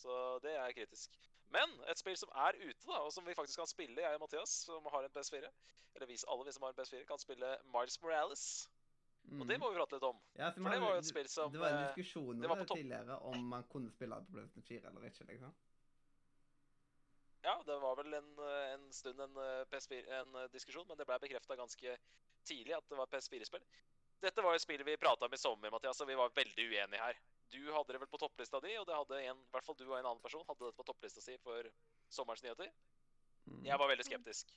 [0.02, 1.14] Så det er kritisk.
[1.52, 4.24] Men et spill som er ute, da, og som vi faktisk kan spille, jeg og
[4.24, 5.48] Mathias, som har en PS4
[5.96, 8.44] Eller vi, alle vi som har en PS4, kan spille Miles Morales.
[9.32, 9.62] Og det Mm.
[9.62, 10.18] må vi prate litt om.
[10.40, 12.50] Ja, For man- det var jo et spill som Det var en eh, diskusjon det
[12.50, 15.54] om var på tidligere, om man kunne spille det på PlayStation 4 eller ikke, liksom.
[17.42, 20.98] Ja, det var vel en, eh, en stund en, eh, PS4, en eh, diskusjon, men
[20.98, 21.98] det ble bekrefta ganske
[22.46, 23.64] tidlig at det var PS4-spill.
[24.22, 27.02] Dette var jo spillet vi prata om i sommer, Mathias, og vi var veldig uenige
[27.02, 27.22] her.
[27.50, 29.88] Du hadde det vel på topplista di, og det hadde en, i hvert fall du
[29.88, 31.72] og en annen person hadde det på topplista si for
[32.14, 32.70] sommerens nyheter.
[33.48, 33.64] Mm.
[33.66, 34.54] Jeg var veldig skeptisk.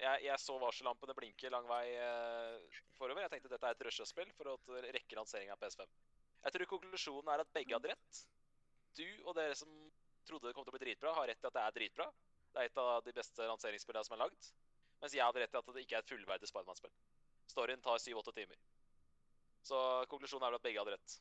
[0.00, 3.26] Jeg, jeg så varsellampene blinke lang vei eh, forover.
[3.26, 5.92] Jeg tenkte dette er et rushespill for å rekke lanseringa av PS5.
[6.44, 8.24] Jeg tror konklusjonen er at begge hadde rett.
[8.96, 9.70] Du og dere som
[10.28, 12.06] trodde det kom til å bli dritbra, har rett i at det er dritbra.
[12.54, 14.50] Det er et av de beste lanseringsspillene som er lagd.
[15.02, 16.92] Mens jeg hadde rett i at det ikke er et fullverdig Spiderman-spill.
[17.50, 18.60] Storyen tar syv-åtte timer.
[19.64, 19.78] Så
[20.12, 21.16] konklusjonen er vel at begge hadde rett.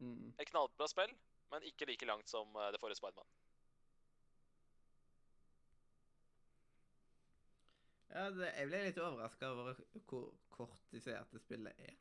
[0.00, 0.32] Mm.
[0.38, 1.12] Et knallbra spill,
[1.52, 3.28] men ikke like langt som eh, det forrige Spiderman.
[8.10, 11.94] Ja, det, jeg ble litt overraska over hvor kort de sier at det spillet er.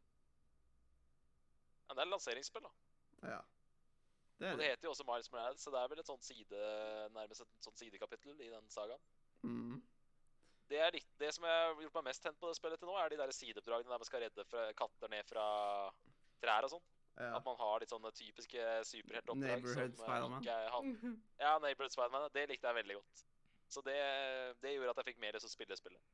[1.89, 2.71] Men det er lanseringsspill, da.
[3.35, 3.39] Ja.
[4.39, 6.23] Det er Og det heter jo også Miles Morales, så det er vel et sånt
[6.23, 6.59] side,
[7.15, 9.01] nærmest et sånt sidekapittel i den sagaen.
[9.43, 9.81] Mm.
[10.69, 12.87] Det er litt, det som jeg har gjort meg mest tent på det spillet til
[12.87, 15.45] nå, er de der sideoppdragene der man skal redde fra, katter ned fra
[16.39, 16.85] trær og sånn.
[17.19, 17.33] Ja.
[17.35, 20.45] At man har litt sånne typiske superheltoppdrag Neighborhood som eh, Spider-Man.
[20.47, 21.17] er.
[21.43, 22.29] Ja, Neighborhood Spiderman.
[22.31, 23.23] Det likte jeg veldig godt.
[23.69, 23.97] Så det,
[24.63, 26.13] det gjorde at jeg fikk mer lyst til å spille spillet.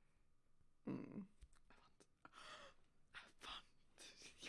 [0.89, 1.27] Mm.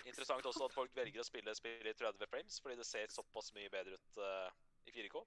[0.07, 3.53] Interessant også at folk velger å spille spillet i 30 frames, fordi det ser såpass
[3.57, 4.49] mye bedre ut uh,
[4.87, 5.23] i 4K.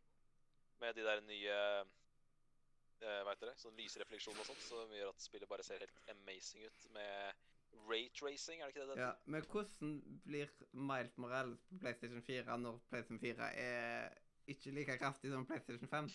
[0.79, 3.55] Med de der nye uh, Hva dere.
[3.59, 7.45] Sånn lysrefleksjon og sånt, som gjør at spillet bare ser helt amazing ut med
[7.89, 9.91] raytracing, er det ikke det det Ja, men hvordan
[10.25, 14.17] blir Miles Morales på PlayStation 4 når PlayStation 4 er
[14.49, 16.09] ikke like kraftig som PlayStation 5?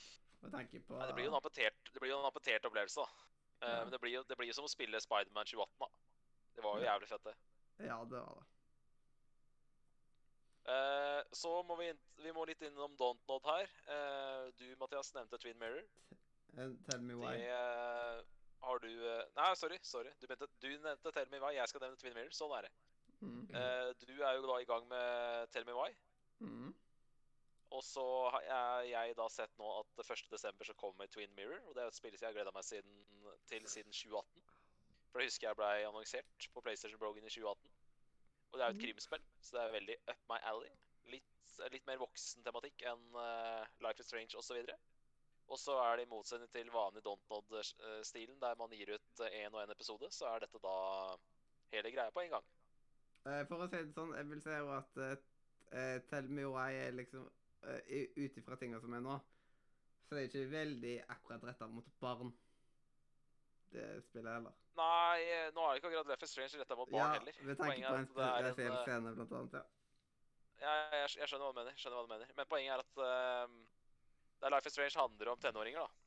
[0.44, 3.00] Med tanke på Nei, det blir jo en amputert, det blir jo en amputert opplevelse,
[3.00, 3.28] da.
[3.64, 3.84] Eh, Ja.
[3.84, 5.88] Men det blir, jo, det blir jo som å spille Spiderman 2018, da.
[6.56, 7.36] Det var jo jævlig fett, det.
[7.86, 8.44] Ja, det var det.
[10.64, 11.90] Eh, så må vi,
[12.24, 13.72] vi må litt innom Dontnod her.
[13.96, 15.84] Eh, du, Mathias, nevnte Twin Mirror.
[16.56, 17.34] Eh, Tell me why.
[17.36, 18.22] Det eh,
[18.64, 18.88] har du
[19.36, 19.78] Nei, sorry.
[19.82, 20.14] sorry.
[20.20, 21.52] Du, mente, du nevnte Tell Me Why.
[21.58, 22.32] Jeg skal nevne Twin Mirror.
[22.36, 22.72] Sånn er det.
[23.20, 23.44] Mm.
[23.50, 25.90] Eh, du er jo da i gang med Tell Me Why.
[26.40, 26.72] Mm.
[27.74, 30.64] Og så har jeg, jeg da sett nå at 1.12.
[30.70, 31.60] så kommer Twin Mirror.
[31.68, 33.04] Og det er et spill jeg har gleda meg siden,
[33.50, 34.44] til siden 2018.
[35.10, 37.73] For det husker jeg blei annonsert på PlayStation Brogan i 2018.
[38.54, 38.84] Og det er jo et Mhm.
[38.86, 40.70] krimspill, så det er veldig up my alley.
[41.10, 44.60] Litt, litt mer voksen tematikk enn uh, Life is Strange osv.
[45.50, 49.60] Og så er det i motsetning til vanlig Dontnod-stilen, der man gir ut én og
[49.64, 50.76] én episode, så er dette da
[51.74, 52.46] hele greia på en gang.
[53.26, 55.16] Eh, For å si det sånn, jeg vil si jo at uh,
[55.72, 57.80] eh, Tell Me Why er liksom uh,
[58.16, 59.18] Ut ifra tinga som er nå,
[60.04, 62.32] så det er ikke veldig akkurat retta mot barn,
[63.74, 64.54] det spillet heller.
[64.78, 67.40] Nei, eh, nå er det ikke akkurat Life is Strange retta mot barn ja, heller.
[67.48, 69.58] med tanke på en er en, eh, scene, blant annet.
[69.60, 69.64] ja.
[70.64, 71.76] Ja, jeg, jeg skjønner hva du mener.
[71.76, 72.30] skjønner hva du mener.
[72.38, 72.94] Men poenget er at
[74.40, 76.04] det er Life is Strange handler om tenåringer, da.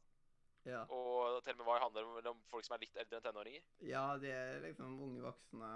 [0.68, 0.81] Ja.
[0.91, 3.64] Og til og med hva handler om, om folk som er litt eldre enn tenåringer.
[3.88, 5.69] ja, de er liksom unge voksne.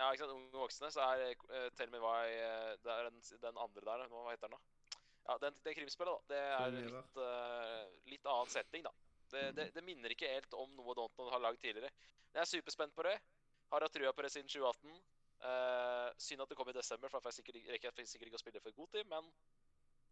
[0.00, 3.18] Ja, ikke sant, Unge voksne, så er uh, Tell Me Why uh, Det er den,
[3.42, 4.98] den andre der, hva heter den da?
[5.28, 6.32] Ja, den, det krimspillet, da.
[6.32, 8.94] Det er litt, uh, litt annen setting, da.
[9.30, 11.92] Det, det, det minner ikke helt om noe Donton har lagd tidligere.
[12.34, 13.16] Jeg er superspent på det.
[13.70, 15.00] Har hatt trua på det siden 2018.
[15.40, 18.40] Uh, synd at det kom i desember, for da får jeg sikkert, rekker sikkert ikke
[18.40, 19.30] å spille for god tid, men,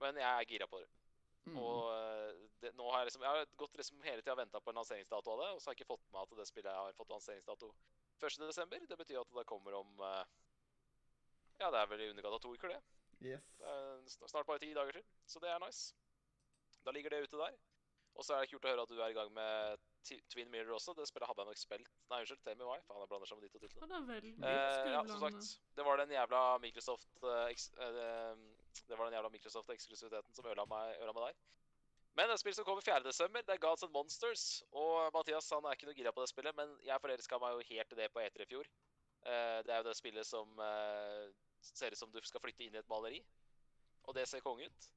[0.00, 0.88] men jeg er gira på det.
[1.48, 1.58] Mm.
[1.62, 4.60] Og eh, det, nå har jeg liksom Jeg har gått liksom hele tida og venta
[4.60, 6.68] på en lanseringsdato av det, og så har jeg ikke fått med at det spillet
[6.68, 7.70] jeg har fått lanseringsdato
[8.18, 8.88] 1.12.
[8.90, 10.24] Det betyr at det kommer om uh,
[11.60, 12.80] Ja, det er vel i underkant av to uker, det.
[13.18, 13.46] Yes.
[13.58, 15.94] det snart bare ti dager til, så det er nice.
[16.86, 17.56] Da ligger det ute der.
[18.18, 20.48] Og så er det kult å høre at du er i gang med T Twin
[20.50, 20.94] Mirror også.
[20.98, 22.80] Det spillet hadde jeg nok spilt Nei, unnskyld, Tame Me Why.
[22.88, 24.00] Faen, jeg blander sammen de to titlene.
[24.08, 28.42] Veldig Eh, ja, som sagt, det var den jævla Microsoft eh, eh,
[28.88, 31.38] det, var den jævla Microsoft-eksklusiviteten som ødela meg, ødela meg der.
[32.18, 32.98] Men et spill som kommer 4.
[33.06, 34.44] desember, det er Gods and Monsters.
[34.74, 37.66] Og Mathias han er ikke noe gira på det spillet, men jeg forelska meg jo
[37.70, 38.70] helt i det på E3 i fjor.
[39.22, 41.28] Eh, det er jo det spillet som eh,
[41.62, 43.22] ser ut som du skal flytte inn i et maleri.
[44.08, 44.90] Og det ser konge ut.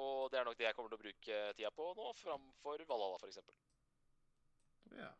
[0.00, 3.18] Og det er nok det jeg kommer til å bruke tida på nå, framfor Valhalla,
[3.20, 3.38] f.eks.
[4.98, 5.12] Ja.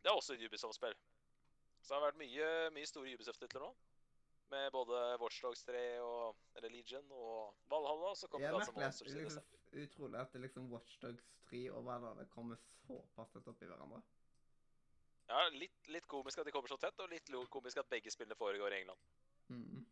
[0.00, 0.96] Det er også et Ubisoft-spill.
[1.82, 3.70] Så det har vært mye, mye store Ubisoft-titler nå.
[4.50, 8.12] Med både Watchdogs 3 og eller Legion og Valhalla.
[8.14, 9.58] Så kommer det and merkelig at Monsters det i er desember.
[9.72, 14.00] liksom utrolig at det liksom Watchdogs 3 og Valhalla kommer såpass tett oppi hverandre.
[15.26, 18.38] Ja, litt, litt komisk at de kommer så tett, og litt komisk at begge spillene
[18.38, 19.06] foregår i England.
[19.50, 19.82] Mm.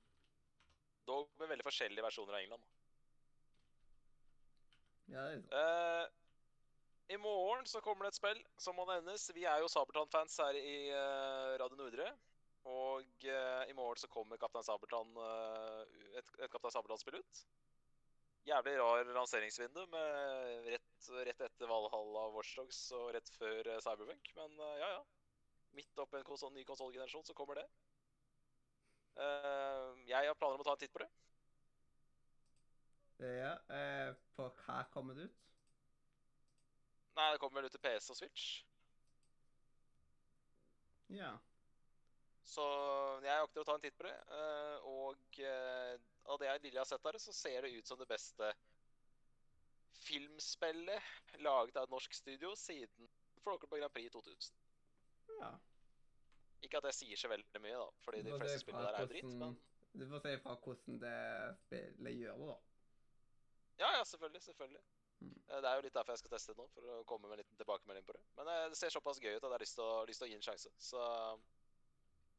[1.10, 2.68] Dog med veldig forskjellige versjoner av England.
[5.12, 5.24] Ja.
[5.32, 6.06] Eh,
[7.14, 9.26] I morgen så kommer det et spill som må nevnes.
[9.36, 12.08] Vi er jo Sabeltann-fans her i uh, Radio Nordre.
[12.64, 15.12] Og uh, i morgen så kommer Kaptein Sabeltann
[16.16, 17.42] et, et Kaptein Sabeltann-spill ut.
[18.48, 24.32] Jævlig rar lanseringsvindu med rett, rett etter Valhalla og Watchdogs og rett før Cyberpunk.
[24.36, 25.04] Men ja, ja.
[25.76, 27.64] Midt oppi en konsol, ny konsollgenerasjon så kommer det.
[30.10, 31.08] Jeg har planer om å ta en titt på det.
[33.22, 35.40] Ja, eh, på hva kommer det ut?
[37.14, 38.46] Nei, det kommer vel ut til PS og Switch.
[41.14, 41.36] Ja.
[42.44, 42.64] Så
[43.24, 44.14] jeg akter å ta en titt på det.
[44.34, 45.94] eh, Og eh,
[46.26, 48.50] av det jeg lille har sett av det, så ser det ut som det beste
[50.04, 53.08] filmspillet laget av et norsk studio siden
[53.44, 54.58] Flåklypa Grand Prix 2000.
[55.40, 55.54] ja.
[56.64, 59.10] Ikke at jeg sier så veldig mye, da, fordi de fleste spillene der er jo
[59.12, 59.56] dritt, men
[59.94, 61.18] Du får se fra hvordan det
[61.60, 62.56] spillet gjør det, da.
[63.80, 64.42] Ja, ja, selvfølgelig.
[64.42, 64.82] selvfølgelig.
[65.20, 65.34] Mm.
[65.48, 67.38] Eh, Det er jo litt derfor jeg skal teste det nå, for å komme med
[67.38, 68.22] en liten tilbakemelding på det.
[68.38, 70.28] Men eh, det ser såpass gøy ut at jeg har lyst til å, lyst til
[70.28, 70.72] å gi en sjanse.
[70.78, 71.04] Så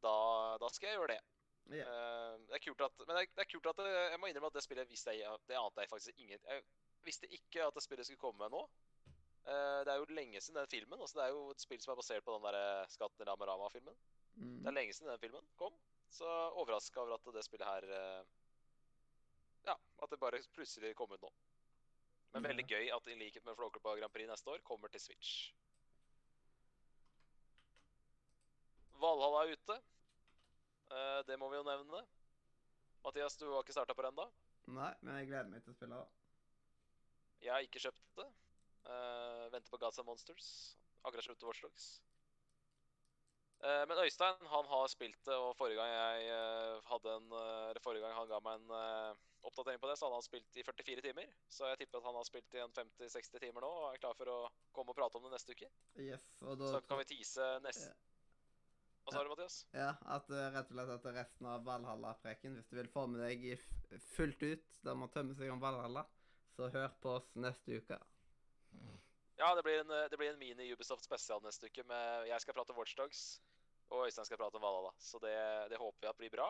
[0.06, 0.16] da,
[0.62, 1.22] da skal jeg gjøre det.
[1.74, 4.30] Eh, det er kult at, men det er, det er kult at det, jeg må
[4.30, 6.62] innrømme at det spillet visste jeg Det ante jeg faktisk ingen Jeg
[7.08, 8.62] visste ikke at det spillet skulle komme nå.
[9.46, 11.02] Eh, det er jo lenge siden den filmen.
[11.02, 13.98] Altså det er jo et spill som er basert på den der Skatten i Ramarama-filmen.
[14.36, 14.58] Mm.
[14.62, 15.74] Det er lenge siden den filmen kom.
[16.14, 16.30] Så
[16.62, 18.34] overraska over at det spillet her eh,
[20.04, 21.32] at det bare plutselig kom ut nå.
[22.34, 22.50] Men mm.
[22.50, 25.34] veldig gøy at i likhet med Flåklypa Grand Prix neste år kommer til Switch.
[29.00, 29.78] Valhalla er ute.
[30.92, 32.02] Uh, det må vi jo nevne.
[33.06, 34.26] Mathias, du har ikke starta på det ennå.
[34.76, 36.08] Nei, men jeg gleder meg til å spille da.
[37.46, 38.28] Jeg har ikke kjøpt det.
[38.86, 40.50] Uh, venter på Gods and Monsters.
[41.06, 41.88] Akkurat slutt til Watchdogs.
[43.66, 46.42] Eh, men Øystein han har spilt det, og forrige gang jeg
[46.90, 47.32] hadde en
[47.70, 51.04] Eller forrige gang han ga meg en oppdatering på det, så han spilt i 44
[51.06, 51.30] timer.
[51.52, 54.18] Så jeg tipper at han har spilt i en 50-60 timer nå og er klar
[54.18, 54.40] for å
[54.76, 55.70] komme og prate om det neste uke.
[56.02, 57.96] Yes, og da Så kan vi tease neste Ja.
[59.06, 59.56] Hva sa du, Mathias?
[59.70, 63.22] Ja, at uh, rett og slett at resten av Valhalla-preken, hvis du vil få med
[63.22, 63.44] deg
[64.16, 66.02] fullt ut, der man tømmer seg om Valhalla,
[66.56, 68.00] så hør på oss neste uke.
[69.38, 72.56] Ja, det blir en, eh, det blir en mini-Ubisoft spesial neste uke med Jeg skal
[72.58, 73.42] prate Watchdogs.
[73.94, 74.92] Og Øystein skal prate om Valhalla.
[74.98, 75.36] Så det,
[75.70, 76.48] det håper vi at blir bra.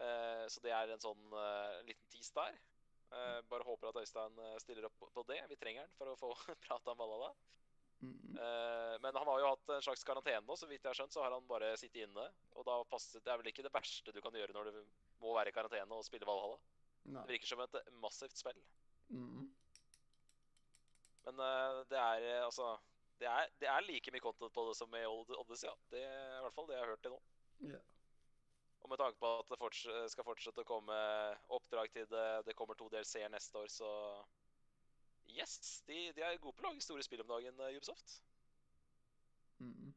[0.00, 2.56] Eh, så det er en sånn eh, liten tis der.
[3.14, 5.40] Eh, bare håper at Øystein stiller opp på- det.
[5.50, 6.32] Vi trenger han for å få
[6.66, 7.34] prate om Valhalla.
[8.04, 8.34] Mm.
[9.00, 11.22] Men han har jo hatt en slags karantene nå, så vidt jeg har skjønt, så
[11.22, 12.24] har han bare sittet inne.
[12.58, 14.80] Og da passer det er vel ikke det verste du kan gjøre når du
[15.22, 16.58] må være i karantene og spille Valhalla.
[17.06, 17.22] Nei.
[17.22, 18.60] Det virker som et massivt spill.
[19.14, 19.46] Mm.
[21.24, 21.40] Men
[21.88, 22.74] det er altså
[23.22, 25.68] det er, det er like mye content på det som i Odyssey.
[25.70, 25.74] Ja.
[25.94, 27.20] Det er i hvert fall det jeg har hørt til nå.
[27.70, 27.80] Ja.
[28.84, 30.96] Og med tanke på at det forts skal fortsette å komme
[31.56, 33.92] oppdrag til det, det kommer to DLC-er neste år, så
[35.28, 35.82] Yes!
[35.86, 38.18] De, de er gode på å lage store spill om dagen, eh, Ubisoft.
[39.62, 39.94] Mm.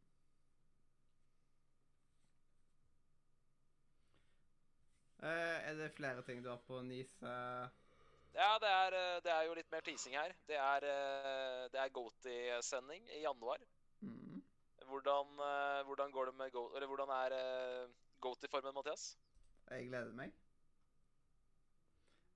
[5.17, 7.35] Eh, er det flere ting du har på Nise?
[8.37, 10.33] Ja, det er, eh, det er jo litt mer teasing her.
[10.49, 10.89] Det er,
[11.73, 13.61] det er Goaty-sending i januar.
[14.01, 14.43] Mm.
[14.87, 15.33] Hvordan,
[15.85, 17.33] hvordan går det med Goaty Eller hvordan er
[18.17, 19.07] eh, Goaty-formen, Mathias?
[19.69, 20.33] Jeg gleder meg.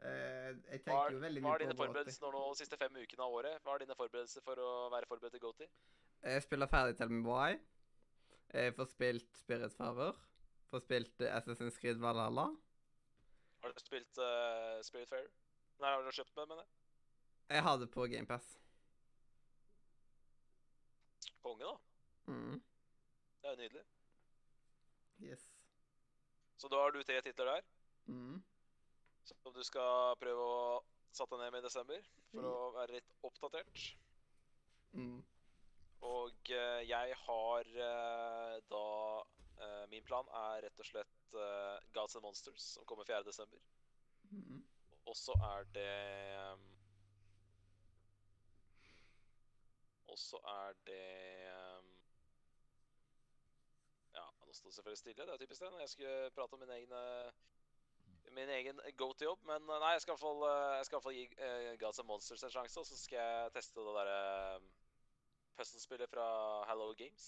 [0.01, 2.77] Eh, jeg tenker er, jo veldig mye på hva er dine forberedelser nå, de siste
[2.81, 3.59] fem ukene av året?
[3.61, 5.67] Hva er dine forberedelser for å være forberedt til Goaty?
[6.21, 7.59] Jeg spiller ferdig Tell Me Why.
[8.51, 10.17] Jeg får spilt Spiritfarer.
[10.71, 12.49] Får spilt eh, Assassin's Creed Valhalla.
[13.61, 15.29] Har du spilt uh, Spiritfarer?
[15.81, 16.73] Nei, har du kjøpt med, mener jeg?
[17.51, 18.51] Jeg har det på GamePass.
[21.41, 21.75] Konge, da.
[22.31, 22.61] Mm.
[23.41, 23.83] Det er jo nydelig.
[25.21, 25.45] Yes.
[26.61, 27.69] Så da har du tre titler der
[28.09, 28.43] Mm.
[29.23, 30.83] som du skal prøve å
[31.13, 33.83] satte ned med i desember for å være litt oppdatert.
[34.93, 35.21] Mm.
[36.01, 38.85] Og eh, jeg har eh, da
[39.61, 43.21] eh, Min plan er rett og slett uh, Gods and Monsters, som kommer 4.
[43.27, 43.61] desember.
[44.31, 44.63] Mm.
[45.05, 45.91] Og så er det
[46.51, 46.67] um,
[50.11, 51.01] Og så er det
[51.45, 51.70] Ja,
[54.52, 55.26] nå står selvfølgelig stille.
[55.26, 57.32] Det er typisk det når jeg skulle prate om min egen eh,
[58.32, 59.44] Min egen go-to-jobb.
[59.44, 62.53] Men eh, nei, jeg skal i hvert fall, eh, gi uh, Gods and Monsters en
[62.53, 62.80] sjanse.
[62.80, 64.19] Og så skal jeg teste det derre
[64.57, 64.69] um,
[65.57, 66.28] puzzle-spillet fra
[66.69, 67.26] Hello Games.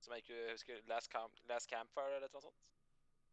[0.00, 2.62] Som jeg ikke husker Last, Camp, Last Campfire eller noe sånt.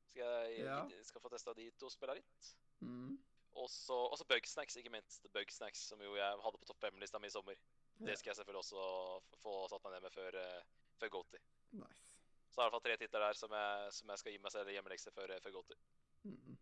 [0.10, 0.80] Skal jeg Ja.
[1.04, 2.50] skal få testa de to spillene litt.
[2.80, 3.18] Mm.
[3.62, 5.28] Og så Bugsnacks, ikke minst.
[5.34, 7.58] Bugsnacks, som jo jeg hadde på topp fem-lista mi i sommer.
[8.00, 10.64] Det skal jeg selvfølgelig også få satt meg ned med før, uh,
[10.98, 11.44] før Goaty.
[11.72, 12.13] Nice.
[12.54, 14.42] Så det er i hvert fall tre titler der som jeg, som jeg skal gi
[14.44, 15.78] meg selv hjemmelekse før, før Goaty.
[16.30, 16.58] Mm.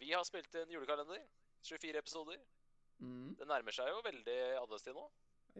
[0.00, 1.20] Vi har spilt en julekalender.
[1.68, 2.38] 24 episoder.
[3.04, 3.34] Mm.
[3.36, 5.04] Det nærmer seg jo veldig adventstid nå.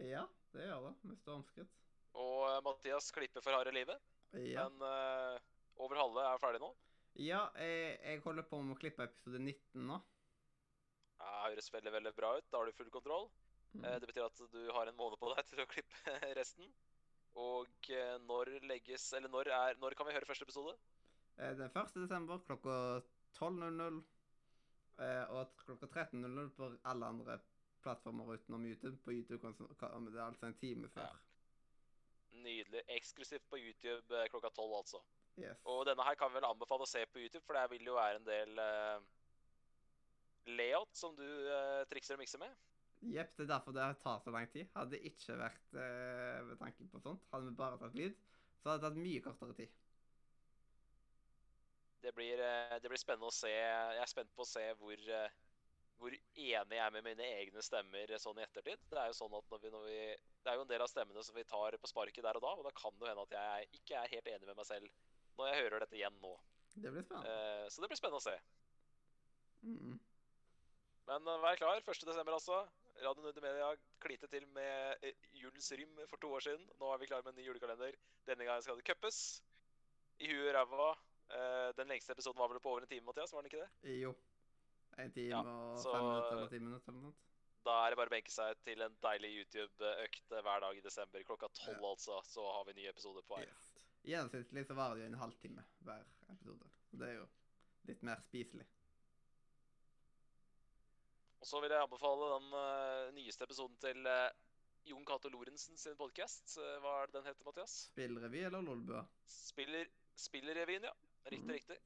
[0.08, 0.22] Ja,
[0.54, 0.92] det gjør det.
[1.10, 1.74] Mest ønsket.
[2.16, 4.00] Og eh, Mathias klipper for harde livet.
[4.40, 4.64] Ja.
[4.70, 5.36] Men uh,
[5.84, 6.70] over halve er ferdig nå.
[7.20, 9.98] ja, jeg, jeg holder på med å klippe episode 19 nå.
[11.20, 12.46] Ja, høres veldig veldig bra ut.
[12.48, 13.28] Da har du full kontroll.
[13.74, 13.84] Mm.
[13.84, 16.70] Eh, Det betyr at du har en måned på deg til å klippe resten.
[17.38, 20.74] Og eh, når legges Eller når, er, når kan vi høre første episode?
[21.38, 21.94] Eh, Den 1.
[21.94, 23.00] desember klokka
[23.38, 24.00] 12.00.
[24.98, 27.38] eh, Og klokka 13.00 på alle andre
[27.82, 28.98] plattformer utenom YouTube.
[29.04, 31.16] På YouTube kan er det altså en time før.
[32.30, 32.82] Nydelig.
[32.88, 35.00] Eksklusivt på YouTube klokka tolv, altså.
[35.38, 35.62] Yes.
[35.64, 37.96] Og denne her kan vi vel anbefale å se på YouTube, for det vil jo
[37.96, 39.00] være en del uh,
[40.46, 42.52] layout som du uh, trikser og mikser med.
[43.00, 44.68] Jepp, det er derfor det tar så lang tid.
[44.74, 48.16] Hadde det ikke vært eh, ved tanke på sånt, hadde vi bare tatt lyd,
[48.60, 49.78] så hadde det tatt mye kortere tid.
[52.00, 53.52] Det blir, eh, det blir spennende å se.
[53.52, 55.38] Jeg er spent på å se hvor, eh,
[56.00, 58.84] hvor enig jeg er med mine egne stemmer sånn i ettertid.
[58.92, 59.98] Det er jo sånn at når vi, når vi,
[60.44, 62.52] det er jo en del av stemmene som vi tar på sparket der og da,
[62.56, 64.92] og da kan det hende at jeg ikke er helt enig med meg selv
[65.40, 66.36] når jeg hører dette igjen nå.
[66.76, 67.32] Det blir spennende.
[67.32, 68.36] Eh, så det blir spennende å se.
[69.64, 69.98] Mm.
[71.10, 71.82] Men eh, vær klar.
[71.82, 72.04] 1.
[72.06, 72.60] desember, altså.
[73.04, 73.68] Radio Nude Media
[74.02, 76.66] klite til med eh, julens rym for to år siden.
[76.80, 77.96] Nå er vi klare med en ny julekalender.
[78.28, 79.20] Denne gangen skal det cupes.
[80.20, 80.90] I huet og ræva.
[81.30, 83.32] Eh, den lengste episoden var vel på over en time, Mathias?
[83.32, 83.96] Var den ikke det?
[84.02, 84.14] Jo.
[84.98, 87.14] En time Ja, og så- fem minutter eller ti minutter eller noe.
[87.64, 91.22] Da er det bare å benke seg til en deilig YouTube-økt hver dag i desember.
[91.28, 92.20] Klokka tolv, altså.
[92.24, 93.44] Så har vi ny episode på vei.
[93.44, 93.66] Yes.
[94.04, 96.70] Gjennomsnittlig så varer det jo en halvtime hver episode.
[96.92, 97.26] Det er jo
[97.84, 98.66] litt mer spiselig.
[101.40, 104.28] Og så vil jeg anbefale den uh, nyeste episoden til uh,
[104.88, 106.56] Jon Cato Lorentzen sin podkast.
[106.82, 107.76] hva er det den heter, Mathias?
[107.92, 109.04] Spillrevy eller lolbua?
[109.28, 110.92] Spiller, Spillerrevyen, ja.
[111.26, 111.54] Riktig, mm.
[111.56, 111.78] riktig.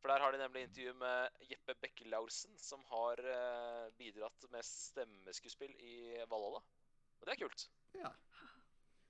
[0.00, 5.76] For der har de nemlig intervju med Jeppe Bekkelaursen, som har uh, bidratt med stemmeskuespill
[5.80, 5.96] i
[6.28, 6.64] Valhalla.
[7.20, 7.68] Og det er kult.
[7.94, 8.10] Ja.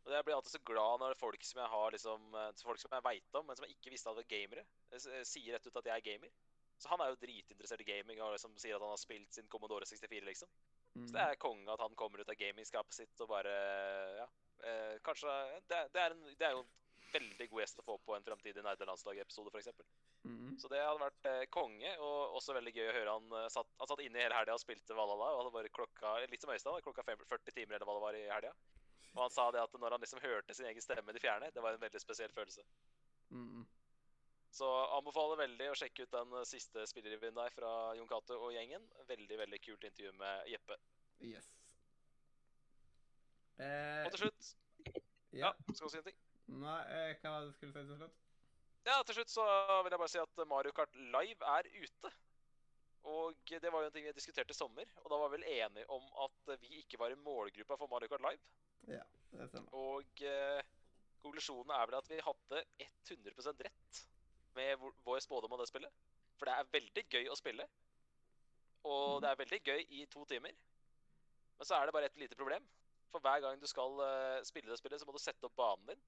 [0.02, 2.94] Og jeg blir alltid så glad når folk som jeg har liksom eh, Folk som
[2.96, 5.68] jeg veit om, men som jeg ikke visste at var gamere, eh, eh, sier rett
[5.68, 6.32] ut at jeg er gamer.
[6.82, 9.48] Så han er jo dritinteressert i gaming og liksom sier at han har spilt sin
[9.52, 10.50] Commodore 64, liksom.
[10.96, 11.06] Mm.
[11.06, 13.56] Så det er konge at han kommer ut av gamingskapet sitt og bare
[14.18, 14.28] Ja.
[14.62, 15.32] Eh, kanskje
[15.66, 16.60] det, det, er en, det er jo
[17.12, 19.72] veldig god gjest å få på en fremtidig nerdelandslag-episode, f.eks.
[20.22, 20.52] Mm.
[20.60, 23.72] Så det hadde vært eh, konge, og også veldig gøy å høre han eh, satt,
[23.80, 25.32] han satt inne i hele helga og spilte Valhalla.
[25.32, 28.24] og hadde bare klokka, Litt som Øystein, klokka 40 timer eller hva det var i
[28.30, 28.54] helga.
[29.12, 31.50] Og han sa det at når han liksom hørte sin egen stemme i det fjerne,
[31.52, 32.64] det var en veldig spesiell følelse.
[33.34, 33.61] Mhm.
[34.52, 34.68] Så
[34.98, 38.84] anbefaler veldig å sjekke ut den eh, siste spillerevyen der fra Jon Cato og gjengen.
[39.08, 40.76] Veldig, veldig kult intervju med Jeppe.
[41.24, 41.48] Yes.
[43.62, 44.50] Eh, Og til slutt
[45.32, 45.52] Ja, ja.
[45.72, 46.18] skal du si en ting?
[46.52, 48.18] Nei, eh, hva var det du skulle si til slutt?
[48.84, 49.44] Ja, til slutt så
[49.86, 52.12] vil jeg bare si at Mario Kart Live er ute.
[53.08, 55.48] Og det var jo en ting vi diskuterte i sommer, og da var vi vel
[55.50, 58.42] enige om at vi ikke var i målgruppa for Mario Kart Live.
[58.90, 59.02] Ja,
[59.32, 59.74] det stemmer.
[59.78, 60.60] Og eh,
[61.22, 62.62] konklusjonen er vel at vi hadde
[63.08, 64.02] 100% rett
[64.54, 66.02] med vår spådom av det spillet.
[66.38, 67.66] For det er veldig gøy å spille.
[68.88, 70.54] Og det er veldig gøy i to timer.
[71.58, 72.64] Men så er det bare et lite problem.
[73.12, 75.92] For hver gang du skal eh, spille det spillet, så må du sette opp banen
[75.92, 76.04] din.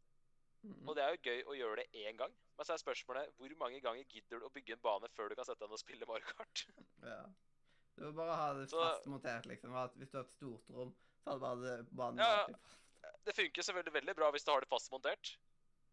[0.64, 0.88] Mhm.
[0.88, 2.32] Og det er jo gøy å gjøre det én gang.
[2.56, 5.36] Men så er spørsmålet hvor mange ganger gidder du å bygge en bane før du
[5.38, 6.66] kan sette deg og spille Mario Kart?
[7.04, 7.24] Ja.
[7.94, 9.74] Du må bare ha det fast montert, liksom.
[10.00, 10.88] Hvis du har et stort rom,
[11.22, 13.12] så hadde bare banen Ja.
[13.24, 15.36] Det funker selvfølgelig veldig bra hvis du har det fastmontert.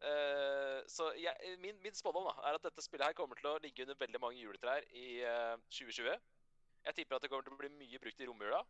[0.01, 3.59] Eh, så jeg, min, min spådom da, er at dette spillet her kommer til å
[3.61, 6.15] ligge under veldig mange juletrær i uh, 2020.
[6.87, 8.63] Jeg tipper at det kommer til å bli mye brukt i romjula.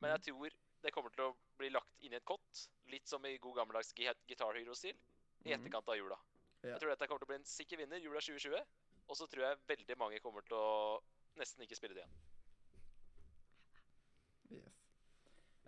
[0.00, 3.24] Men jeg tror det kommer til å bli lagt inn i et kott, litt som
[3.28, 4.96] i god gammeldags Guitar Hero-stil,
[5.44, 5.58] i Mhm.
[5.60, 6.18] etterkant av jula.
[6.62, 6.70] Ja.
[6.72, 8.64] Jeg tror dette kommer til å bli en sikker vinner jula 2020.
[9.08, 11.02] Og så tror jeg veldig mange kommer til å
[11.36, 12.16] nesten ikke spille det igjen.
[14.52, 14.72] Yes.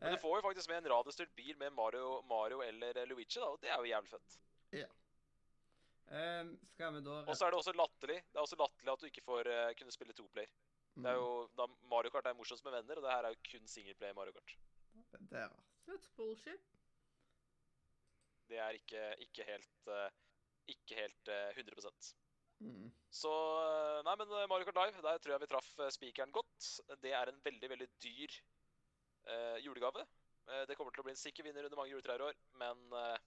[0.01, 3.07] Men Eh, du får jo faktisk med en radiostyrt bil med Mario, Mario eller eh,
[3.09, 4.39] Luigi, da, og det er jo jævlig fett.
[4.83, 9.05] Eh, skal vi da Og så er det også latterlig Det er også latterlig at
[9.05, 10.51] du ikke får uh, kunne spille toplayer.
[10.95, 13.47] Det er jo, da Mario Kart er morsomst med venner, og det her er jo
[13.51, 14.53] kun singleplayer Mario Kart.
[14.95, 15.57] Mm, Det er.
[15.89, 16.69] That's bullshit.
[18.49, 20.11] Det er ikke, ikke helt uh,
[20.71, 22.15] Ikke helt uh, 100
[22.61, 22.93] mm.
[23.11, 26.33] Så eh, Nei, men eh, Mario Kart Live, der tror jeg vi traff eh, spikeren
[26.35, 26.69] godt.
[27.03, 28.37] Det er en veldig, veldig dyr
[29.29, 30.05] eh, julegave.
[30.49, 32.83] Eh, det kommer til å bli en sikker vinner under mange juletrær i år, men
[33.01, 33.24] eh,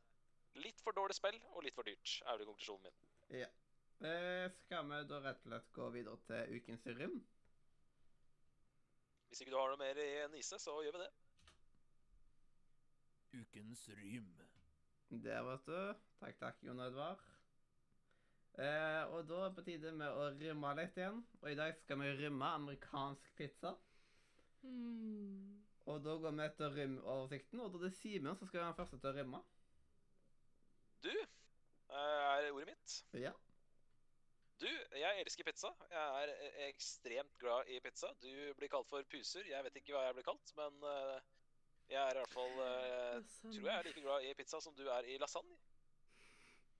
[0.64, 3.08] litt for dårlig spill og litt for dyrt, er vel konklusjonen min.
[3.44, 3.50] Ja.
[4.08, 7.16] Eh, skal vi da rett og slett gå videre til ukens rim?
[9.28, 11.14] Hvis ikke du har noe mer i nise, så gjør vi det.
[13.38, 14.30] Ukens rym.
[15.10, 16.06] Der, vet du.
[16.22, 17.26] Takk, takk, Jon Edvard.
[18.58, 21.20] Eh, og da er det på tide med å rymme litt igjen.
[21.42, 23.76] Og i dag skal vi rymme amerikansk pizza.
[24.64, 25.58] Mm.
[25.88, 28.80] Og da går vi etter rymoversikten, og da er det Simen som skal være den
[28.80, 29.44] første til å rimme.
[31.04, 32.96] Du eh, er ordet mitt.
[33.14, 33.34] Ja.
[34.58, 34.68] Du,
[34.98, 35.72] jeg elsker pizza.
[35.92, 38.10] Jeg er eh, ekstremt glad i pizza.
[38.22, 39.46] Du blir kalt for puser.
[39.50, 41.18] Jeg vet ikke hva jeg blir kalt, men eh,
[41.94, 42.56] jeg er i hvert fall
[43.48, 45.56] tror jeg er like glad i pizza som du er i lasagne.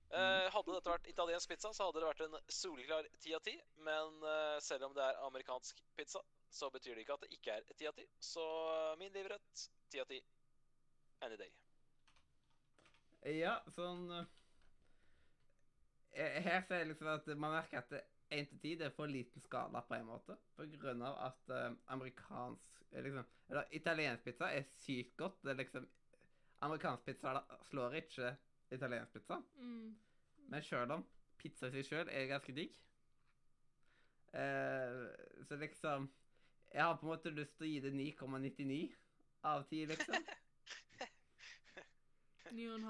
[0.08, 3.54] Hadde dette vært italiensk pizza, så hadde det vært en soleklar ti av ti.
[3.84, 4.20] Men
[4.64, 7.88] selv om det er amerikansk pizza, så betyr det ikke at det ikke er ti
[7.88, 8.08] av ti.
[8.20, 8.44] Så
[9.00, 10.20] min livrett ti av ti.
[11.24, 11.52] Any day.
[13.26, 14.06] Ja, sånn
[16.14, 17.92] eh, Her ser jeg liksom at man merker at
[18.30, 20.36] 1 til 10 det er for liten skala på en måte.
[20.56, 25.42] På grunn av at eh, amerikansk eh, liksom, Eller italiensk pizza er sykt godt.
[25.42, 25.88] Det er liksom
[26.60, 28.36] Amerikansk pizza slår ikke
[28.70, 29.42] italiensk pizza.
[29.56, 29.98] Mm.
[30.48, 31.06] Men sjøl om
[31.38, 32.72] pizza i seg sjøl er ganske digg
[34.34, 35.06] eh,
[35.46, 36.08] Så liksom
[36.72, 38.94] Jeg har på en måte lyst til å gi det 9,99
[39.48, 40.14] av 10, liksom.
[40.18, 40.38] Ni og en halv.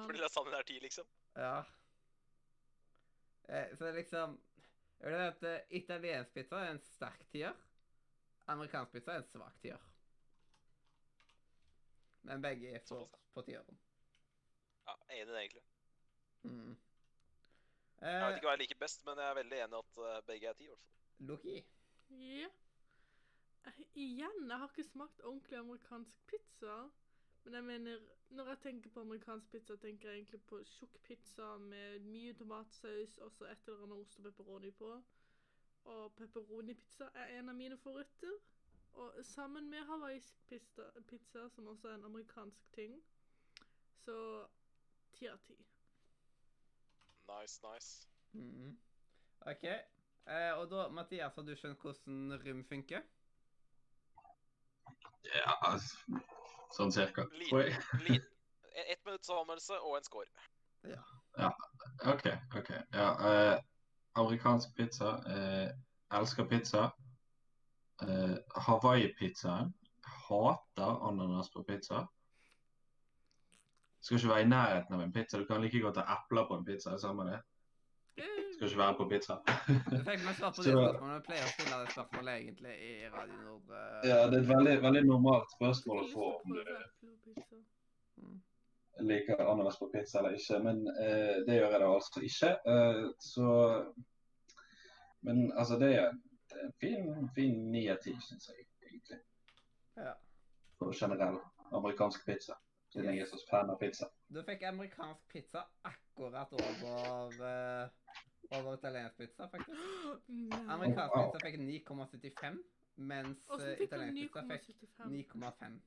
[0.06, 1.06] Fordi lasagnen er ti, liksom.
[1.36, 1.64] Ja.
[3.48, 4.38] Eh, så liksom
[5.00, 7.54] Jeg vil si at eh, italiensk pizza er en sterk tier.
[8.50, 9.78] Amerikansk pizza er en svak tier.
[12.26, 13.78] Men begge er for, på tieren.
[14.88, 15.64] Ja, enig i det, egentlig.
[16.42, 16.76] Mm.
[18.00, 20.00] Jeg vet Eh, ikke hva jeg liker best, men jeg er veldig enig i at
[20.08, 21.28] eh, begge er ti, i hvert fall.
[21.30, 21.56] Loki.
[22.10, 22.50] Ja.
[23.66, 26.76] Eh, Igjen, jeg har ikke smakt ordentlig amerikansk pizza.
[27.44, 31.56] Men jeg mener, når jeg tenker på amerikansk pizza, tenker jeg egentlig på tjukk pizza
[31.58, 35.02] med mye tomatsaus og så et eller annet ost og pepperoni på.
[35.84, 38.38] Og pepperoni-pizza er en av mine favoritter.
[38.92, 43.02] Og sammen med hawaiisk pizza, pizza, som også er en amerikansk ting,
[44.04, 44.46] så
[45.12, 45.56] ti av ti.
[47.28, 48.08] Nice, nice.
[48.32, 48.78] Mhm.
[49.40, 49.64] OK.
[50.28, 53.00] Eh, og da, Mathias, har du skjønt hvordan rym funker?
[55.24, 55.96] Ja, altså,
[56.76, 57.26] sånn cirka.
[57.32, 57.78] Liten.
[58.06, 58.34] Liten.
[58.92, 60.28] Ett minutts anmeldelse og en score.
[62.06, 62.26] OK.
[62.58, 62.70] ok.
[62.94, 63.58] Ja, eh,
[64.12, 65.16] amerikansk pizza.
[65.26, 65.70] Eh,
[66.18, 66.84] elsker pizza.
[68.02, 69.74] Eh, Hawaii-pizzaen.
[70.28, 72.06] Hater ananas på pizza.
[74.00, 75.38] Skal ikke være i nærheten av en pizza.
[75.38, 76.90] Du kan like godt ha epler på en pizza.
[76.90, 77.42] det Samme det.
[78.58, 79.34] Det- Skal ikke være på pizza.
[79.90, 81.14] Du fikk meg svar på det spørsmålet.
[81.14, 83.66] Vi pleier å stille det spørsmålet egentlig i Radio Nord.
[83.70, 86.62] eh, Ja, det er et veldig, veldig normalt spørsmål å få om du
[88.18, 88.40] mm.
[89.10, 92.50] liker ananas på pizza eller ikke, men eh, det gjør jeg da altså ikke.
[92.72, 93.46] Eh, så
[95.22, 96.12] Men altså, det er,
[96.50, 99.18] det er en fin fin 9 av 10, syns jeg egentlig.
[99.96, 100.12] Ja.
[100.78, 101.38] På generell
[101.72, 102.54] amerikansk pizza.
[102.92, 104.06] Siden jeg er så fan av pizza.
[104.32, 107.88] Du fikk amerikansk pizza akkurat over eh,
[108.50, 109.80] over italiensk pizza, faktisk.
[110.68, 112.60] Amerikansk pizza fikk 9,75,
[113.10, 115.80] mens fikk italiensk pizza fikk 9,5.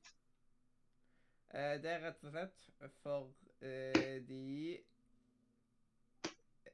[1.52, 2.62] Eh, det er rett og slett
[3.04, 4.44] for eh, de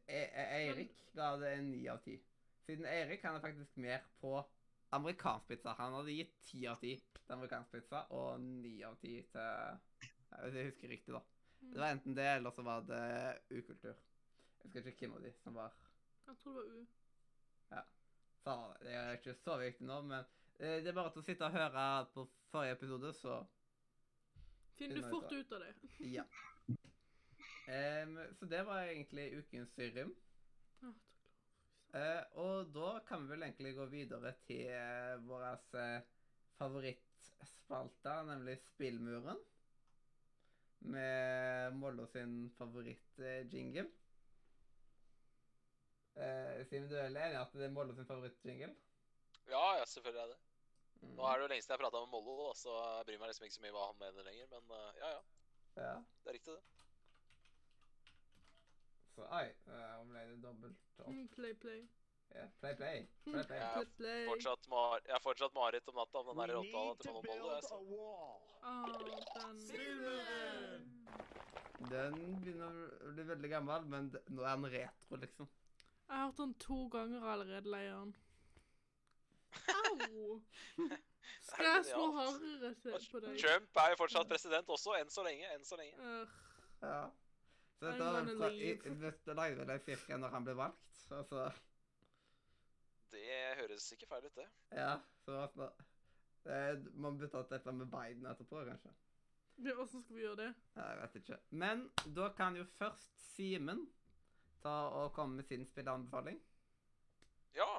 [0.08, 2.20] e e Eirik ga det en 9 av 10.
[2.68, 4.36] Siden Eirik han er faktisk mer på
[4.96, 5.74] amerikansk pizza.
[5.80, 10.06] Han hadde gitt 10 av 10 til amerikansk pizza og 9 av 10 til
[10.38, 11.22] Hvis jeg husker riktig, da.
[11.60, 13.02] Det var enten det, eller så var det
[13.50, 13.96] ukultur.
[14.64, 15.76] Jeg husker ikke hvem av de som var
[16.28, 16.86] Jeg tror det var U.
[17.72, 17.84] Ja.
[18.46, 18.86] det.
[18.86, 20.20] Det er ikke så viktig nå, men
[20.60, 23.42] eh, det er bare til å sitte og høre på forrige episode, så
[24.78, 25.74] Finner du fort ut av det.
[26.18, 26.24] ja.
[27.68, 30.14] Um, så det var egentlig ukens Syrim.
[30.86, 30.94] Ah,
[31.96, 35.46] Eh, og da kan vi vel egentlig gå videre til uh, vår
[35.80, 36.02] uh,
[36.60, 39.40] favorittspalte, nemlig Spillmuren.
[40.94, 43.88] Med Mollo sin favorittjingle.
[46.18, 48.72] Uh, Simen, du er enig i at det er Mollo sin favorittjingle?
[49.48, 50.38] Ja, ja, selvfølgelig er det.
[51.02, 51.12] Mm.
[51.18, 53.30] Nå er det jo lenge siden jeg prata med Mollo, da, så jeg bryr meg
[53.30, 54.50] liksom ikke så mye hva han mener lenger.
[54.56, 55.22] Men eh, ja, ja.
[55.78, 55.94] Ja.
[56.24, 56.64] Det er riktig, det.
[59.18, 61.14] Så ai, uh, ble det dobbelt opp.
[61.14, 61.86] Mm, play, play.
[62.34, 63.06] Ja, play, play.
[63.24, 63.60] Play, play.
[63.62, 63.70] Ja.
[63.74, 64.26] Play, play.
[64.28, 67.48] Fortsatt mar jeg har fortsatt mareritt om natta om den der rottehalen til Mollo Mollo.
[67.56, 67.76] Altså.
[67.78, 68.36] Oh,
[69.38, 69.58] den.
[71.94, 75.50] Den begynner å bli veldig gammel, men nå er den retro, liksom.
[76.08, 78.16] Jeg har hørt den to ganger allerede, Leiren.
[79.68, 80.42] Au!
[81.42, 82.74] Skal jeg slå hardere
[83.12, 83.40] på deg?
[83.42, 85.50] Trump er jo fortsatt president også, enn så lenge.
[85.56, 86.12] Enn så lenge.
[86.84, 87.00] Ja.
[87.78, 88.72] Så dette var fra, i,
[89.04, 91.02] dette lagde de cirka når han ble valgt.
[91.14, 91.50] Altså,
[93.12, 94.48] Det høres ikke feil ut, det.
[94.76, 94.96] ja.
[95.26, 95.36] Så
[96.48, 98.94] eh, Man burde tatt dette med Biden etterpå, kanskje.
[99.64, 100.50] ja, Hvordan skal vi gjøre det?
[100.80, 101.40] Jeg vet ikke.
[101.64, 101.86] Men
[102.16, 103.86] da kan jo først Simen
[104.68, 106.40] ta å komme med sin spilleanbefaling.
[107.58, 107.70] Ja.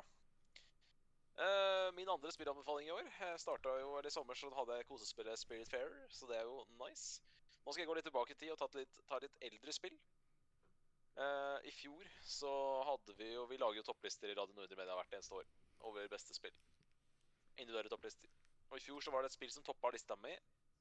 [1.39, 4.89] Uh, min andre spillanbefaling i år Jeg starta jo, eller I sommer så hadde jeg
[4.89, 7.20] kosespillet Spirit Fair, så det er jo nice.
[7.62, 9.94] Nå skal jeg gå litt tilbake i tid og ta litt, ta litt eldre spill.
[11.19, 12.51] Uh, I fjor så
[12.86, 15.47] hadde vi jo Vi lager jo topplister i Radio Nordre Media hvert eneste år
[15.90, 16.55] over beste spill.
[17.59, 18.31] Individuelle topplister.
[18.70, 20.35] Og i fjor så var det et spill som toppa lista mi,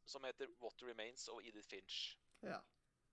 [0.09, 2.17] som heter What Remains of Edith Finch.
[2.45, 2.59] Ja.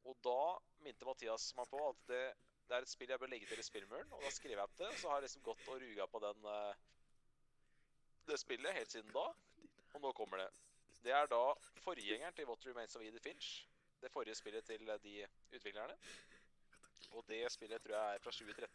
[0.05, 0.39] Og da
[0.85, 2.25] minte Mathias meg på at det,
[2.69, 4.13] det er et spill jeg bør legge til i spillmuren.
[4.13, 6.21] Og da skrev jeg opp det, og så har jeg liksom gått og ruga på
[6.25, 6.85] den eh,
[8.29, 9.27] det spillet helt siden da.
[9.95, 10.49] Og nå kommer det.
[11.05, 11.43] Det er da
[11.85, 13.69] forgjengeren til What Remains of Edith Finch.
[14.01, 15.97] Det forrige spillet til eh, de utviklerne.
[17.11, 18.69] Og det spillet tror jeg er fra 2013.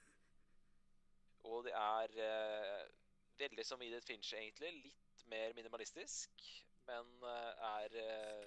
[1.50, 2.88] Og det er eh,
[3.40, 4.74] veldig som Edith Finch, egentlig.
[4.84, 6.30] Litt mer minimalistisk,
[6.88, 8.46] men eh, er eh,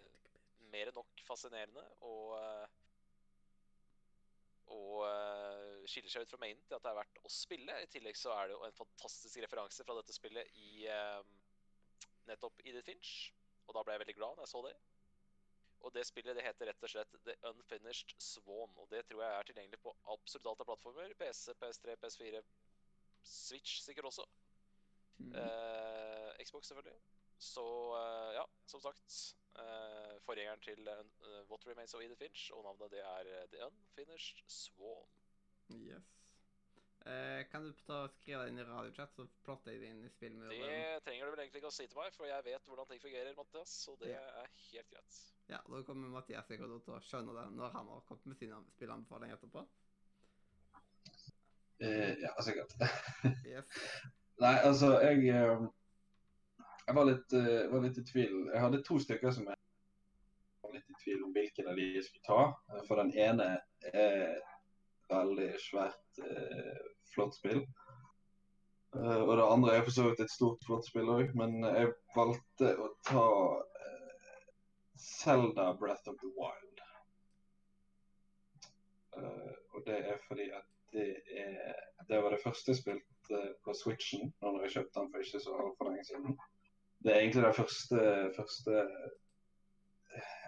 [0.72, 2.81] mer enn nok fascinerende og eh,
[4.70, 7.76] og eh, skiller seg ut fra mainen til at det er verdt å spille.
[7.82, 11.20] I tillegg så er det jo en fantastisk referanse fra dette spillet i eh,
[12.30, 13.12] nettopp Edith Finch.
[13.66, 14.74] Og da ble jeg veldig glad når jeg så det.
[15.82, 18.70] Og det spillet det heter rett og slett The Unfinished Swan.
[18.78, 21.14] Og det tror jeg er tilgjengelig på absolutt alt av plattformer.
[21.18, 22.42] PC, PS3, PS4,
[23.26, 24.26] Switch sikkert også.
[25.18, 25.34] Mm.
[25.38, 26.98] Eh, Xbox, selvfølgelig.
[27.42, 27.66] Så
[27.98, 29.18] eh, ja, som sagt.
[29.58, 31.04] Eh, forgjengeren til uh,
[31.50, 35.08] What Remains of Edith Finch, og navnet det er The Unfinished Swan.
[35.72, 36.08] Yes.
[37.02, 40.04] Uh, kan du ta og skrive det inn i radiochat, så plotter jeg det inn
[40.06, 40.52] i spillmuren?
[40.54, 43.02] Det trenger du vel egentlig ikke å si til meg, for jeg vet hvordan ting
[43.02, 44.20] fungerer, Mathias, så det Ja.
[44.44, 45.22] er helt greit.
[45.50, 48.54] Ja, da kommer Mathias sikkert til å skjønne det når han har kommet med sin
[48.76, 49.66] spillanbefaling etterpå.
[51.82, 52.76] Eh, ja, sikkert.
[53.42, 53.66] Yes.
[54.42, 55.32] Nei, altså, jeg
[56.86, 58.38] Jeg var litt, uh, var litt i tvil.
[58.52, 59.58] Jeg hadde to stykker som jeg
[60.64, 62.40] var litt i tvil om hvilken av de jeg skulle ta.
[62.72, 63.48] Eh, For den ene
[63.92, 64.40] er
[65.12, 66.82] veldig svært, uh,
[67.14, 67.62] flott spill.
[68.92, 71.94] Uh, og det andre er for så vidt et stort, flott spill òg, men jeg
[72.16, 73.28] valgte å ta
[75.02, 76.82] Zelda Breath of the Wild.
[79.72, 81.72] Og det er fordi at det er
[82.08, 85.54] Det var det første jeg spilte på Switchen når jeg kjøpte den for ikke så
[85.64, 86.34] altfor lenge siden.
[87.02, 88.00] Det er egentlig det første,
[88.36, 88.84] første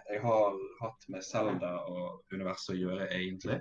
[0.09, 3.59] jeg har hatt med Zelda og universet å gjøre, egentlig.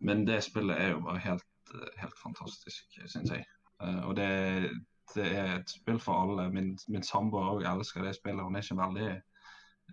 [0.00, 3.44] Men det spillet er jo bare helt, eh, helt fantastisk, syns jeg.
[3.82, 4.30] Eh, og det,
[5.14, 6.48] det er et spill for alle.
[6.54, 8.44] Min, min samboer òg elsker det spillet.
[8.44, 9.10] Hun er ikke veldig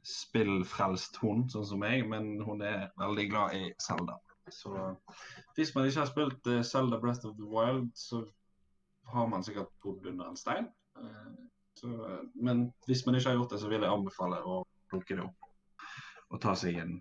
[0.07, 4.15] spillfrelst, hun, sånn som meg, men hun er veldig glad i Zelda.
[4.53, 4.71] Så
[5.57, 8.23] hvis man ikke har spilt Selda Zelda Breath of the Wild, så
[9.11, 10.69] har man sikkert bodd under en stein.
[11.77, 15.15] Eh, så, men hvis man ikke har gjort det, så vil jeg anbefale å plukke
[15.17, 15.43] det opp
[16.33, 16.95] og ta seg en,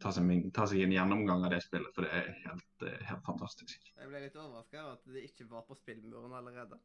[0.00, 3.02] ta seg, en- ta seg en gjennomgang av det spillet, for det er helt, eh,
[3.04, 3.90] helt fantastisk.
[3.96, 6.78] Jeg ble litt overraska over at det ikke var på spillmuren allerede.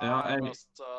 [0.00, 0.90] Ja, jeg jeg- ble også,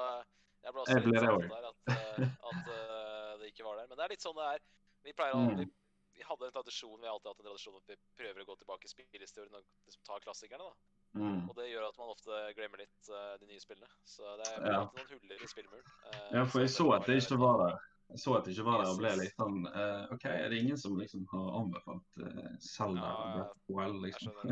[0.64, 3.88] jeg ble også jeg ble litt der at, eh, at eh, det ikke var der.
[3.88, 4.60] Men det er litt sånn det er.
[5.04, 5.50] Vi pleier å Mm.
[5.60, 5.72] alltid
[6.12, 8.56] Vi hadde en tradisjon, vi har alltid hatt en tradisjon at vi prøver å gå
[8.60, 10.60] tilbake i spillhistorien og liksom ta klassikerne.
[10.60, 10.74] da.
[11.14, 11.50] Mm.
[11.50, 13.90] Og det gjør at man ofte glemmer litt uh, de nye spillene.
[14.08, 14.84] Så det er Ja.
[14.96, 15.84] noen huller i spillmuren.
[16.06, 17.80] Uh, Ja, for jeg så at det ikke var der.
[18.12, 20.58] Jeg så at det ikke var der og ble litt sånn uh, OK, er det
[20.64, 24.34] ingen som liksom har anbefalt uh, Zelda Ja, og Breath Jeg liksom?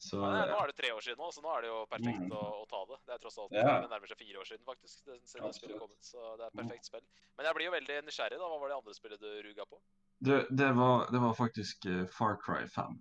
[0.00, 2.22] Så Ja, nå er det tre år siden nå, så nå er det jo perfekt
[2.24, 2.30] Mm.
[2.32, 2.96] å, å ta det.
[3.04, 3.80] Det er tross alt Ja.
[3.84, 5.02] det nærmer seg fire år siden, faktisk.
[5.04, 5.80] Det, siden det spillet Absolutt.
[5.82, 6.60] kom ut, så det er et Mm.
[6.62, 7.04] perfekt spill.
[7.36, 8.48] Men jeg blir jo veldig nysgjerrig, da.
[8.48, 9.80] Hva var det andre spillet du ruga på?
[10.24, 11.84] Det, det, var, det var faktisk
[12.16, 12.96] Far Cry 5.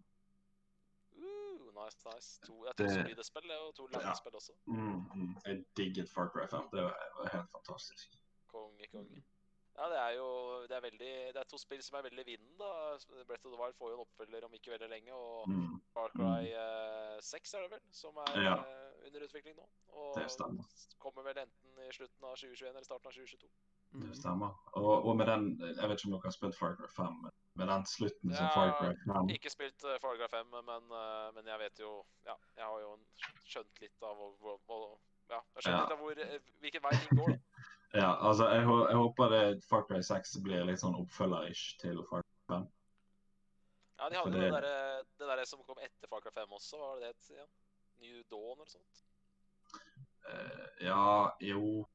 [1.90, 2.40] Nice, nice.
[2.46, 4.14] To, det to Det- solide spill, det, og to lange Ja.
[4.14, 4.54] spill også.
[4.68, 5.36] Mm, mm.
[5.46, 6.70] Jeg digget Far Cry 5.
[6.72, 6.94] Det var,
[7.34, 8.08] helt fantastisk.
[8.48, 9.24] Konge, konge.
[9.80, 10.28] Ja, det er jo
[10.68, 12.98] det er veldig, det er to spill som er veldig i vinden, da.
[13.28, 16.10] Breath of the Wild får jo en oppfølger om ikke veldig lenge, og Mm, Far
[16.10, 18.56] Cry eh, 6 er det vel, som er Ja.
[18.60, 19.66] eh, under utvikling nå.
[19.90, 20.64] Og Det stemmer.
[21.00, 23.50] kommer vel enten i slutten av 2021 eller starten av 2022.
[23.94, 24.02] Mm.
[24.10, 24.52] det stemmer.
[24.76, 27.32] Og, og med den Jeg vet ikke om dere har spilt Far Cry 5, men
[27.60, 31.28] med den slutten som Far Cry 5 Ikke spilt uh, Far Cry 5, men, eh,
[31.36, 31.92] men jeg vet jo
[32.28, 32.92] Ja, jeg har jo
[33.46, 34.84] skjønt litt av hvor, hvor, hvor
[35.30, 35.84] Ja, jeg skjønner Ja.
[35.84, 37.36] litt av hvor, eh, hvilken vei ting går.
[37.90, 42.22] Ja, altså, jeg, jeg håper det Far Cry 6 blir litt sånn oppfølger-ish til Far
[42.22, 42.68] Cry 5.
[44.00, 46.54] Ja, de hadde jo det- det derre det der som kom etter Far Cry 5
[46.60, 47.50] også, var det det het igjen?
[48.00, 49.02] New Dawn eller sånt?
[50.30, 51.88] Uh, ja, jo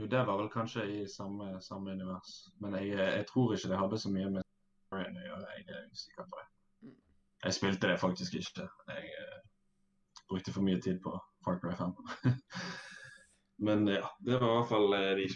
[0.00, 2.48] Jo, det var vel kanskje i samme, samme univers.
[2.58, 4.46] Men jeg, jeg tror ikke det hadde så mye med
[4.86, 5.56] storyen å gjøre.
[5.58, 6.46] Jeg er usikker på det.
[6.86, 6.94] Mm.
[7.44, 8.64] Jeg spilte det faktisk ikke.
[8.88, 9.42] Jeg uh,
[10.30, 11.12] brukte for mye tid på
[11.44, 11.92] Far Cry 5.
[13.66, 15.28] Men ja, det var i hvert fall uh, de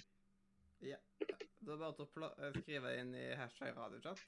[0.85, 4.25] Da er det bare til å eh, skrive inn i hashtag radiochat.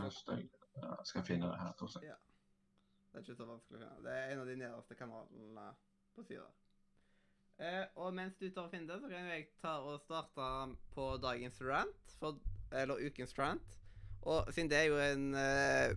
[0.00, 0.48] hashtag.
[0.80, 1.76] Ja, jeg skal finne det her.
[1.76, 2.08] Torstein.
[3.10, 4.02] Det er ikke så vanskelig å finne.
[4.08, 5.70] Det er en av de nederste kanalene
[6.16, 6.48] på sida.
[7.60, 10.46] Eh, og mens du tar og finner det, så kan jeg ta og starte
[10.94, 12.14] på dagens rant.
[12.20, 12.38] For,
[12.72, 13.74] eller ukens rant.
[14.28, 15.92] Og siden det er jo en eh,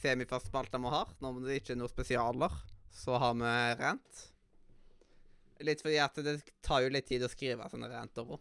[0.00, 2.58] semifast spalte vi har, når det ikke er noen spesialer,
[2.92, 4.22] så har vi rant.
[5.64, 8.40] Litt fordi at det tar jo litt tid å skrive sånne ranter òg.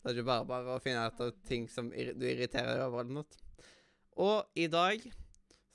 [0.00, 3.02] Det er ikke bare bare å finne ut av ting som du irriterer deg over
[3.02, 3.42] eller noe.
[4.20, 5.04] Og i dag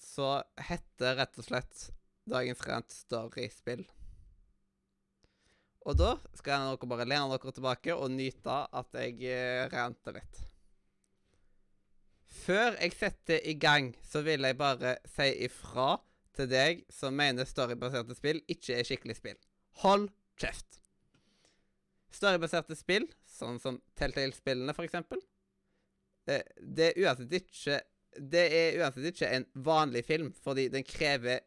[0.02, 1.86] så heter rett og slett
[2.30, 3.86] dagens rant Storyspill.
[5.86, 10.41] Og da skal dere bare lene dere tilbake og nyte at jeg rente ranter litt.
[12.45, 15.95] Før jeg setter i gang, så vil jeg bare si ifra
[16.36, 19.38] til deg som mener storybaserte spill ikke er skikkelig spill.
[19.84, 20.10] Hold
[20.41, 20.82] kjeft.
[22.16, 25.22] Storybaserte spill, sånn som Telltale-spillene for eksempel,
[26.28, 27.82] eh, det er uansett ikke
[28.16, 31.41] det er uansett ikke en vanlig film, fordi den krever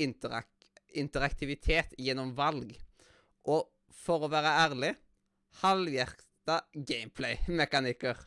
[0.00, 0.48] interak
[0.96, 2.70] interaktivitet gjennom valg.
[3.48, 4.92] Og for å være ærlig
[5.62, 8.20] halvhjerta gameplay-mekanikker.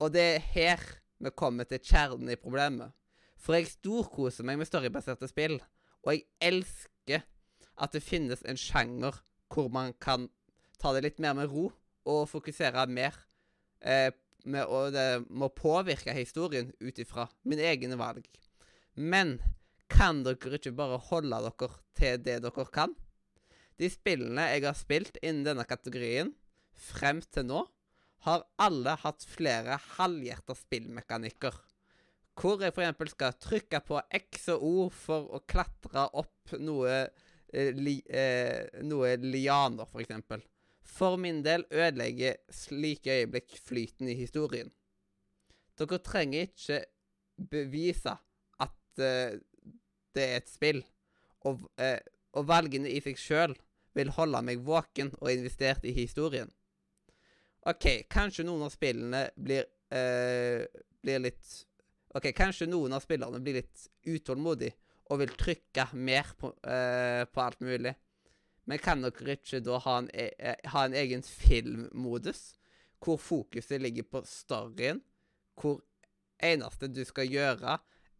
[0.00, 0.86] Og det er her
[1.20, 2.94] vi kommer til kjernen i problemet.
[3.40, 5.58] For jeg storkoser meg med storybaserte spill,
[6.04, 7.24] og jeg elsker
[7.80, 9.20] at det finnes en sjanger
[9.52, 10.28] hvor man kan
[10.80, 11.68] ta det litt mer med ro
[12.08, 13.16] og fokusere mer
[13.84, 14.12] eh,
[14.48, 18.24] med og det må påvirke historien ut ifra mine egne valg.
[18.96, 19.38] Men
[19.90, 22.94] kan dere ikke bare holde dere til det dere kan?
[23.80, 26.34] De spillene jeg har spilt innen denne kategorien
[26.90, 27.64] frem til nå,
[28.26, 31.54] har alle hatt flere halvhjerta spillmekanikker.
[32.36, 33.14] Hvor jeg f.eks.
[33.14, 36.98] skal trykke på X og O for å klatre opp noe,
[37.52, 40.44] eh, li, eh, noe lianer, f.eks.
[40.84, 44.68] For min del ødelegger slike øyeblikk flyten i historien.
[45.80, 46.82] Dere trenger ikke
[47.48, 48.12] bevise
[48.60, 49.40] at eh,
[50.12, 50.84] det er et spill,
[51.48, 52.00] og, eh,
[52.36, 53.56] og valgene i seg sjøl
[53.96, 56.50] vil holde meg våken og investert i historien.
[57.68, 60.64] OK, kanskje noen av spillene blir, øh,
[61.02, 61.58] blir litt
[62.16, 64.74] OK, kanskje noen av spillerne blir litt utålmodige
[65.10, 67.94] og vil trykke mer på, øh, på alt mulig.
[68.66, 72.54] Men kan dere ikke da ha en, e eh, ha en egen filmmodus,
[73.02, 75.00] hvor fokuset ligger på storyen,
[75.58, 75.80] hvor
[76.38, 77.78] eneste du skal gjøre,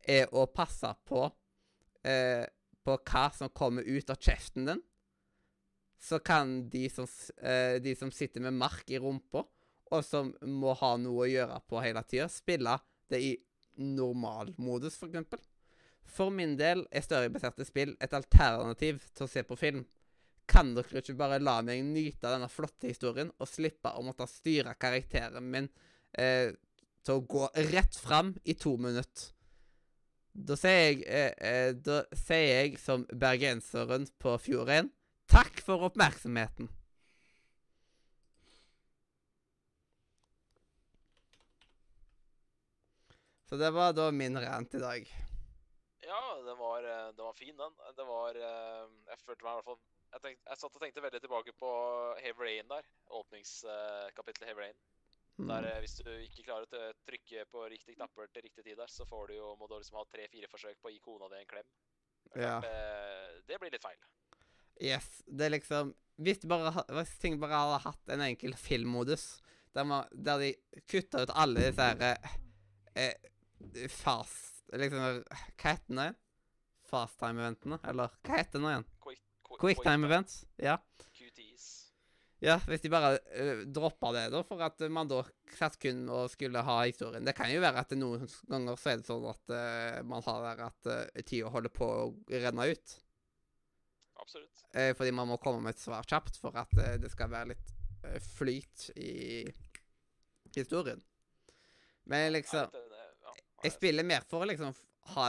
[0.09, 1.29] er å passe på
[2.05, 2.47] eh,
[2.85, 4.83] på hva som kommer ut av kjeften din,
[6.01, 7.07] så kan de som,
[7.43, 9.45] eh, de som sitter med mark i rumpa,
[9.91, 12.79] og som må ha noe å gjøre på hele tida, spille
[13.11, 13.33] det i
[13.77, 15.41] normalmodus, for eksempel.
[16.11, 19.85] For min del er storybaserte spill et alternativ til å se på film.
[20.51, 24.27] Kan dere ikke bare la meg nyte av denne flotte historien, og slippe å måtte
[24.31, 25.69] styre karakteren min
[26.19, 26.57] eh,
[27.05, 29.35] til å gå rett fram i to minutter?
[30.31, 34.91] Da sier jeg, eh, eh, da sier jeg som bergenseren på Fjorden
[35.31, 36.69] Takk for oppmerksomheten.
[43.49, 45.09] Så det var da min rant i dag.
[46.07, 47.73] Ja, den var, det den var fin, den.
[47.97, 49.81] Det var eh, Jeg følte meg i hvert fall
[50.11, 51.73] Jeg, tenkte, jeg satt og tenkte veldig tilbake på
[52.25, 52.87] Heavy Rain der.
[53.21, 54.81] Åpningskapittelet Heavy Rain.
[54.81, 54.87] Der
[55.41, 55.51] Mm.
[55.71, 59.07] eh, Hvis du ikke klarer å trykke på riktig knapper til riktig tid der, så
[59.09, 61.47] får du jo, må du liksom ha tre-fire forsøk på å gi kona di en
[61.49, 61.69] klem.
[62.37, 62.59] Ja.
[62.61, 63.97] eh, det blir litt feil.
[64.81, 65.23] Yes.
[65.27, 69.39] Det er liksom Hvis, bare, hvis ting bare hadde hatt en enkel filmmodus,
[69.73, 70.51] der, man, der de
[70.91, 72.35] kutta ut alle disse her eh,
[73.07, 76.19] eh, fast Liksom Hva heter det nå igjen?
[76.91, 77.79] Fasttime-eventene?
[77.91, 78.87] Eller hva heter det nå igjen?
[79.03, 80.41] Quick, quick, Quicktime events?
[80.63, 80.77] Ja.
[81.15, 81.67] QTs.
[82.41, 85.21] Ja, hvis de bare uh, droppa det, da, for at man da
[85.59, 87.27] satt kun og skulle ha historien.
[87.27, 90.47] Det kan jo være at noen ganger så er det sånn at uh, man har
[90.47, 92.97] der at uh, tida holder på å renne ut.
[94.31, 94.65] Absolutt.
[94.75, 97.51] Eh, fordi man må komme med et svar kjapt for at eh, det skal være
[97.51, 97.73] litt
[98.07, 99.43] eh, flyt i
[100.55, 101.01] historien.
[102.11, 102.71] Men liksom
[103.63, 104.71] Jeg spiller mer for å liksom
[105.15, 105.25] ha,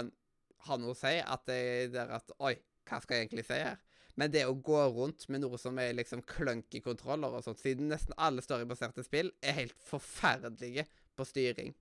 [0.68, 1.18] ha noe å si.
[1.20, 1.58] At det
[1.98, 2.54] er at Oi,
[2.88, 3.82] hva skal jeg egentlig si her?
[4.20, 7.90] Men det å gå rundt med noe som er liksom clunky kontroller og sånt, siden
[7.90, 10.86] nesten alle storybaserte spill er helt forferdelige
[11.18, 11.74] på styring.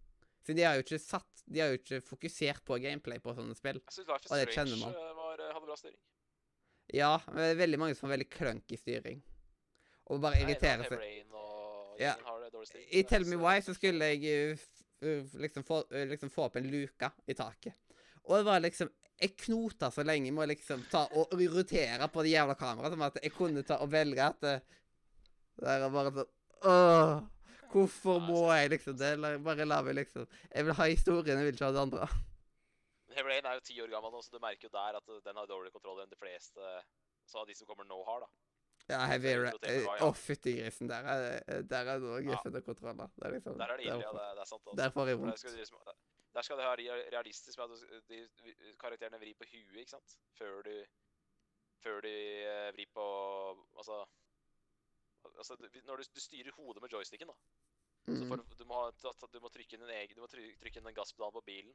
[0.46, 3.56] Siden de har jo ikke satt De har jo ikke fokusert på gameplay på sånne
[3.58, 3.82] spill.
[3.84, 6.00] Jeg syns Life is Strange var, hadde bra styring.
[6.94, 9.20] Ja, men det er veldig mange som har veldig clunky styring.
[10.10, 11.04] Og bare irriterer seg.
[12.00, 12.14] Ja.
[12.90, 14.56] I Tell Me Why så skulle jeg
[15.04, 17.76] uh, liksom, få, uh, liksom få opp en luke i taket.
[18.24, 18.90] Og det var liksom
[19.20, 23.02] Jeg knota så lenge med å liksom ta og rotere på det jævla kameraet som
[23.04, 24.54] at jeg kunne ta og velge at det,
[25.60, 26.30] der er bare sånn
[26.70, 27.20] Åh!
[27.70, 29.12] Hvorfor må jeg liksom det?
[29.18, 32.08] Eller bare la meg liksom Jeg vil ha historien, jeg vil ikke ha det andre.
[33.10, 35.08] Men Heavy Rain er jo ti år gammel nå, så du merker jo der at
[35.26, 36.68] den har dårligere kontroll enn de fleste
[37.26, 38.28] så av de som kommer nå har, da.
[38.90, 40.12] Ja, Heavy Så Ra- Tell Me Why, Å, ja.
[40.18, 40.88] fytti grisen.
[40.90, 42.30] Der er der er det noe Ja.
[42.30, 43.10] guffende kontroller.
[43.18, 44.12] Det er liksom Der er det ille, ja.
[44.14, 44.62] Det, det er sant.
[44.66, 44.76] Altså.
[44.82, 45.30] Der får jeg vondt.
[45.30, 45.78] der skal, du liksom,
[46.38, 48.20] der skal det være realistisk med at de,
[48.78, 50.16] karakterene vrir på huet, ikke sant?
[50.38, 50.74] Før du
[51.82, 52.14] Før de
[52.44, 53.04] eh, vrir på
[53.76, 54.06] Altså
[55.38, 55.56] Altså,
[55.86, 57.34] når du, du styrer hodet med joysticken, da.
[58.08, 58.28] Så Mm.
[58.28, 58.90] for, du, må ha,
[59.32, 61.74] du må trykke inn en egen Du må trykke, inn den gasspedal på bilen,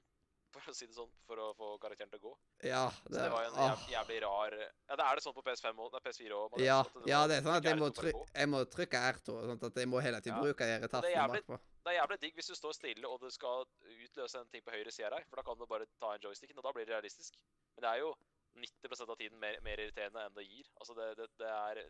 [0.64, 2.34] for å si det sånn, for å få karakteren til å gå.
[2.64, 3.84] Ja, Så det var jo en ah.
[3.91, 6.57] jævlig rar Ja, det er det sånn på PS5 og nei, PS4 òg.
[6.64, 9.76] Ja, ja, det er sånn at jeg må, try jeg må trykke R2, sånn at
[9.82, 10.44] jeg må hele tiden Ja.
[10.44, 11.60] bruke de jævlig- bakpå.
[11.86, 13.65] Det er jævlig digg hvis du står stille og du skal
[14.06, 16.57] utløse en ting på høyre side her, for da kan du bare ta en joysticken,
[16.57, 17.36] og da blir det realistisk.
[17.76, 18.14] Men det er jo
[18.56, 20.65] 90% av tiden mer, mer irriterende enn det gir.
[20.80, 21.90] Altså, det, det, det er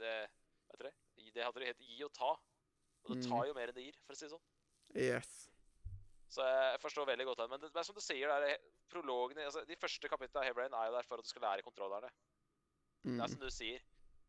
[0.00, 0.28] Det
[0.70, 0.92] Vet dere?
[0.92, 1.32] det?
[1.34, 2.30] Det heter het gi og ta.
[3.04, 3.30] Og det Mm.
[3.30, 4.44] tar jo mer enn det gir, for å si det sånn.
[4.94, 5.48] Yes.
[6.30, 7.48] Så jeg forstår veldig godt det.
[7.50, 10.66] Men det, men som du sier, det er prologene altså, De første kapitlene av Heavy
[10.68, 12.10] er jo der for at du skal lære kontrollerne.
[13.02, 13.28] Det er Mm.
[13.32, 13.80] som du sier,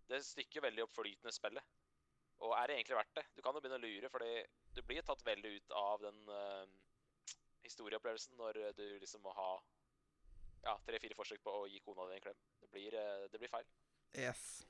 [0.09, 1.63] det stykker veldig opp flytende spillet.
[2.41, 3.25] Og er det egentlig verdt det?
[3.35, 4.31] Du kan jo begynne å lure, fordi
[4.73, 6.65] du blir tatt veldig ut av den uh,
[7.61, 9.51] historieopplevelsen når eh, du liksom må ha
[10.63, 12.39] ja, tre-fire forsøk på å gi kona di en klem.
[12.63, 13.67] Det blir, uh, det blir feil.
[14.17, 14.63] Yes.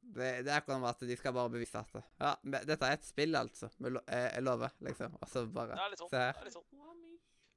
[0.00, 2.02] Det, det er akkurat at de skal bare bevise at det.
[2.20, 3.68] Ja, men dette er et spill, altså.
[3.84, 5.16] Lo- Jeg, jeg lover, liksom.
[5.20, 6.10] Og så bare Det er litt sånn.
[6.10, 6.40] Se Det her.
[6.40, 6.66] er litt sånn.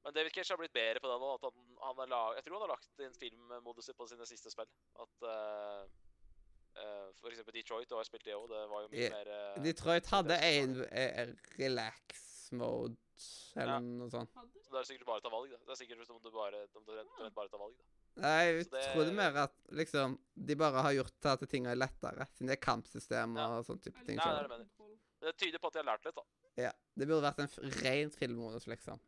[0.04, 1.30] Men David Cage har blitt bedre på det nå.
[1.38, 4.52] At han, han har lag, jeg tror han har lagt inn filmmoduser på sine siste
[4.52, 4.68] spill.
[5.00, 5.86] At uh,
[6.76, 8.50] uh, For eksempel Detroit, du har spilt det òg.
[8.52, 9.16] Det var jo mye yeah.
[9.16, 13.00] mer uh, Detroit hadde det er en eh, relax mode,
[13.56, 13.80] eller Ja.
[13.80, 14.36] noe sånt.
[14.36, 15.58] Så det er sikkert bare å ta valg, da.
[15.64, 17.88] Det er sikkert om du bare, om du rent, rent bare tar valg, da.
[18.16, 22.28] Nei, jeg det- trodde mer at liksom De bare har gjort at ting er lettere,
[22.36, 23.48] siden det er kampsystem Ja.
[23.58, 24.18] og sånn type ting.
[24.18, 24.68] Nei, så- det er mener.
[25.22, 26.22] Det tyder på at de har lært litt, da.
[26.58, 29.00] Ja, det burde vært en f- ren filmmodus, liksom.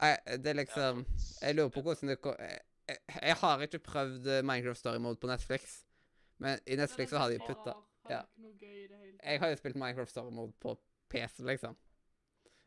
[0.00, 1.06] Jeg, det er liksom
[1.42, 5.16] Jeg lurer på hvordan det går, jeg, jeg, jeg har ikke prøvd Minecraft Story Mode
[5.20, 5.84] på Netflix,
[6.38, 7.74] men i Netflix så har de putta
[8.10, 8.22] ja.
[9.22, 10.76] Jeg har jo spilt Minecraft Story Mode på
[11.08, 11.76] PC, liksom.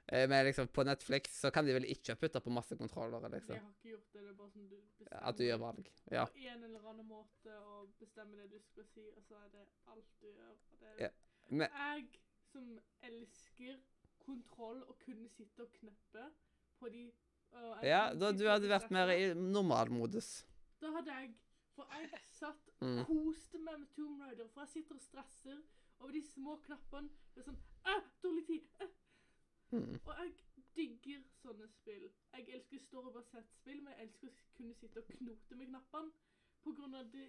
[0.07, 3.31] Eh, Men liksom på Netflix så kan de vel ikke putte på masse kontrollere, Jeg
[3.31, 3.55] liksom.
[3.55, 5.89] har ikke gjort det, det er bare sånn du bestemmer At du gjør valg.
[6.11, 6.25] Ja.
[6.25, 9.65] på en eller annen måte å bestemme det du skal si, og så er det
[9.87, 10.51] alt du gjør.
[10.71, 11.09] Og det Ja,
[11.49, 12.19] Men Jeg
[12.51, 13.79] som elsker
[14.19, 16.31] kontroll og kunne sitte og kneppe
[16.79, 17.11] på de
[17.55, 20.43] og ja, da du hadde vært mer i normalmodus.
[20.81, 21.33] Da hadde jeg
[21.75, 22.09] For jeg
[22.39, 23.05] satt Mm.
[23.05, 25.57] koste meg med Tomb Raider, for jeg sitter og stresser
[25.99, 27.09] over de små knappene.
[27.33, 28.61] Det er sånn Æ, dårlig tid!
[28.81, 28.85] Æ.
[29.71, 29.95] Mm.
[30.05, 30.33] Og jeg
[30.75, 32.05] digger sånne spill.
[32.35, 36.11] Jeg elsker storybasert spill, men jeg elsker å kunne sitte og knote med knappene.
[36.65, 37.27] På grunn av det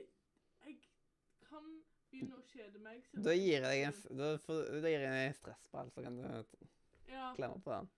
[0.67, 0.79] Jeg
[1.47, 1.67] kan
[2.11, 3.05] begynne å kjede meg.
[3.13, 6.25] Da gir jeg deg en, da får, da gir jeg en stressball, så kan du
[7.13, 7.33] Ja.
[7.37, 7.89] klemme på den.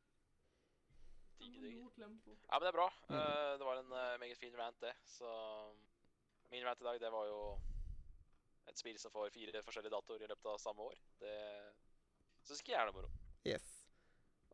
[1.39, 1.71] Digger.
[1.99, 2.89] Ja, men det er bra.
[3.09, 3.15] Mm.
[3.17, 4.93] Eh, det var en eh, meget fin rant, det.
[5.07, 5.29] Så
[6.51, 7.41] min rant i dag, det var jo
[8.69, 10.99] et spill som får fire forskjellige datoer i løpet av samme år.
[11.21, 11.37] Det
[12.45, 13.11] syns ikke jeg er noe moro.
[13.47, 13.78] Yes.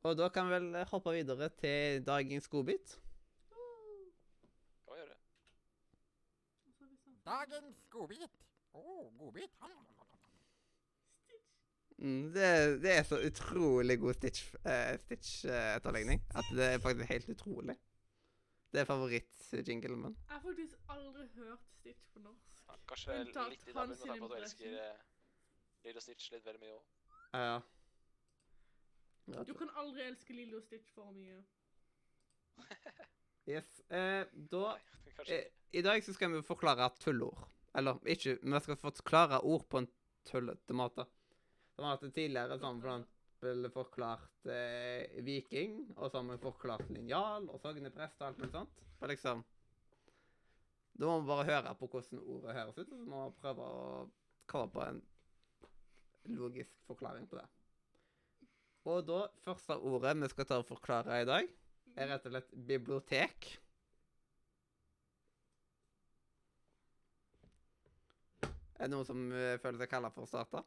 [0.04, 3.00] Og da kan vi vel hoppe videre til dagens godbit.
[4.84, 5.14] Kan vi gjøre.
[6.66, 6.72] Og
[7.24, 8.34] Dagens godbit.
[8.74, 9.50] Å, godbit.
[11.22, 11.48] Stitch.
[11.96, 12.48] Mm, det,
[12.82, 17.76] det er så utrolig god Stitch-etterligning uh, Stitch, uh, at det er faktisk helt utrolig.
[18.74, 20.16] Det er favorittjinglen min.
[20.28, 22.52] Jeg har faktisk aldri hørt Stitch på norsk.
[22.68, 23.32] Ja, kanskje litt i
[23.72, 23.96] dag, men
[24.28, 25.00] du elsker eh,
[25.86, 26.84] Lilo Stitch litt veldig mye òg.
[27.38, 27.56] Ja.
[29.26, 31.42] Du kan aldri elske Lilo Stitch for mye.
[33.44, 33.66] Yes.
[33.92, 34.78] Eh, da
[35.28, 37.42] eh, I dag så skal vi forklare tullord.
[37.76, 39.88] Eller ikke, vi skal forklare ord på en
[40.24, 41.04] tullete måte.
[41.76, 47.50] Som at tidligere sånn for eksempel forklart eh, viking, og så har vi forklart linjal
[47.50, 48.80] og sogneprest og alt mulig sånt.
[49.00, 49.44] For liksom
[50.94, 53.66] Da må vi bare høre på hvordan ordet høres ut, og så må vi prøve
[53.66, 54.08] å
[54.46, 55.02] komme på en
[56.38, 57.48] logisk forklaring på det.
[58.84, 61.46] Og da, første ordet vi skal ta og forklare i dag,
[61.96, 63.46] er rett og slett bibliotek.
[68.74, 70.60] Er det noen som eh, føler seg kalla for å starte?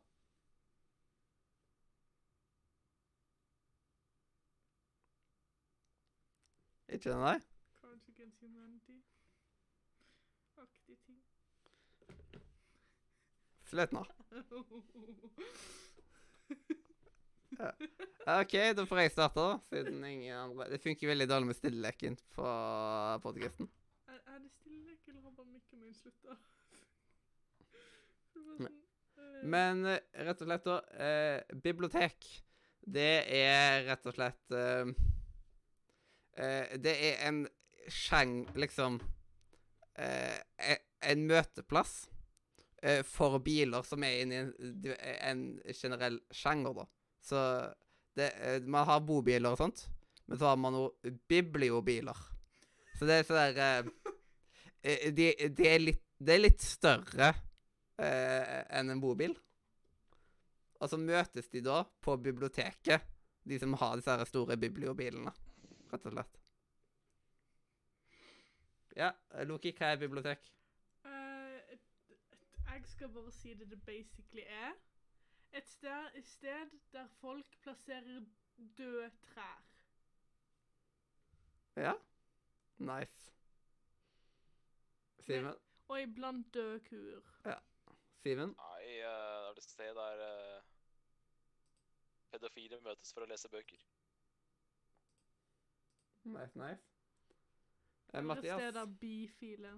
[6.87, 7.35] Ikke det, nei?
[7.83, 8.97] Cards Against Humanity.
[10.63, 11.21] Aktig ting.
[13.67, 13.93] Slutt
[18.27, 19.57] OK, da får jeg starte, da.
[19.71, 22.49] Siden ingen andre Det funker veldig dårlig med stilleleken på
[23.23, 23.69] podkasten.
[24.11, 26.35] Er, er det stillelek, eller har bare mikken min slutta?
[28.59, 28.73] Men- sånn,
[29.23, 30.77] eh, Men eh, rett og slett, da
[31.07, 32.27] eh, Bibliotek,
[32.87, 33.09] det
[33.39, 34.91] er rett og slett eh,
[36.37, 37.41] eh, Det er en
[37.91, 38.41] sjang...
[38.59, 38.99] Liksom
[39.97, 42.07] eh, e- En møteplass
[42.81, 45.43] eh, for biler som er inne i en, en
[45.77, 46.87] generell sjanger, da.
[47.27, 47.39] Så
[48.17, 49.83] det, eh, man har bobiler og sånt,
[50.25, 50.85] men så har man jo
[51.29, 52.17] bibliobiler.
[52.97, 53.89] Så det er sånn der eh,
[54.87, 55.83] eh, de, de er
[56.17, 57.29] Det er litt større
[58.01, 59.35] eh, enn en bobil.
[60.81, 63.05] Og så møtes de da på biblioteket,
[63.47, 65.33] de som har disse her store bibliobilene,
[65.91, 66.41] rett og slett.
[68.97, 69.11] Ja,
[69.45, 70.49] Loki, hva er bibliotek?
[71.69, 71.83] et,
[72.65, 74.73] jeg skal bare si det det basically er.
[75.57, 78.25] Et sted, sted der folk plasserer
[78.77, 79.63] døde trær.
[81.75, 81.93] Ja?
[82.77, 83.33] Nice.
[85.19, 85.53] Simen?
[85.87, 87.21] Og iblant døde kuer.
[88.21, 88.53] Simen?
[88.53, 90.63] Nei, eh, det er et sted der uh,
[92.31, 93.81] pedofile møtes for å lese bøker.
[96.35, 96.85] Nice, nice.
[98.13, 98.61] Eh, Mathias?
[98.61, 99.73] et sted der bifile.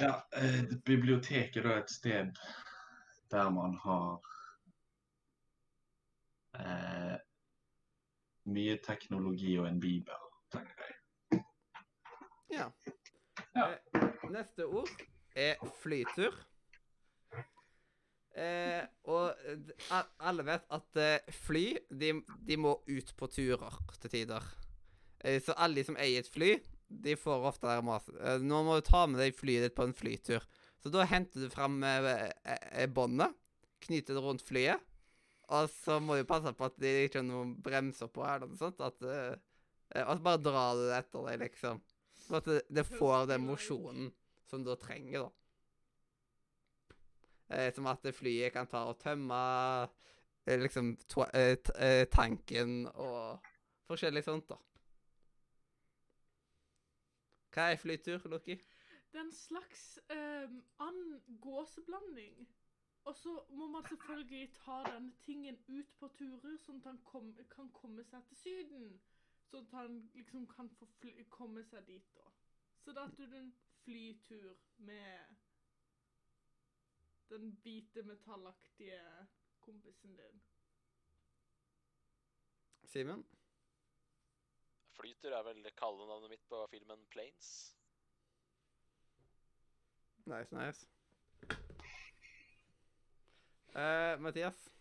[0.00, 2.36] Ja, eh, biblioteket er et sted
[3.30, 4.20] der man har
[6.58, 7.16] eh,
[8.46, 11.42] mye teknologi og en bibel, tenker jeg.
[12.56, 12.68] Ja.
[13.56, 13.70] Ja.
[13.72, 14.90] Eh, neste ord
[15.36, 16.36] er flytur.
[18.36, 19.32] Eh, og
[20.20, 22.12] alle vet at eh, fly, de,
[22.44, 24.48] de må ut på turer til tider.
[25.24, 26.50] Eh, så alle de som eier et fly,
[26.86, 28.06] de får ofte der mas.
[28.20, 30.44] Eh, nå må du ta med deg flyet ditt på en flytur.
[30.86, 33.32] Så da henter du fram eh, eh, båndet,
[33.82, 34.82] knyter det rundt flyet,
[35.50, 38.52] og så må du passe på at det ikke er noen bremser på her, eller
[38.52, 38.84] noe sånt.
[38.86, 39.32] At, eh,
[39.90, 41.80] eh, og så bare drar du det etter deg, liksom.
[42.20, 44.12] Så at det, får den mosjonen
[44.46, 46.94] som du trenger, da.
[47.50, 49.42] Eh, som at flyet kan ta og tømme
[50.46, 50.94] eh, liksom
[51.32, 53.50] eh, eh, tanken og
[53.90, 54.62] forskjellig sånt, da.
[57.50, 58.60] Hva er flytur, Loki?
[59.16, 62.48] Det er en slags um, and gåseblanding.
[63.04, 67.30] Og så må man selvfølgelig ta denne tingen ut på turer, sånn at han kom,
[67.48, 68.90] kan komme seg til Syden.
[69.48, 72.28] Sånn at han liksom kan få fly, komme seg dit, da.
[72.84, 73.48] Så da tar du en
[73.86, 74.52] flytur
[74.90, 75.32] med
[77.32, 79.00] den hvite, metallaktige
[79.64, 80.44] kompisen din.
[82.84, 83.24] Simen?
[85.00, 87.54] Flytur er vel kallenavnet mitt på filmen Planes.
[90.26, 90.86] Nice, nice.
[93.74, 94.72] Eh, Mathias?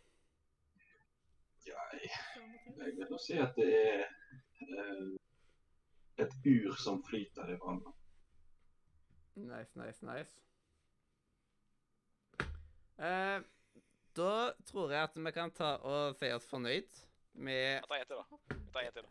[1.65, 4.07] Jeg, vil nå si at det er
[4.61, 5.11] uh,
[6.23, 7.93] et ur som flyter i vannet.
[9.35, 10.34] Nice, nice, nice.
[12.97, 13.39] Eh,
[14.17, 14.34] da
[14.65, 17.03] tror jeg at vi kan ta og si oss fornøyd
[17.34, 18.41] med Ta en til, da.
[18.49, 19.09] Vi tar en til, da.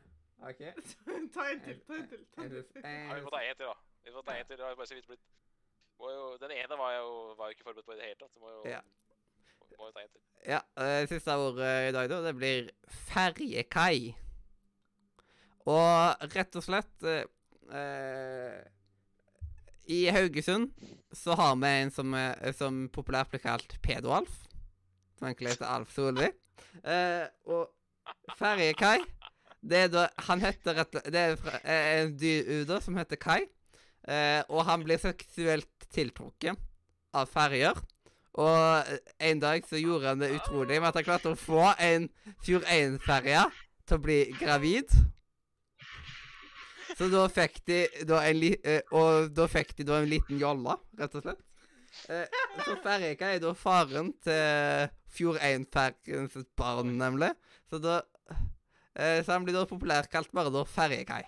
[0.49, 0.63] OK.
[1.35, 2.27] ta en til, ta en til.
[2.35, 2.83] ta en til.
[2.83, 3.79] Ja, vi får ta en til, da.
[4.05, 5.27] Vi får ta en til, det har bare så vidt blitt.
[6.13, 8.33] Jo, den ene var jeg jo, var jo ikke forberedt på i det hele tatt.
[8.35, 8.81] så Må jo, Ja.
[9.79, 10.21] må, jo ta en til.
[10.45, 12.71] Ja, det siste ordet i dag, da, det blir
[13.09, 14.15] ferjekai.
[15.65, 17.25] Og rett og slett eh,
[17.73, 18.59] eh,
[19.89, 20.75] I Haugesund
[21.17, 22.13] så har vi en som,
[22.53, 24.43] som populært blir kalt Pedo-Alf.
[25.17, 26.29] Som egentlig heter Alf Solli.
[26.85, 27.71] Eh, og
[28.37, 28.99] ferjekai
[29.65, 33.47] det er da Han heter rett Det er eh, en dyr som heter Kai.
[34.05, 36.61] Eh, og han blir seksuelt tiltrukket
[37.17, 37.79] av ferjer.
[38.35, 38.99] Og eh,
[39.31, 42.09] en dag så gjorde han det utrolig med at han klarte å få en
[42.45, 43.47] Fjord 1-ferje
[43.89, 44.93] til å bli gravid.
[46.95, 50.39] Så da fikk de da en li eh, Og da fikk de da en liten
[50.39, 51.41] jolle, rett og slett.
[52.11, 57.33] Eh, så Ferjeka er da faren til Fjord 1-ferjens barn, nemlig.
[57.71, 58.01] Så da
[58.95, 61.23] eh, Så han blir da populært kalt bare da Ferjekai.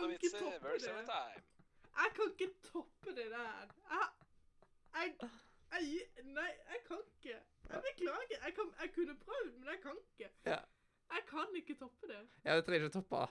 [0.00, 0.38] Kan ikke vitser.
[0.38, 0.88] toppe det.
[0.90, 1.42] every time.
[1.96, 3.66] Jeg kan ikke toppe det der.
[3.90, 4.08] Jeg,
[4.94, 5.14] jeg,
[5.72, 7.36] jeg Nei, jeg kan ikke.
[7.70, 8.38] Jeg beklager.
[8.44, 10.30] Jeg, kan, jeg kunne prøvd, men jeg kan ikke.
[10.46, 10.58] Ja.
[11.14, 12.22] Jeg kan ikke toppe det.
[12.44, 13.26] Ja, du trenger ikke å toppe.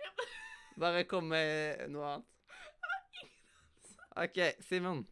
[0.80, 2.32] Bare kom med noe annet.
[4.16, 5.04] OK, Simon.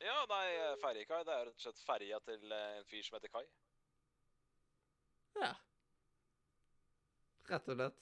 [0.00, 0.46] Ja, nei,
[0.80, 3.44] ferjekai det er rett og slett ferja til eh, en fyr som heter Kai.
[5.40, 5.52] Ja.
[7.50, 7.98] Rett og slett.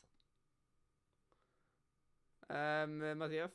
[2.49, 3.53] Um, Mathias?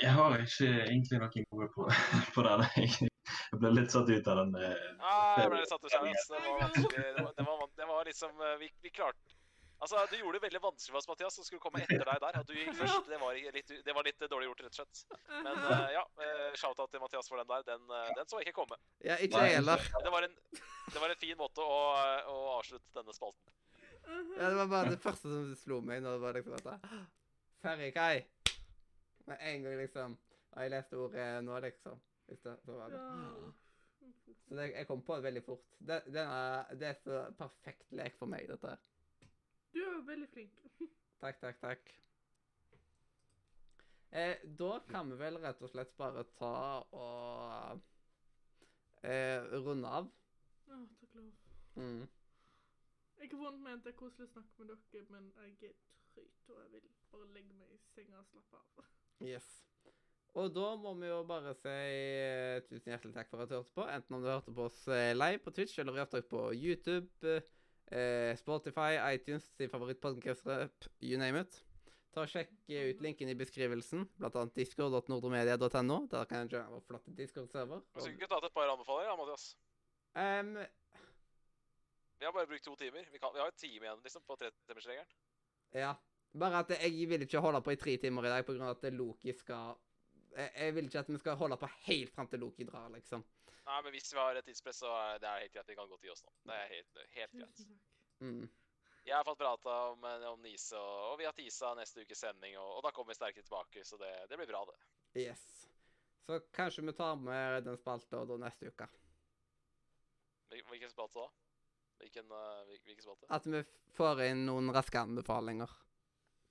[0.00, 1.88] Jeg har ikke egentlig noe gode på,
[2.34, 2.54] på det.
[2.80, 3.10] Jeg
[3.54, 4.50] jeg ble litt satt ut av den.
[4.58, 6.16] Ja, Ah, jeg ble litt satt ut av den.
[6.16, 7.04] Det var vanskelig.
[7.04, 9.40] Det var, det var, det var liksom eh, vi, vi klarte
[9.84, 12.36] Altså, du gjorde det veldig vanskelig for oss, Mathias, som skulle komme etter deg der.
[12.40, 15.18] At du gikk først, det var litt, det var litt dårlig gjort, rett og slett.
[15.44, 16.04] Men eh, ja,
[16.56, 17.66] shout-out til Mathias for den der.
[17.68, 18.78] Den, eh, den så ikke komme.
[19.04, 19.82] Ja, ikke heller.
[20.06, 20.38] Det var en,
[20.94, 21.80] det var en fin måte å,
[22.32, 23.52] å avslutte denne spalten.
[24.06, 26.02] Ja, det var bare det første som slo meg.
[26.02, 26.88] når det var liksom at
[27.64, 28.24] Ferjekai.
[29.26, 30.16] Med en gang, liksom.
[30.52, 32.00] Og jeg leste ordet nå, liksom.
[32.42, 33.00] Så var det.
[34.48, 35.64] Så det, jeg kom på det veldig fort.
[35.78, 38.82] Det, den er, det er så perfekt lek for meg, dette her.
[39.74, 40.58] Du er veldig flink.
[41.24, 41.92] Takk, takk, takk.
[44.14, 46.50] Eh, da kan vi vel rett og slett bare ta
[46.92, 47.80] og
[49.02, 50.10] eh, runde av.
[50.68, 51.30] Ja, takk lov.
[51.80, 52.04] Mm.
[53.24, 55.76] Ikke vondt ment, det er koselig å snakke med dere, men jeg er
[56.12, 58.90] trøyt, og jeg vil bare legge meg i senga og slappe av.
[59.24, 59.46] Yes.
[60.34, 63.76] Og da må vi jo bare si eh, tusen hjertelig takk for at du hørte
[63.76, 63.84] på.
[63.86, 67.36] Enten om du hørte på oss eh, live på Twitch eller i opptak på YouTube,
[67.94, 71.60] eh, Spotify, iTunes, din favorittpodkast-rep, you name it.
[72.14, 74.44] Ta og Sjekk eh, ut linken i beskrivelsen, bl.a.
[74.58, 76.00] discord.nordromedia.no.
[76.10, 77.86] Der kan jeg joine vår flotte Discord-server.
[77.94, 79.46] Vi skulle ikke tatt et par anbefalinger, Mathias.
[80.14, 80.56] Um,
[82.24, 83.08] Vi har bare brukt to timer.
[83.12, 85.10] Vi, kan, vi har en time igjen liksom, på tretimersregelen.
[85.76, 85.94] ja.
[86.32, 88.70] Bare at jeg vil ikke holde på i tre timer i dag pga.
[88.70, 89.76] at Loki skal
[90.32, 93.26] jeg, jeg vil ikke at vi skal holde på helt fram til Loki drar, liksom.
[93.66, 95.68] Nei, men hvis vi har et tidspress, så er det helt greit.
[95.68, 96.32] Vi kan godt gi oss nå.
[96.48, 97.62] Det er helt, helt greit.
[98.24, 98.48] Mm.
[99.04, 102.24] Jeg har fått prata om, eh, om Nise, og, og vi har tisa neste ukes
[102.24, 104.80] sending, og, og da kommer vi sterkere tilbake, så det, det blir bra, det.
[105.28, 105.44] Yes.
[106.24, 108.88] Så kanskje vi tar med den spalta da neste uke.
[110.72, 111.28] Hvilken spalte da?
[112.02, 113.30] Hvilken, uh, hvilken spalte?
[113.32, 113.62] At vi
[113.96, 115.70] får inn noen raske anbefalinger.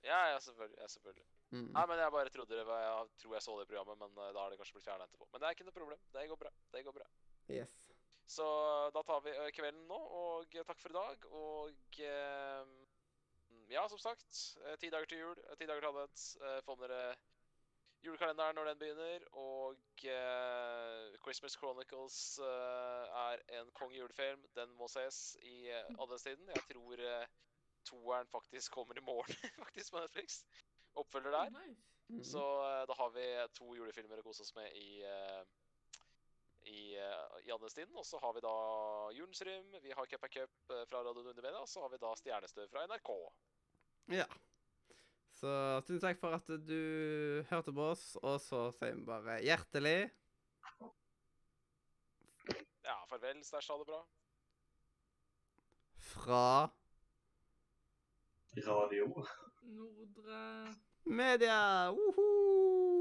[0.04, 0.78] Ja, ja, selvfølgelig.
[0.80, 1.26] Ja, selvfølgelig.
[1.54, 1.68] Mm.
[1.70, 4.24] Nei, men jeg bare trodde det var, jeg tror jeg så det i programmet, men
[4.24, 5.28] eh, da har det kanskje blitt fjerna etterpå.
[5.32, 6.00] Men det er ikke noe problem.
[6.16, 6.50] Det går bra.
[6.74, 7.06] Det går bra.
[7.52, 7.76] Yes.
[8.34, 8.46] Så
[8.96, 11.28] da tar vi eh, kvelden nå, og eh, takk for i dag.
[11.40, 12.74] Og eh,
[13.72, 16.26] ja, som sagt, eh, ti dager til jul, eh, ti dager til advent.
[16.42, 17.14] Eh, Få med dere
[18.06, 19.24] julekalenderen når den begynner.
[19.32, 24.44] Og uh, Christmas Chronicles uh, er en konge julefilm.
[24.56, 26.48] Den må ses i uh, adventstiden.
[26.54, 27.26] Jeg tror uh,
[27.84, 30.44] toeren faktisk kommer i morgen, faktisk, på Netflix.
[30.94, 31.50] oppfølger der.
[31.50, 31.82] Nice.
[32.06, 32.24] Mhm.
[32.24, 33.24] Så eh, da har vi
[33.56, 35.00] to julefilmer å kose oss med i
[36.64, 36.96] i,
[37.44, 37.96] i adventstiden.
[37.96, 38.52] Og så har vi da
[39.16, 42.12] Julens Rym, vi har Cup and Cup fra Radio Nordmedia, og så har vi da
[42.20, 43.10] Stjernestøv fra NRK.
[44.12, 44.28] Ja.
[45.44, 45.54] Så
[45.84, 49.98] tusen takk for at du hørte på oss, og så sier vi bare hjertelig
[52.84, 54.00] Ja, farvel, stæsj, ha det bra.
[56.04, 56.46] fra
[58.68, 59.24] Radio.
[59.76, 60.40] Nordre
[61.04, 61.90] media!
[61.92, 62.93] Woho!